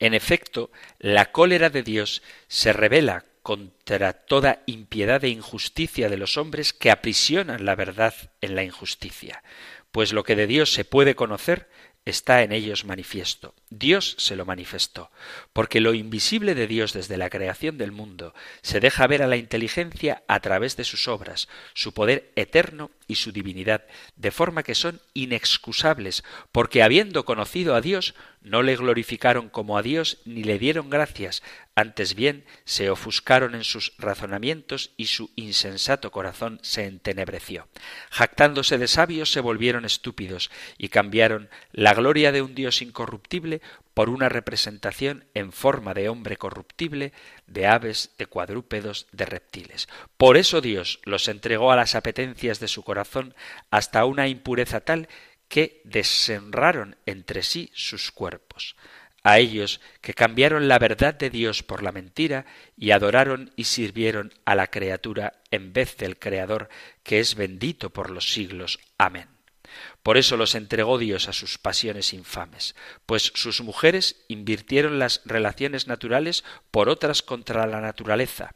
En 0.00 0.14
efecto, 0.14 0.72
la 0.98 1.30
cólera 1.30 1.70
de 1.70 1.84
Dios 1.84 2.22
se 2.48 2.72
revela 2.72 3.26
contra 3.42 4.12
toda 4.12 4.62
impiedad 4.66 5.24
e 5.24 5.28
injusticia 5.28 6.08
de 6.08 6.16
los 6.16 6.36
hombres 6.36 6.72
que 6.72 6.90
aprisionan 6.90 7.64
la 7.64 7.74
verdad 7.74 8.14
en 8.40 8.54
la 8.54 8.64
injusticia, 8.64 9.42
pues 9.92 10.12
lo 10.12 10.24
que 10.24 10.36
de 10.36 10.46
Dios 10.46 10.72
se 10.72 10.84
puede 10.84 11.14
conocer 11.14 11.68
está 12.04 12.42
en 12.42 12.52
ellos 12.52 12.84
manifiesto. 12.84 13.54
Dios 13.70 14.16
se 14.18 14.34
lo 14.34 14.44
manifestó, 14.44 15.12
porque 15.52 15.80
lo 15.80 15.94
invisible 15.94 16.56
de 16.56 16.66
Dios 16.66 16.92
desde 16.92 17.16
la 17.16 17.30
creación 17.30 17.78
del 17.78 17.92
mundo 17.92 18.34
se 18.62 18.80
deja 18.80 19.06
ver 19.06 19.22
a 19.22 19.28
la 19.28 19.36
inteligencia 19.36 20.24
a 20.26 20.40
través 20.40 20.76
de 20.76 20.82
sus 20.82 21.06
obras, 21.06 21.48
su 21.72 21.94
poder 21.94 22.32
eterno 22.34 22.90
y 23.06 23.14
su 23.14 23.30
divinidad, 23.30 23.84
de 24.16 24.32
forma 24.32 24.64
que 24.64 24.74
son 24.74 25.00
inexcusables, 25.14 26.24
porque 26.50 26.82
habiendo 26.82 27.24
conocido 27.24 27.76
a 27.76 27.80
Dios, 27.80 28.14
no 28.42 28.62
le 28.62 28.74
glorificaron 28.74 29.50
como 29.50 29.76
a 29.78 29.82
Dios 29.82 30.18
ni 30.24 30.42
le 30.42 30.58
dieron 30.58 30.90
gracias, 30.90 31.42
antes 31.74 32.14
bien 32.14 32.44
se 32.64 32.90
ofuscaron 32.90 33.54
en 33.54 33.64
sus 33.64 33.92
razonamientos 33.98 34.90
y 34.96 35.06
su 35.06 35.30
insensato 35.36 36.10
corazón 36.10 36.58
se 36.62 36.86
entenebreció. 36.86 37.68
Jactándose 38.10 38.78
de 38.78 38.88
sabios 38.88 39.30
se 39.30 39.40
volvieron 39.40 39.84
estúpidos 39.84 40.50
y 40.78 40.88
cambiaron 40.88 41.48
la 41.72 41.94
gloria 41.94 42.32
de 42.32 42.42
un 42.42 42.54
Dios 42.54 42.82
incorruptible 42.82 43.59
por 43.94 44.08
una 44.08 44.28
representación 44.28 45.24
en 45.34 45.52
forma 45.52 45.94
de 45.94 46.08
hombre 46.08 46.36
corruptible, 46.36 47.12
de 47.46 47.66
aves, 47.66 48.10
de 48.18 48.26
cuadrúpedos, 48.26 49.06
de 49.12 49.26
reptiles. 49.26 49.88
Por 50.16 50.36
eso 50.36 50.60
Dios 50.60 51.00
los 51.04 51.28
entregó 51.28 51.72
a 51.72 51.76
las 51.76 51.94
apetencias 51.94 52.60
de 52.60 52.68
su 52.68 52.82
corazón 52.82 53.34
hasta 53.70 54.04
una 54.04 54.28
impureza 54.28 54.80
tal 54.80 55.08
que 55.48 55.82
deshonraron 55.84 56.96
entre 57.06 57.42
sí 57.42 57.70
sus 57.74 58.12
cuerpos. 58.12 58.76
A 59.22 59.38
ellos 59.38 59.80
que 60.00 60.14
cambiaron 60.14 60.68
la 60.68 60.78
verdad 60.78 61.14
de 61.14 61.28
Dios 61.28 61.62
por 61.62 61.82
la 61.82 61.92
mentira 61.92 62.46
y 62.76 62.92
adoraron 62.92 63.52
y 63.54 63.64
sirvieron 63.64 64.32
a 64.46 64.54
la 64.54 64.68
criatura 64.68 65.42
en 65.50 65.72
vez 65.72 65.96
del 65.98 66.18
Creador, 66.18 66.68
que 67.02 67.20
es 67.20 67.34
bendito 67.34 67.90
por 67.90 68.10
los 68.10 68.32
siglos. 68.32 68.78
Amén. 68.96 69.29
Por 70.02 70.16
eso 70.16 70.36
los 70.36 70.54
entregó 70.54 70.98
Dios 70.98 71.28
a 71.28 71.32
sus 71.32 71.58
pasiones 71.58 72.12
infames, 72.12 72.74
pues 73.06 73.32
sus 73.34 73.60
mujeres 73.60 74.24
invirtieron 74.28 74.98
las 74.98 75.22
relaciones 75.24 75.86
naturales 75.86 76.44
por 76.70 76.88
otras 76.88 77.22
contra 77.22 77.66
la 77.66 77.80
naturaleza. 77.80 78.54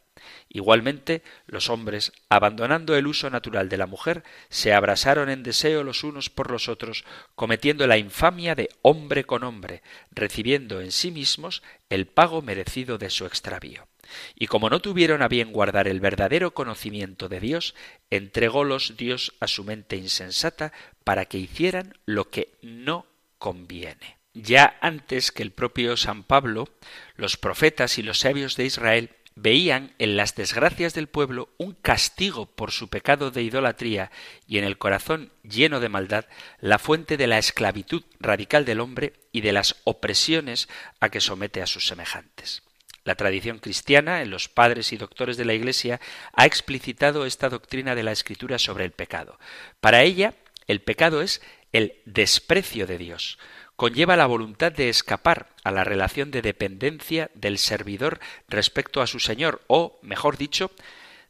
Igualmente, 0.48 1.22
los 1.46 1.68
hombres, 1.68 2.12
abandonando 2.28 2.96
el 2.96 3.06
uso 3.06 3.28
natural 3.30 3.68
de 3.68 3.76
la 3.76 3.86
mujer, 3.86 4.22
se 4.48 4.72
abrasaron 4.72 5.28
en 5.28 5.42
deseo 5.42 5.82
los 5.84 6.04
unos 6.04 6.30
por 6.30 6.50
los 6.50 6.68
otros, 6.68 7.04
cometiendo 7.34 7.86
la 7.86 7.98
infamia 7.98 8.54
de 8.54 8.68
hombre 8.82 9.24
con 9.24 9.44
hombre, 9.44 9.82
recibiendo 10.12 10.80
en 10.80 10.92
sí 10.92 11.10
mismos 11.10 11.62
el 11.90 12.06
pago 12.06 12.42
merecido 12.42 12.98
de 12.98 13.10
su 13.10 13.26
extravío. 13.26 13.86
Y 14.34 14.46
como 14.46 14.70
no 14.70 14.80
tuvieron 14.80 15.22
a 15.22 15.28
bien 15.28 15.52
guardar 15.52 15.88
el 15.88 16.00
verdadero 16.00 16.54
conocimiento 16.54 17.28
de 17.28 17.40
Dios, 17.40 17.74
entrególos 18.10 18.96
Dios 18.96 19.34
a 19.40 19.46
su 19.46 19.64
mente 19.64 19.96
insensata 19.96 20.72
para 21.04 21.26
que 21.26 21.38
hicieran 21.38 21.94
lo 22.06 22.30
que 22.30 22.54
no 22.62 23.06
conviene. 23.38 24.18
Ya 24.34 24.76
antes 24.80 25.30
que 25.30 25.42
el 25.42 25.52
propio 25.52 25.96
San 25.96 26.24
Pablo, 26.24 26.68
los 27.16 27.36
profetas 27.36 27.98
y 27.98 28.02
los 28.02 28.20
sabios 28.20 28.56
de 28.56 28.64
Israel 28.64 29.10
veían 29.36 29.94
en 29.98 30.16
las 30.16 30.34
desgracias 30.34 30.94
del 30.94 31.08
pueblo 31.08 31.48
un 31.58 31.74
castigo 31.74 32.46
por 32.46 32.70
su 32.70 32.88
pecado 32.88 33.30
de 33.30 33.42
idolatría 33.42 34.10
y 34.46 34.58
en 34.58 34.64
el 34.64 34.78
corazón 34.78 35.32
lleno 35.42 35.80
de 35.80 35.88
maldad 35.88 36.26
la 36.60 36.78
fuente 36.78 37.16
de 37.16 37.26
la 37.26 37.38
esclavitud 37.38 38.04
radical 38.20 38.64
del 38.64 38.80
hombre 38.80 39.14
y 39.32 39.40
de 39.40 39.52
las 39.52 39.76
opresiones 39.84 40.68
a 41.00 41.08
que 41.08 41.20
somete 41.20 41.62
a 41.62 41.66
sus 41.66 41.86
semejantes. 41.86 42.62
La 43.04 43.16
tradición 43.16 43.58
cristiana, 43.58 44.22
en 44.22 44.30
los 44.30 44.48
padres 44.48 44.92
y 44.92 44.96
doctores 44.96 45.36
de 45.36 45.44
la 45.44 45.52
Iglesia, 45.52 46.00
ha 46.32 46.46
explicitado 46.46 47.26
esta 47.26 47.50
doctrina 47.50 47.94
de 47.94 48.02
la 48.02 48.12
Escritura 48.12 48.58
sobre 48.58 48.86
el 48.86 48.92
pecado. 48.92 49.38
Para 49.80 50.02
ella, 50.02 50.34
el 50.66 50.80
pecado 50.80 51.20
es 51.20 51.42
el 51.72 51.96
desprecio 52.06 52.86
de 52.86 52.96
Dios. 52.96 53.38
Conlleva 53.76 54.16
la 54.16 54.26
voluntad 54.26 54.72
de 54.72 54.88
escapar 54.88 55.48
a 55.64 55.70
la 55.70 55.84
relación 55.84 56.30
de 56.30 56.40
dependencia 56.40 57.30
del 57.34 57.58
servidor 57.58 58.20
respecto 58.48 59.02
a 59.02 59.06
su 59.06 59.20
Señor, 59.20 59.60
o, 59.66 59.98
mejor 60.00 60.38
dicho, 60.38 60.70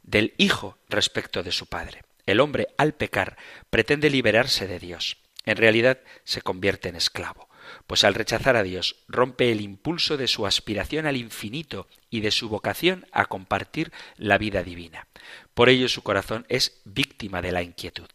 del 0.05 0.35
Hijo 0.37 0.79
respecto 0.89 1.43
de 1.43 1.51
su 1.51 1.67
Padre. 1.67 2.05
El 2.27 2.39
hombre, 2.39 2.69
al 2.77 2.93
pecar, 2.93 3.37
pretende 3.71 4.11
liberarse 4.11 4.69
de 4.69 4.79
Dios. 4.79 5.17
En 5.45 5.57
realidad, 5.57 5.99
se 6.23 6.41
convierte 6.41 6.89
en 6.89 6.97
esclavo 6.97 7.49
pues 7.87 8.05
al 8.05 8.15
rechazar 8.15 8.57
a 8.57 8.63
Dios 8.63 8.97
rompe 9.09 9.53
el 9.53 9.61
impulso 9.61 10.17
de 10.17 10.29
su 10.29 10.47
aspiración 10.47 11.07
al 11.07 11.17
infinito 11.17 11.87
y 12.11 12.21
de 12.21 12.31
su 12.31 12.49
vocación 12.49 13.07
a 13.13 13.27
compartir 13.27 13.93
la 14.17 14.39
vida 14.39 14.63
divina. 14.63 15.07
Por 15.55 15.69
ello 15.69 15.89
su 15.89 16.03
corazón 16.03 16.47
es 16.49 16.81
víctima 16.85 17.43
de 17.43 17.53
la 17.53 17.63
inquietud. 17.63 18.09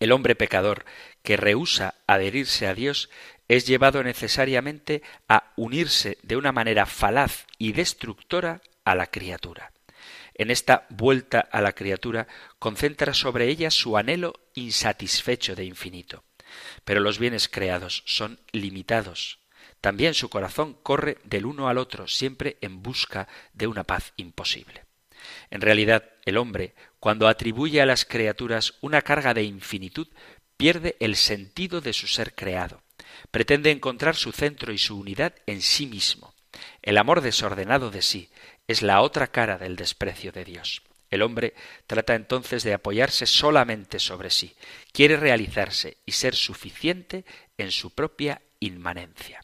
El 0.00 0.12
hombre 0.12 0.36
pecador 0.36 0.84
que 1.22 1.36
rehúsa 1.36 1.94
adherirse 2.06 2.66
a 2.66 2.74
Dios 2.74 3.10
es 3.48 3.66
llevado 3.66 4.04
necesariamente 4.04 5.02
a 5.28 5.52
unirse 5.56 6.18
de 6.22 6.36
una 6.36 6.52
manera 6.52 6.86
falaz 6.86 7.46
y 7.58 7.72
destructora 7.72 8.60
a 8.84 8.94
la 8.94 9.06
criatura. 9.06 9.72
En 10.34 10.52
esta 10.52 10.86
vuelta 10.90 11.40
a 11.40 11.60
la 11.60 11.72
criatura 11.72 12.28
concentra 12.60 13.12
sobre 13.12 13.48
ella 13.48 13.70
su 13.70 13.96
anhelo 13.96 14.34
insatisfecho 14.54 15.56
de 15.56 15.64
infinito. 15.64 16.22
Pero 16.84 17.00
los 17.00 17.18
bienes 17.18 17.48
creados 17.48 18.02
son 18.06 18.40
limitados. 18.52 19.38
También 19.80 20.14
su 20.14 20.28
corazón 20.28 20.74
corre 20.82 21.18
del 21.24 21.46
uno 21.46 21.68
al 21.68 21.78
otro, 21.78 22.08
siempre 22.08 22.58
en 22.60 22.82
busca 22.82 23.28
de 23.52 23.66
una 23.66 23.84
paz 23.84 24.12
imposible. 24.16 24.84
En 25.50 25.60
realidad, 25.60 26.04
el 26.24 26.36
hombre, 26.36 26.74
cuando 27.00 27.28
atribuye 27.28 27.80
a 27.80 27.86
las 27.86 28.04
criaturas 28.04 28.74
una 28.80 29.02
carga 29.02 29.34
de 29.34 29.44
infinitud, 29.44 30.08
pierde 30.56 30.96
el 31.00 31.16
sentido 31.16 31.80
de 31.80 31.92
su 31.92 32.06
ser 32.06 32.34
creado. 32.34 32.82
Pretende 33.30 33.70
encontrar 33.70 34.16
su 34.16 34.32
centro 34.32 34.72
y 34.72 34.78
su 34.78 34.98
unidad 34.98 35.34
en 35.46 35.62
sí 35.62 35.86
mismo. 35.86 36.34
El 36.82 36.98
amor 36.98 37.20
desordenado 37.20 37.90
de 37.90 38.02
sí 38.02 38.30
es 38.66 38.82
la 38.82 39.00
otra 39.00 39.28
cara 39.28 39.58
del 39.58 39.76
desprecio 39.76 40.32
de 40.32 40.44
Dios. 40.44 40.82
El 41.10 41.22
hombre 41.22 41.54
trata 41.86 42.14
entonces 42.14 42.62
de 42.64 42.74
apoyarse 42.74 43.26
solamente 43.26 43.98
sobre 43.98 44.30
sí, 44.30 44.54
quiere 44.92 45.16
realizarse 45.16 45.98
y 46.04 46.12
ser 46.12 46.34
suficiente 46.34 47.24
en 47.56 47.70
su 47.70 47.94
propia 47.94 48.42
inmanencia. 48.60 49.40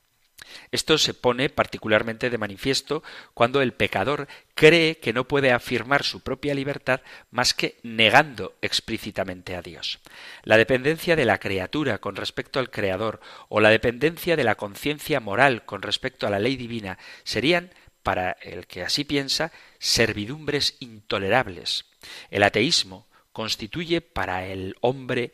Esto 0.70 0.98
se 0.98 1.14
pone 1.14 1.48
particularmente 1.48 2.30
de 2.30 2.38
manifiesto 2.38 3.02
cuando 3.32 3.62
el 3.62 3.72
pecador 3.72 4.28
cree 4.54 4.98
que 4.98 5.12
no 5.12 5.26
puede 5.26 5.52
afirmar 5.52 6.04
su 6.04 6.20
propia 6.20 6.54
libertad 6.54 7.00
más 7.30 7.54
que 7.54 7.78
negando 7.82 8.54
explícitamente 8.62 9.56
a 9.56 9.62
Dios. 9.62 10.00
La 10.42 10.56
dependencia 10.56 11.16
de 11.16 11.24
la 11.24 11.38
criatura 11.38 11.98
con 11.98 12.16
respecto 12.16 12.60
al 12.60 12.70
Creador 12.70 13.20
o 13.48 13.60
la 13.60 13.70
dependencia 13.70 14.36
de 14.36 14.44
la 14.44 14.54
conciencia 14.54 15.20
moral 15.20 15.64
con 15.64 15.82
respecto 15.82 16.26
a 16.26 16.30
la 16.30 16.38
ley 16.38 16.56
divina 16.56 16.98
serían 17.24 17.70
para 18.04 18.36
el 18.42 18.68
que 18.68 18.82
así 18.82 19.02
piensa, 19.02 19.50
servidumbres 19.80 20.76
intolerables. 20.78 21.86
El 22.30 22.44
ateísmo 22.44 23.08
constituye 23.32 24.00
para 24.00 24.46
el 24.46 24.76
hombre 24.80 25.32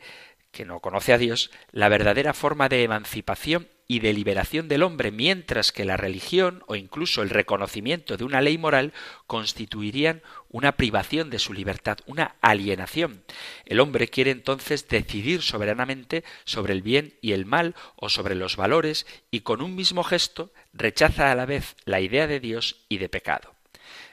que 0.51 0.65
no 0.65 0.79
conoce 0.79 1.13
a 1.13 1.19
Dios 1.19 1.51
la 1.71 1.89
verdadera 1.89 2.33
forma 2.33 2.67
de 2.69 2.83
emancipación 2.83 3.67
y 3.91 3.99
de 3.99 4.13
liberación 4.13 4.69
del 4.69 4.83
hombre, 4.83 5.11
mientras 5.11 5.73
que 5.73 5.83
la 5.83 5.97
religión 5.97 6.63
o 6.67 6.77
incluso 6.77 7.23
el 7.23 7.29
reconocimiento 7.29 8.15
de 8.15 8.23
una 8.23 8.39
ley 8.39 8.57
moral 8.57 8.93
constituirían 9.27 10.21
una 10.47 10.77
privación 10.77 11.29
de 11.29 11.39
su 11.39 11.51
libertad, 11.51 11.97
una 12.05 12.37
alienación. 12.39 13.25
El 13.65 13.81
hombre 13.81 14.07
quiere 14.07 14.31
entonces 14.31 14.87
decidir 14.87 15.41
soberanamente 15.41 16.23
sobre 16.45 16.71
el 16.71 16.81
bien 16.81 17.15
y 17.19 17.33
el 17.33 17.45
mal 17.45 17.75
o 17.97 18.07
sobre 18.07 18.33
los 18.33 18.55
valores 18.55 19.05
y 19.29 19.41
con 19.41 19.61
un 19.61 19.75
mismo 19.75 20.05
gesto 20.05 20.53
rechaza 20.71 21.29
a 21.29 21.35
la 21.35 21.45
vez 21.45 21.75
la 21.83 21.99
idea 21.99 22.27
de 22.27 22.39
Dios 22.39 22.85
y 22.87 22.97
de 22.97 23.09
pecado 23.09 23.55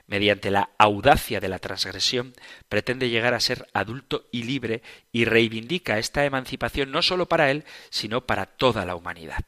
mediante 0.09 0.51
la 0.51 0.71
audacia 0.79 1.39
de 1.39 1.51
la 1.51 1.59
transgresión, 1.59 2.33
pretende 2.71 3.11
llegar 3.11 3.35
a 3.35 3.41
ser 3.41 3.69
adulto 3.75 4.27
y 4.33 4.45
libre 4.45 4.83
y 5.13 5.27
reivindica 5.27 5.99
esta 5.99 6.25
emancipación 6.25 6.91
no 6.91 7.03
sólo 7.03 7.29
para 7.29 7.51
él, 7.51 7.65
sino 7.91 8.27
para 8.27 8.47
toda 8.47 8.87
la 8.87 8.97
humanidad. 8.97 9.45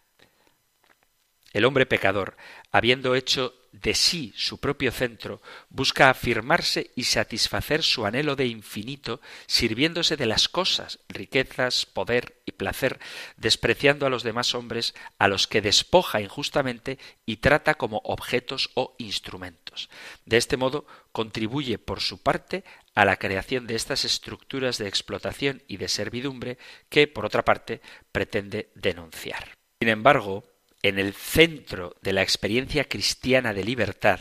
El 1.52 1.64
hombre 1.64 1.84
pecador, 1.86 2.36
habiendo 2.70 3.14
hecho 3.14 3.54
de 3.72 3.94
sí 3.94 4.32
su 4.36 4.58
propio 4.58 4.90
centro, 4.90 5.40
busca 5.68 6.10
afirmarse 6.10 6.90
y 6.96 7.04
satisfacer 7.04 7.82
su 7.82 8.04
anhelo 8.06 8.36
de 8.36 8.46
infinito, 8.46 9.20
sirviéndose 9.46 10.16
de 10.16 10.26
las 10.26 10.48
cosas, 10.48 10.98
riquezas, 11.08 11.86
poder 11.86 12.36
y 12.46 12.52
placer, 12.52 12.98
despreciando 13.36 14.06
a 14.06 14.10
los 14.10 14.22
demás 14.22 14.54
hombres, 14.54 14.94
a 15.18 15.28
los 15.28 15.46
que 15.46 15.60
despoja 15.60 16.20
injustamente 16.20 16.98
y 17.26 17.36
trata 17.36 17.74
como 17.74 18.00
objetos 18.04 18.70
o 18.74 18.94
instrumentos. 18.98 19.88
De 20.24 20.36
este 20.36 20.56
modo, 20.56 20.86
contribuye 21.12 21.78
por 21.78 22.00
su 22.00 22.22
parte 22.22 22.64
a 22.94 23.04
la 23.04 23.16
creación 23.16 23.66
de 23.66 23.76
estas 23.76 24.04
estructuras 24.04 24.78
de 24.78 24.88
explotación 24.88 25.62
y 25.68 25.76
de 25.76 25.88
servidumbre 25.88 26.58
que, 26.88 27.06
por 27.06 27.24
otra 27.24 27.44
parte, 27.44 27.80
pretende 28.12 28.70
denunciar. 28.74 29.56
Sin 29.80 29.88
embargo, 29.88 30.44
en 30.82 30.98
el 30.98 31.12
centro 31.12 31.96
de 32.02 32.12
la 32.12 32.22
experiencia 32.22 32.84
cristiana 32.84 33.52
de 33.52 33.64
libertad 33.64 34.20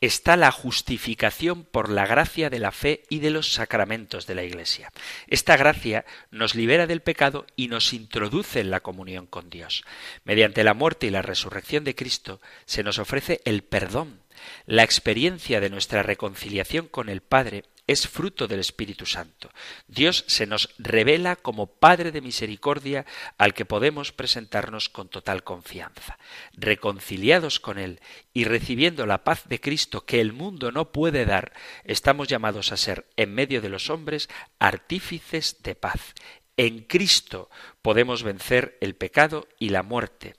está 0.00 0.36
la 0.36 0.52
justificación 0.52 1.64
por 1.64 1.88
la 1.88 2.06
gracia 2.06 2.50
de 2.50 2.58
la 2.58 2.70
fe 2.70 3.02
y 3.08 3.20
de 3.20 3.30
los 3.30 3.52
sacramentos 3.52 4.26
de 4.26 4.34
la 4.34 4.44
Iglesia. 4.44 4.92
Esta 5.26 5.56
gracia 5.56 6.04
nos 6.30 6.54
libera 6.54 6.86
del 6.86 7.00
pecado 7.00 7.46
y 7.56 7.68
nos 7.68 7.92
introduce 7.92 8.60
en 8.60 8.70
la 8.70 8.80
comunión 8.80 9.26
con 9.26 9.50
Dios. 9.50 9.84
Mediante 10.24 10.64
la 10.64 10.74
muerte 10.74 11.06
y 11.06 11.10
la 11.10 11.22
resurrección 11.22 11.84
de 11.84 11.94
Cristo 11.94 12.40
se 12.66 12.82
nos 12.82 12.98
ofrece 12.98 13.40
el 13.44 13.62
perdón, 13.62 14.20
la 14.66 14.82
experiencia 14.82 15.60
de 15.60 15.70
nuestra 15.70 16.02
reconciliación 16.02 16.88
con 16.88 17.08
el 17.08 17.22
Padre 17.22 17.64
es 17.86 18.08
fruto 18.08 18.48
del 18.48 18.60
Espíritu 18.60 19.06
Santo. 19.06 19.50
Dios 19.86 20.24
se 20.26 20.46
nos 20.46 20.70
revela 20.78 21.36
como 21.36 21.66
Padre 21.66 22.12
de 22.12 22.20
misericordia 22.20 23.06
al 23.38 23.54
que 23.54 23.64
podemos 23.64 24.12
presentarnos 24.12 24.88
con 24.88 25.08
total 25.08 25.44
confianza. 25.44 26.18
Reconciliados 26.52 27.60
con 27.60 27.78
Él 27.78 28.00
y 28.32 28.44
recibiendo 28.44 29.06
la 29.06 29.24
paz 29.24 29.44
de 29.48 29.60
Cristo 29.60 30.04
que 30.04 30.20
el 30.20 30.32
mundo 30.32 30.72
no 30.72 30.90
puede 30.90 31.24
dar, 31.24 31.52
estamos 31.84 32.28
llamados 32.28 32.72
a 32.72 32.76
ser, 32.76 33.06
en 33.16 33.34
medio 33.34 33.60
de 33.60 33.68
los 33.68 33.90
hombres, 33.90 34.28
artífices 34.58 35.62
de 35.62 35.74
paz. 35.74 36.14
En 36.56 36.80
Cristo 36.80 37.50
podemos 37.82 38.22
vencer 38.22 38.78
el 38.80 38.94
pecado 38.96 39.46
y 39.58 39.68
la 39.68 39.82
muerte. 39.82 40.34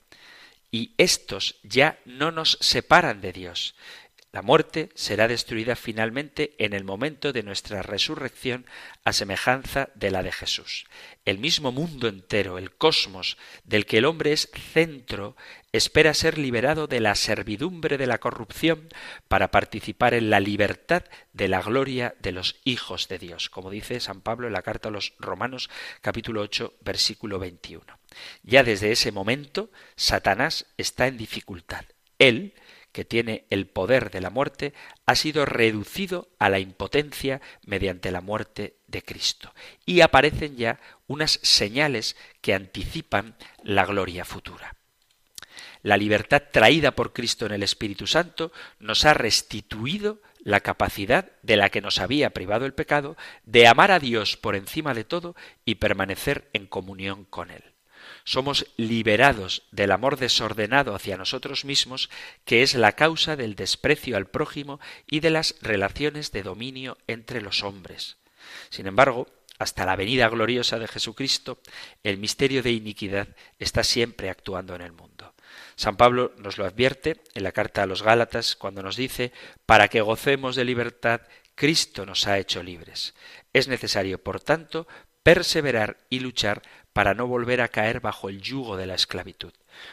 Y 0.70 0.92
estos 0.98 1.56
ya 1.62 1.98
no 2.04 2.30
nos 2.30 2.58
separan 2.60 3.20
de 3.20 3.32
Dios. 3.32 3.74
La 4.30 4.42
muerte 4.42 4.90
será 4.94 5.26
destruida 5.26 5.74
finalmente 5.74 6.54
en 6.58 6.74
el 6.74 6.84
momento 6.84 7.32
de 7.32 7.42
nuestra 7.42 7.80
resurrección 7.80 8.66
a 9.02 9.14
semejanza 9.14 9.88
de 9.94 10.10
la 10.10 10.22
de 10.22 10.32
Jesús. 10.32 10.84
El 11.24 11.38
mismo 11.38 11.72
mundo 11.72 12.08
entero, 12.08 12.58
el 12.58 12.70
cosmos, 12.72 13.38
del 13.64 13.86
que 13.86 13.98
el 13.98 14.04
hombre 14.04 14.32
es 14.32 14.50
centro, 14.74 15.34
espera 15.72 16.12
ser 16.12 16.36
liberado 16.36 16.86
de 16.86 17.00
la 17.00 17.14
servidumbre 17.14 17.96
de 17.96 18.06
la 18.06 18.18
corrupción 18.18 18.88
para 19.28 19.50
participar 19.50 20.12
en 20.12 20.28
la 20.28 20.40
libertad 20.40 21.04
de 21.32 21.48
la 21.48 21.62
gloria 21.62 22.14
de 22.20 22.32
los 22.32 22.56
hijos 22.64 23.08
de 23.08 23.18
Dios, 23.18 23.48
como 23.48 23.70
dice 23.70 23.98
San 23.98 24.20
Pablo 24.20 24.46
en 24.46 24.52
la 24.52 24.62
carta 24.62 24.90
a 24.90 24.92
los 24.92 25.14
Romanos 25.18 25.70
capítulo 26.02 26.42
8 26.42 26.74
versículo 26.82 27.38
21. 27.38 27.82
Ya 28.42 28.62
desde 28.62 28.92
ese 28.92 29.10
momento 29.10 29.70
Satanás 29.96 30.66
está 30.76 31.06
en 31.06 31.16
dificultad. 31.16 31.86
Él, 32.18 32.54
que 32.92 33.04
tiene 33.04 33.44
el 33.50 33.66
poder 33.66 34.10
de 34.10 34.20
la 34.20 34.30
muerte, 34.30 34.74
ha 35.06 35.14
sido 35.14 35.44
reducido 35.44 36.28
a 36.38 36.48
la 36.48 36.58
impotencia 36.58 37.40
mediante 37.64 38.10
la 38.10 38.20
muerte 38.20 38.76
de 38.86 39.02
Cristo. 39.02 39.54
Y 39.86 40.00
aparecen 40.00 40.56
ya 40.56 40.80
unas 41.06 41.40
señales 41.42 42.16
que 42.40 42.54
anticipan 42.54 43.36
la 43.62 43.86
gloria 43.86 44.24
futura. 44.24 44.76
La 45.82 45.96
libertad 45.96 46.42
traída 46.50 46.92
por 46.92 47.12
Cristo 47.12 47.46
en 47.46 47.52
el 47.52 47.62
Espíritu 47.62 48.06
Santo 48.06 48.52
nos 48.78 49.04
ha 49.04 49.14
restituido 49.14 50.20
la 50.40 50.60
capacidad 50.60 51.30
de 51.42 51.56
la 51.56 51.68
que 51.68 51.80
nos 51.80 51.98
había 51.98 52.30
privado 52.30 52.66
el 52.66 52.74
pecado 52.74 53.16
de 53.44 53.66
amar 53.66 53.90
a 53.90 53.98
Dios 53.98 54.36
por 54.36 54.56
encima 54.56 54.94
de 54.94 55.04
todo 55.04 55.36
y 55.64 55.76
permanecer 55.76 56.48
en 56.52 56.66
comunión 56.66 57.24
con 57.24 57.50
Él 57.50 57.77
somos 58.28 58.66
liberados 58.76 59.62
del 59.70 59.90
amor 59.90 60.18
desordenado 60.18 60.94
hacia 60.94 61.16
nosotros 61.16 61.64
mismos, 61.64 62.10
que 62.44 62.62
es 62.62 62.74
la 62.74 62.92
causa 62.92 63.36
del 63.36 63.54
desprecio 63.54 64.18
al 64.18 64.26
prójimo 64.26 64.80
y 65.06 65.20
de 65.20 65.30
las 65.30 65.54
relaciones 65.62 66.30
de 66.30 66.42
dominio 66.42 66.98
entre 67.06 67.40
los 67.40 67.62
hombres. 67.62 68.18
Sin 68.68 68.86
embargo, 68.86 69.28
hasta 69.58 69.86
la 69.86 69.96
venida 69.96 70.28
gloriosa 70.28 70.78
de 70.78 70.88
Jesucristo, 70.88 71.58
el 72.02 72.18
misterio 72.18 72.62
de 72.62 72.72
iniquidad 72.72 73.28
está 73.58 73.82
siempre 73.82 74.28
actuando 74.28 74.74
en 74.74 74.82
el 74.82 74.92
mundo. 74.92 75.34
San 75.74 75.96
Pablo 75.96 76.34
nos 76.36 76.58
lo 76.58 76.66
advierte 76.66 77.22
en 77.32 77.44
la 77.44 77.52
carta 77.52 77.84
a 77.84 77.86
los 77.86 78.02
Gálatas 78.02 78.56
cuando 78.56 78.82
nos 78.82 78.96
dice, 78.96 79.32
para 79.64 79.88
que 79.88 80.02
gocemos 80.02 80.54
de 80.54 80.66
libertad, 80.66 81.22
Cristo 81.54 82.04
nos 82.04 82.26
ha 82.26 82.38
hecho 82.38 82.62
libres. 82.62 83.14
Es 83.54 83.68
necesario, 83.68 84.22
por 84.22 84.38
tanto, 84.38 84.86
perseverar 85.22 85.96
y 86.10 86.20
luchar 86.20 86.62
para 86.92 87.14
no 87.14 87.26
volver 87.26 87.60
a 87.60 87.68
caer 87.68 88.00
bajo 88.00 88.28
el 88.28 88.40
yugo 88.40 88.76
de 88.76 88.86
la 88.86 88.94
esclavitud. 88.94 89.52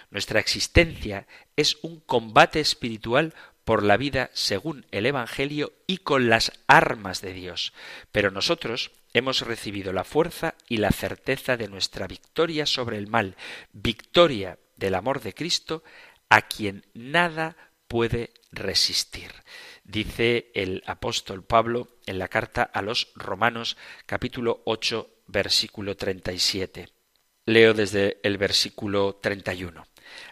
Nuestra 0.09 0.39
existencia 0.39 1.27
es 1.55 1.77
un 1.81 1.99
combate 1.99 2.59
espiritual 2.59 3.33
por 3.63 3.83
la 3.83 3.97
vida 3.97 4.29
según 4.33 4.85
el 4.91 5.05
Evangelio 5.05 5.73
y 5.87 5.97
con 5.97 6.29
las 6.29 6.51
armas 6.67 7.21
de 7.21 7.33
Dios. 7.33 7.73
Pero 8.11 8.31
nosotros 8.31 8.91
hemos 9.13 9.41
recibido 9.41 9.91
la 9.91 10.03
fuerza 10.03 10.55
y 10.69 10.77
la 10.77 10.91
certeza 10.91 11.57
de 11.57 11.67
nuestra 11.67 12.07
victoria 12.07 12.65
sobre 12.65 12.97
el 12.97 13.07
mal, 13.07 13.35
victoria 13.73 14.59
del 14.75 14.95
amor 14.95 15.21
de 15.21 15.33
Cristo, 15.33 15.83
a 16.29 16.43
quien 16.43 16.85
nada 16.93 17.55
puede 17.87 18.31
resistir. 18.51 19.31
Dice 19.85 20.51
el 20.55 20.81
apóstol 20.87 21.43
Pablo 21.43 21.99
en 22.07 22.17
la 22.17 22.27
carta 22.27 22.63
a 22.63 22.81
los 22.81 23.11
Romanos 23.13 23.77
capítulo 24.07 24.63
8 24.65 25.07
versículo 25.27 25.95
37. 25.95 26.89
Leo 27.45 27.75
desde 27.75 28.19
el 28.23 28.39
versículo 28.39 29.19
31. 29.21 29.85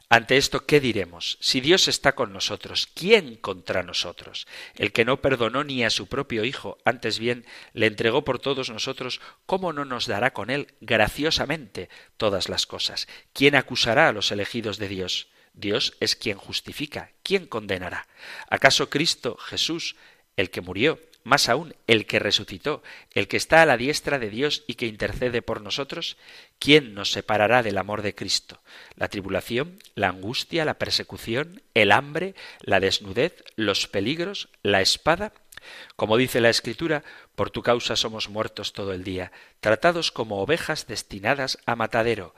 Ante 0.09 0.37
esto, 0.37 0.65
¿qué 0.65 0.79
diremos? 0.79 1.37
Si 1.39 1.61
Dios 1.61 1.87
está 1.87 2.15
con 2.15 2.33
nosotros, 2.33 2.87
¿quién 2.95 3.35
contra 3.35 3.83
nosotros? 3.83 4.47
El 4.75 4.91
que 4.91 5.05
no 5.05 5.21
perdonó 5.21 5.63
ni 5.63 5.83
a 5.83 5.91
su 5.91 6.07
propio 6.07 6.45
Hijo, 6.45 6.79
antes 6.83 7.19
bien 7.19 7.45
le 7.73 7.85
entregó 7.85 8.23
por 8.23 8.39
todos 8.39 8.71
nosotros, 8.71 9.21
¿cómo 9.45 9.71
no 9.71 9.85
nos 9.85 10.07
dará 10.07 10.33
con 10.33 10.49
él 10.49 10.73
graciosamente 10.81 11.89
todas 12.17 12.49
las 12.49 12.65
cosas? 12.65 13.07
¿Quién 13.33 13.53
acusará 13.53 14.07
a 14.07 14.13
los 14.13 14.31
elegidos 14.31 14.79
de 14.79 14.87
Dios? 14.87 15.27
Dios 15.53 15.95
es 15.99 16.15
quien 16.15 16.37
justifica. 16.37 17.11
¿Quién 17.23 17.45
condenará? 17.47 18.07
¿Acaso 18.49 18.89
Cristo 18.89 19.37
Jesús, 19.37 19.95
el 20.35 20.49
que 20.49 20.61
murió, 20.61 20.99
más 21.23 21.49
aún 21.49 21.75
el 21.87 22.05
que 22.05 22.19
resucitó, 22.19 22.83
el 23.11 23.27
que 23.27 23.37
está 23.37 23.61
a 23.61 23.65
la 23.65 23.77
diestra 23.77 24.19
de 24.19 24.29
Dios 24.29 24.63
y 24.67 24.75
que 24.75 24.87
intercede 24.87 25.41
por 25.41 25.61
nosotros, 25.61 26.17
¿quién 26.59 26.93
nos 26.93 27.11
separará 27.11 27.63
del 27.63 27.77
amor 27.77 28.01
de 28.01 28.15
Cristo? 28.15 28.61
La 28.95 29.07
tribulación, 29.07 29.79
la 29.95 30.09
angustia, 30.09 30.65
la 30.65 30.77
persecución, 30.77 31.61
el 31.73 31.91
hambre, 31.91 32.35
la 32.61 32.79
desnudez, 32.79 33.43
los 33.55 33.87
peligros, 33.87 34.49
la 34.61 34.81
espada. 34.81 35.33
Como 35.95 36.17
dice 36.17 36.41
la 36.41 36.49
Escritura, 36.49 37.03
por 37.35 37.49
tu 37.49 37.61
causa 37.61 37.95
somos 37.95 38.29
muertos 38.29 38.73
todo 38.73 38.91
el 38.91 39.05
día, 39.05 39.31
tratados 39.61 40.11
como 40.11 40.41
ovejas 40.41 40.87
destinadas 40.87 41.57
a 41.65 41.77
matadero, 41.77 42.35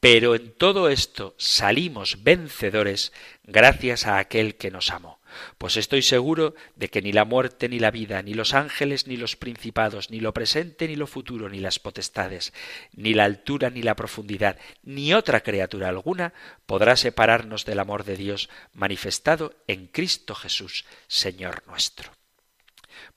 pero 0.00 0.36
en 0.36 0.52
todo 0.52 0.88
esto 0.88 1.34
salimos 1.38 2.22
vencedores 2.22 3.12
gracias 3.44 4.06
a 4.06 4.18
aquel 4.18 4.56
que 4.56 4.70
nos 4.70 4.90
amó. 4.90 5.18
Pues 5.58 5.76
estoy 5.76 6.02
seguro 6.02 6.54
de 6.76 6.88
que 6.88 7.02
ni 7.02 7.12
la 7.12 7.24
muerte 7.24 7.68
ni 7.68 7.78
la 7.78 7.90
vida, 7.90 8.22
ni 8.22 8.34
los 8.34 8.54
ángeles 8.54 9.06
ni 9.06 9.16
los 9.16 9.36
principados, 9.36 10.10
ni 10.10 10.20
lo 10.20 10.32
presente 10.32 10.88
ni 10.88 10.96
lo 10.96 11.06
futuro, 11.06 11.48
ni 11.48 11.58
las 11.58 11.78
potestades, 11.78 12.52
ni 12.92 13.12
la 13.12 13.24
altura 13.24 13.70
ni 13.70 13.82
la 13.82 13.96
profundidad, 13.96 14.58
ni 14.82 15.14
otra 15.14 15.40
criatura 15.40 15.88
alguna 15.88 16.32
podrá 16.66 16.96
separarnos 16.96 17.64
del 17.64 17.80
amor 17.80 18.04
de 18.04 18.16
Dios 18.16 18.48
manifestado 18.72 19.54
en 19.66 19.86
Cristo 19.88 20.34
Jesús, 20.34 20.84
Señor 21.08 21.64
nuestro. 21.66 22.12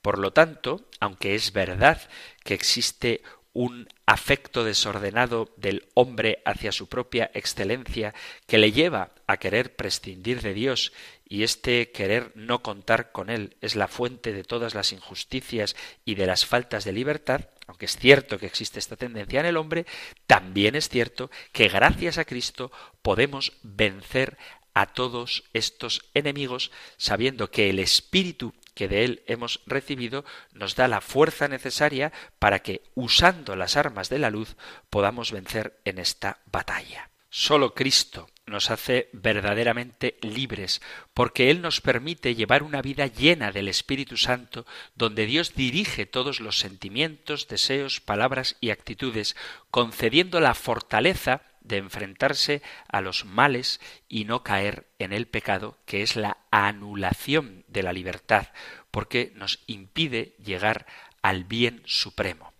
Por 0.01 0.17
lo 0.17 0.31
tanto, 0.31 0.87
aunque 0.99 1.35
es 1.35 1.53
verdad 1.53 2.01
que 2.43 2.53
existe 2.53 3.21
un 3.53 3.89
afecto 4.05 4.63
desordenado 4.63 5.49
del 5.57 5.87
hombre 5.93 6.41
hacia 6.45 6.71
su 6.71 6.87
propia 6.87 7.31
excelencia 7.33 8.13
que 8.47 8.57
le 8.57 8.71
lleva 8.71 9.11
a 9.27 9.37
querer 9.37 9.75
prescindir 9.75 10.41
de 10.41 10.53
Dios 10.53 10.93
y 11.27 11.43
este 11.43 11.91
querer 11.91 12.31
no 12.35 12.61
contar 12.61 13.11
con 13.11 13.29
él 13.29 13.55
es 13.61 13.75
la 13.75 13.87
fuente 13.87 14.33
de 14.33 14.43
todas 14.43 14.73
las 14.73 14.93
injusticias 14.93 15.75
y 16.05 16.15
de 16.15 16.27
las 16.27 16.45
faltas 16.45 16.83
de 16.83 16.93
libertad, 16.93 17.49
aunque 17.67 17.85
es 17.85 17.97
cierto 17.97 18.37
que 18.37 18.45
existe 18.45 18.79
esta 18.79 18.97
tendencia 18.97 19.39
en 19.39 19.45
el 19.45 19.57
hombre, 19.57 19.85
también 20.27 20.75
es 20.75 20.89
cierto 20.89 21.31
que 21.51 21.69
gracias 21.69 22.17
a 22.17 22.25
Cristo 22.25 22.71
podemos 23.01 23.53
vencer 23.63 24.37
a 24.73 24.87
todos 24.87 25.43
estos 25.53 26.01
enemigos 26.13 26.71
sabiendo 26.97 27.51
que 27.51 27.69
el 27.69 27.79
Espíritu 27.79 28.53
que 28.73 28.87
de 28.87 29.03
Él 29.03 29.23
hemos 29.27 29.61
recibido 29.65 30.25
nos 30.53 30.75
da 30.75 30.87
la 30.87 31.01
fuerza 31.01 31.47
necesaria 31.47 32.11
para 32.39 32.59
que, 32.59 32.81
usando 32.95 33.55
las 33.55 33.77
armas 33.77 34.09
de 34.09 34.19
la 34.19 34.29
luz, 34.29 34.55
podamos 34.89 35.31
vencer 35.31 35.79
en 35.85 35.99
esta 35.99 36.39
batalla. 36.51 37.09
Solo 37.29 37.73
Cristo 37.73 38.27
nos 38.45 38.69
hace 38.69 39.09
verdaderamente 39.13 40.17
libres, 40.21 40.81
porque 41.13 41.49
Él 41.49 41.61
nos 41.61 41.79
permite 41.79 42.35
llevar 42.35 42.61
una 42.63 42.81
vida 42.81 43.07
llena 43.07 43.53
del 43.53 43.69
Espíritu 43.69 44.17
Santo, 44.17 44.65
donde 44.95 45.25
Dios 45.25 45.55
dirige 45.55 46.05
todos 46.05 46.41
los 46.41 46.59
sentimientos, 46.59 47.47
deseos, 47.47 48.01
palabras 48.01 48.57
y 48.59 48.71
actitudes, 48.71 49.37
concediendo 49.69 50.41
la 50.41 50.53
fortaleza 50.53 51.43
de 51.61 51.77
enfrentarse 51.77 52.61
a 52.87 53.01
los 53.01 53.25
males 53.25 53.79
y 54.09 54.25
no 54.25 54.43
caer 54.43 54.87
en 54.99 55.13
el 55.13 55.27
pecado, 55.27 55.77
que 55.85 56.01
es 56.01 56.15
la 56.15 56.37
anulación 56.51 57.63
de 57.67 57.83
la 57.83 57.93
libertad, 57.93 58.47
porque 58.91 59.31
nos 59.35 59.59
impide 59.67 60.35
llegar 60.43 60.85
al 61.21 61.43
bien 61.43 61.81
supremo. 61.85 62.53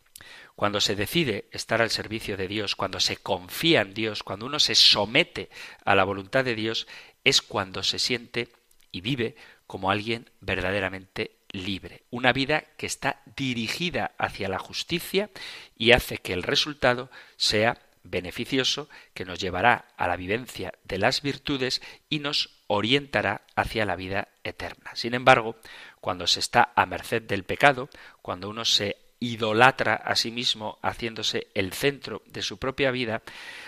Cuando 0.56 0.80
se 0.80 0.96
decide 0.96 1.46
estar 1.52 1.82
al 1.82 1.90
servicio 1.90 2.38
de 2.38 2.48
Dios, 2.48 2.76
cuando 2.76 3.00
se 3.00 3.18
confía 3.18 3.82
en 3.82 3.94
Dios, 3.94 4.22
cuando 4.22 4.46
uno 4.46 4.60
se 4.60 4.76
somete 4.76 5.50
a 5.86 5.96
la 5.96 6.04
voluntad 6.04 6.46
de 6.46 6.56
Dios, 6.56 6.88
es 7.24 7.42
cuando 7.42 7.84
se 7.84 8.00
siente 8.00 8.50
y 8.92 9.02
vive 9.02 9.36
como 9.66 9.90
alguien 9.90 10.30
verdaderamente 10.40 11.38
libre, 11.52 12.04
una 12.10 12.34
vida 12.34 12.66
que 12.78 12.86
está 12.86 13.22
dirigida 13.36 14.12
hacia 14.18 14.50
la 14.50 14.60
justicia 14.60 15.30
y 15.78 15.92
hace 15.92 16.18
que 16.18 16.34
el 16.34 16.44
resultado 16.44 17.10
sea 17.38 17.78
beneficioso 18.04 18.90
que 19.14 19.26
nos 19.26 19.40
llevará 19.40 19.88
a 19.98 20.08
la 20.08 20.16
vivencia 20.16 20.74
de 20.84 20.98
las 20.98 21.22
virtudes 21.22 21.82
y 22.10 22.20
nos 22.20 22.62
orientará 22.68 23.42
hacia 23.56 23.86
la 23.86 23.96
vida 23.96 24.30
eterna. 24.44 24.92
Sin 24.96 25.14
embargo, 25.14 25.56
cuando 26.00 26.28
se 26.28 26.40
está 26.40 26.72
a 26.76 26.86
merced 26.86 27.22
del 27.22 27.44
pecado, 27.44 27.90
cuando 28.22 28.50
uno 28.50 28.66
se 28.66 28.98
idolatra 29.20 29.94
a 29.96 30.16
sí 30.16 30.32
mismo 30.32 30.80
haciéndose 30.82 31.48
el 31.54 31.74
centro 31.74 32.24
de 32.26 32.42
su 32.42 32.58
propia 32.58 32.92
vida, 32.92 33.22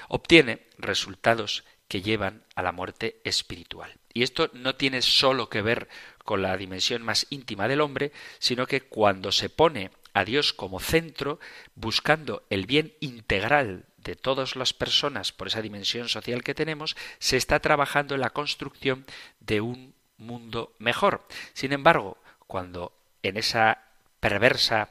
obtiene 0.10 0.68
resultados 0.78 1.64
que 1.88 2.02
llevan 2.02 2.44
a 2.56 2.64
la 2.64 2.72
muerte 2.72 3.22
espiritual. 3.24 3.94
Y 4.14 4.24
esto 4.24 4.50
no 4.54 4.76
tiene 4.76 5.02
sólo 5.02 5.50
que 5.50 5.62
ver 5.62 5.90
con 6.24 6.42
la 6.42 6.58
dimensión 6.58 7.04
más 7.04 7.28
íntima 7.30 7.68
del 7.68 7.82
hombre, 7.82 8.12
sino 8.40 8.66
que 8.66 8.82
cuando 8.82 9.32
se 9.32 9.50
pone 9.50 9.92
a 10.14 10.26
Dios 10.26 10.54
como 10.54 10.80
centro, 10.80 11.40
buscando 11.76 12.44
el 12.50 12.66
bien 12.66 12.94
integral 13.00 13.86
de 14.04 14.16
todas 14.16 14.56
las 14.56 14.74
personas 14.74 15.32
por 15.32 15.48
esa 15.48 15.62
dimensión 15.62 16.10
social 16.10 16.44
que 16.44 16.56
tenemos, 16.56 16.96
se 17.20 17.38
está 17.38 17.60
trabajando 17.60 18.16
en 18.16 18.22
la 18.22 18.32
construcción 18.32 19.06
de 19.40 19.62
un 19.62 19.94
mundo 20.18 20.76
mejor. 20.80 21.26
Sin 21.54 21.74
embargo, 21.74 22.18
cuando 22.48 22.94
en 23.24 23.38
esa 23.38 23.80
perversa 24.20 24.90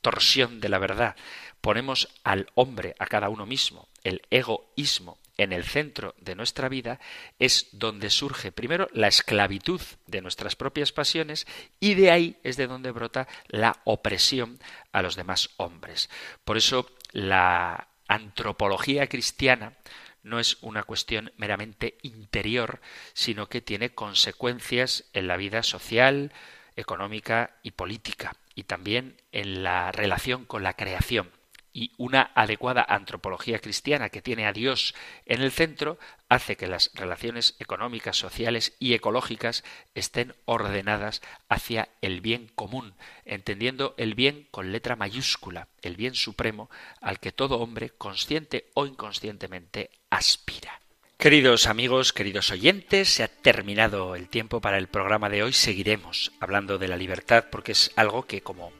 torsión 0.00 0.60
de 0.60 0.68
la 0.68 0.78
verdad 0.78 1.16
ponemos 1.60 2.08
al 2.24 2.50
hombre, 2.54 2.94
a 2.98 3.06
cada 3.06 3.28
uno 3.28 3.46
mismo, 3.46 3.88
el 4.04 4.22
egoísmo 4.30 5.18
en 5.36 5.52
el 5.52 5.64
centro 5.64 6.14
de 6.18 6.34
nuestra 6.34 6.68
vida, 6.68 6.98
es 7.38 7.68
donde 7.72 8.10
surge 8.10 8.52
primero 8.52 8.88
la 8.92 9.06
esclavitud 9.08 9.80
de 10.06 10.20
nuestras 10.20 10.56
propias 10.56 10.92
pasiones 10.92 11.46
y 11.78 11.94
de 11.94 12.10
ahí 12.10 12.36
es 12.42 12.56
de 12.56 12.66
donde 12.66 12.90
brota 12.90 13.28
la 13.46 13.80
opresión 13.84 14.58
a 14.92 15.02
los 15.02 15.14
demás 15.14 15.50
hombres. 15.56 16.10
Por 16.44 16.56
eso 16.56 16.90
la 17.12 17.87
antropología 18.08 19.06
cristiana 19.06 19.74
no 20.22 20.40
es 20.40 20.58
una 20.60 20.82
cuestión 20.82 21.32
meramente 21.36 21.98
interior, 22.02 22.80
sino 23.12 23.48
que 23.48 23.60
tiene 23.60 23.94
consecuencias 23.94 25.04
en 25.12 25.28
la 25.28 25.36
vida 25.36 25.62
social, 25.62 26.32
económica 26.76 27.56
y 27.62 27.70
política, 27.70 28.34
y 28.54 28.64
también 28.64 29.16
en 29.32 29.62
la 29.62 29.92
relación 29.92 30.44
con 30.44 30.62
la 30.62 30.74
creación 30.74 31.30
y 31.72 31.92
una 31.96 32.30
adecuada 32.34 32.84
antropología 32.88 33.58
cristiana 33.58 34.08
que 34.08 34.22
tiene 34.22 34.46
a 34.46 34.52
Dios 34.52 34.94
en 35.26 35.42
el 35.42 35.52
centro 35.52 35.98
hace 36.28 36.56
que 36.56 36.66
las 36.66 36.90
relaciones 36.94 37.56
económicas, 37.58 38.16
sociales 38.16 38.74
y 38.78 38.94
ecológicas 38.94 39.64
estén 39.94 40.34
ordenadas 40.44 41.22
hacia 41.48 41.88
el 42.02 42.20
bien 42.20 42.50
común, 42.54 42.94
entendiendo 43.24 43.94
el 43.96 44.14
bien 44.14 44.46
con 44.50 44.72
letra 44.72 44.96
mayúscula, 44.96 45.68
el 45.82 45.96
bien 45.96 46.14
supremo 46.14 46.70
al 47.00 47.20
que 47.20 47.32
todo 47.32 47.58
hombre, 47.58 47.90
consciente 47.90 48.70
o 48.74 48.86
inconscientemente, 48.86 49.90
aspira. 50.10 50.80
Queridos 51.18 51.66
amigos, 51.66 52.12
queridos 52.12 52.52
oyentes, 52.52 53.08
se 53.08 53.24
ha 53.24 53.28
terminado 53.28 54.14
el 54.14 54.28
tiempo 54.28 54.60
para 54.60 54.78
el 54.78 54.86
programa 54.86 55.28
de 55.28 55.42
hoy. 55.42 55.52
Seguiremos 55.52 56.30
hablando 56.38 56.78
de 56.78 56.86
la 56.86 56.96
libertad 56.96 57.46
porque 57.50 57.72
es 57.72 57.90
algo 57.96 58.24
que, 58.24 58.40
como 58.40 58.72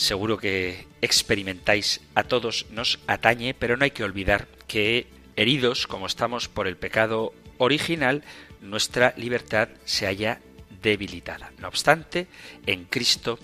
seguro 0.00 0.38
que 0.38 0.86
experimentáis 1.02 2.00
a 2.14 2.24
todos, 2.24 2.64
nos 2.70 2.98
atañe, 3.06 3.52
pero 3.52 3.76
no 3.76 3.84
hay 3.84 3.90
que 3.90 4.02
olvidar 4.02 4.48
que 4.66 5.06
heridos 5.36 5.86
como 5.86 6.06
estamos 6.06 6.48
por 6.48 6.66
el 6.66 6.78
pecado 6.78 7.34
original, 7.58 8.24
nuestra 8.62 9.12
libertad 9.18 9.68
se 9.84 10.06
haya 10.06 10.40
debilitada. 10.82 11.52
No 11.58 11.68
obstante, 11.68 12.28
en 12.64 12.86
Cristo 12.86 13.38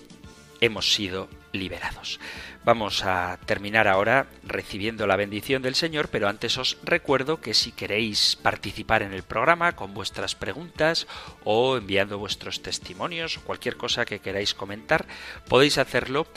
hemos 0.59 0.91
sido 0.93 1.29
liberados. 1.59 2.19
Vamos 2.63 3.03
a 3.05 3.37
terminar 3.45 3.87
ahora 3.87 4.27
recibiendo 4.43 5.07
la 5.07 5.15
bendición 5.15 5.61
del 5.61 5.75
Señor, 5.75 6.09
pero 6.09 6.27
antes 6.27 6.57
os 6.57 6.77
recuerdo 6.83 7.39
que 7.39 7.53
si 7.53 7.71
queréis 7.71 8.35
participar 8.35 9.03
en 9.03 9.13
el 9.13 9.23
programa 9.23 9.75
con 9.75 9.93
vuestras 9.93 10.35
preguntas 10.35 11.07
o 11.43 11.77
enviando 11.77 12.17
vuestros 12.17 12.61
testimonios 12.61 13.37
o 13.37 13.41
cualquier 13.41 13.77
cosa 13.77 14.05
que 14.05 14.19
queráis 14.19 14.53
comentar, 14.53 15.05
podéis 15.47 15.77
hacerlo 15.77 16.27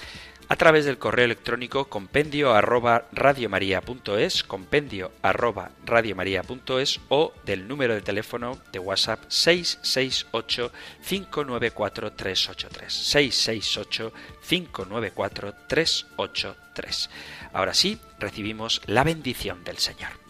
a 0.51 0.57
través 0.57 0.85
del 0.85 0.99
correo 0.99 1.27
electrónico 1.27 1.85
compendio 1.85 2.53
arroba 2.53 3.05
radiomaria.es, 3.13 4.43
compendio 4.43 5.13
arroba 5.23 5.71
radiomaria.es 5.87 7.01
o 7.09 7.33
del 7.47 7.69
número 7.69 7.95
de 7.95 8.03
teléfono 8.03 8.59
de 8.73 8.81
WhatsApp 8.81 9.23
668 9.29 10.73
594 11.09 12.13
383 12.15 12.93
668 12.93 14.13
594 14.49 15.55
383. 15.69 17.11
Ahora 17.53 17.73
sí, 17.73 18.01
recibimos 18.19 18.83
la 18.87 19.05
bendición 19.05 19.63
del 19.63 19.79
Señor. 19.79 20.30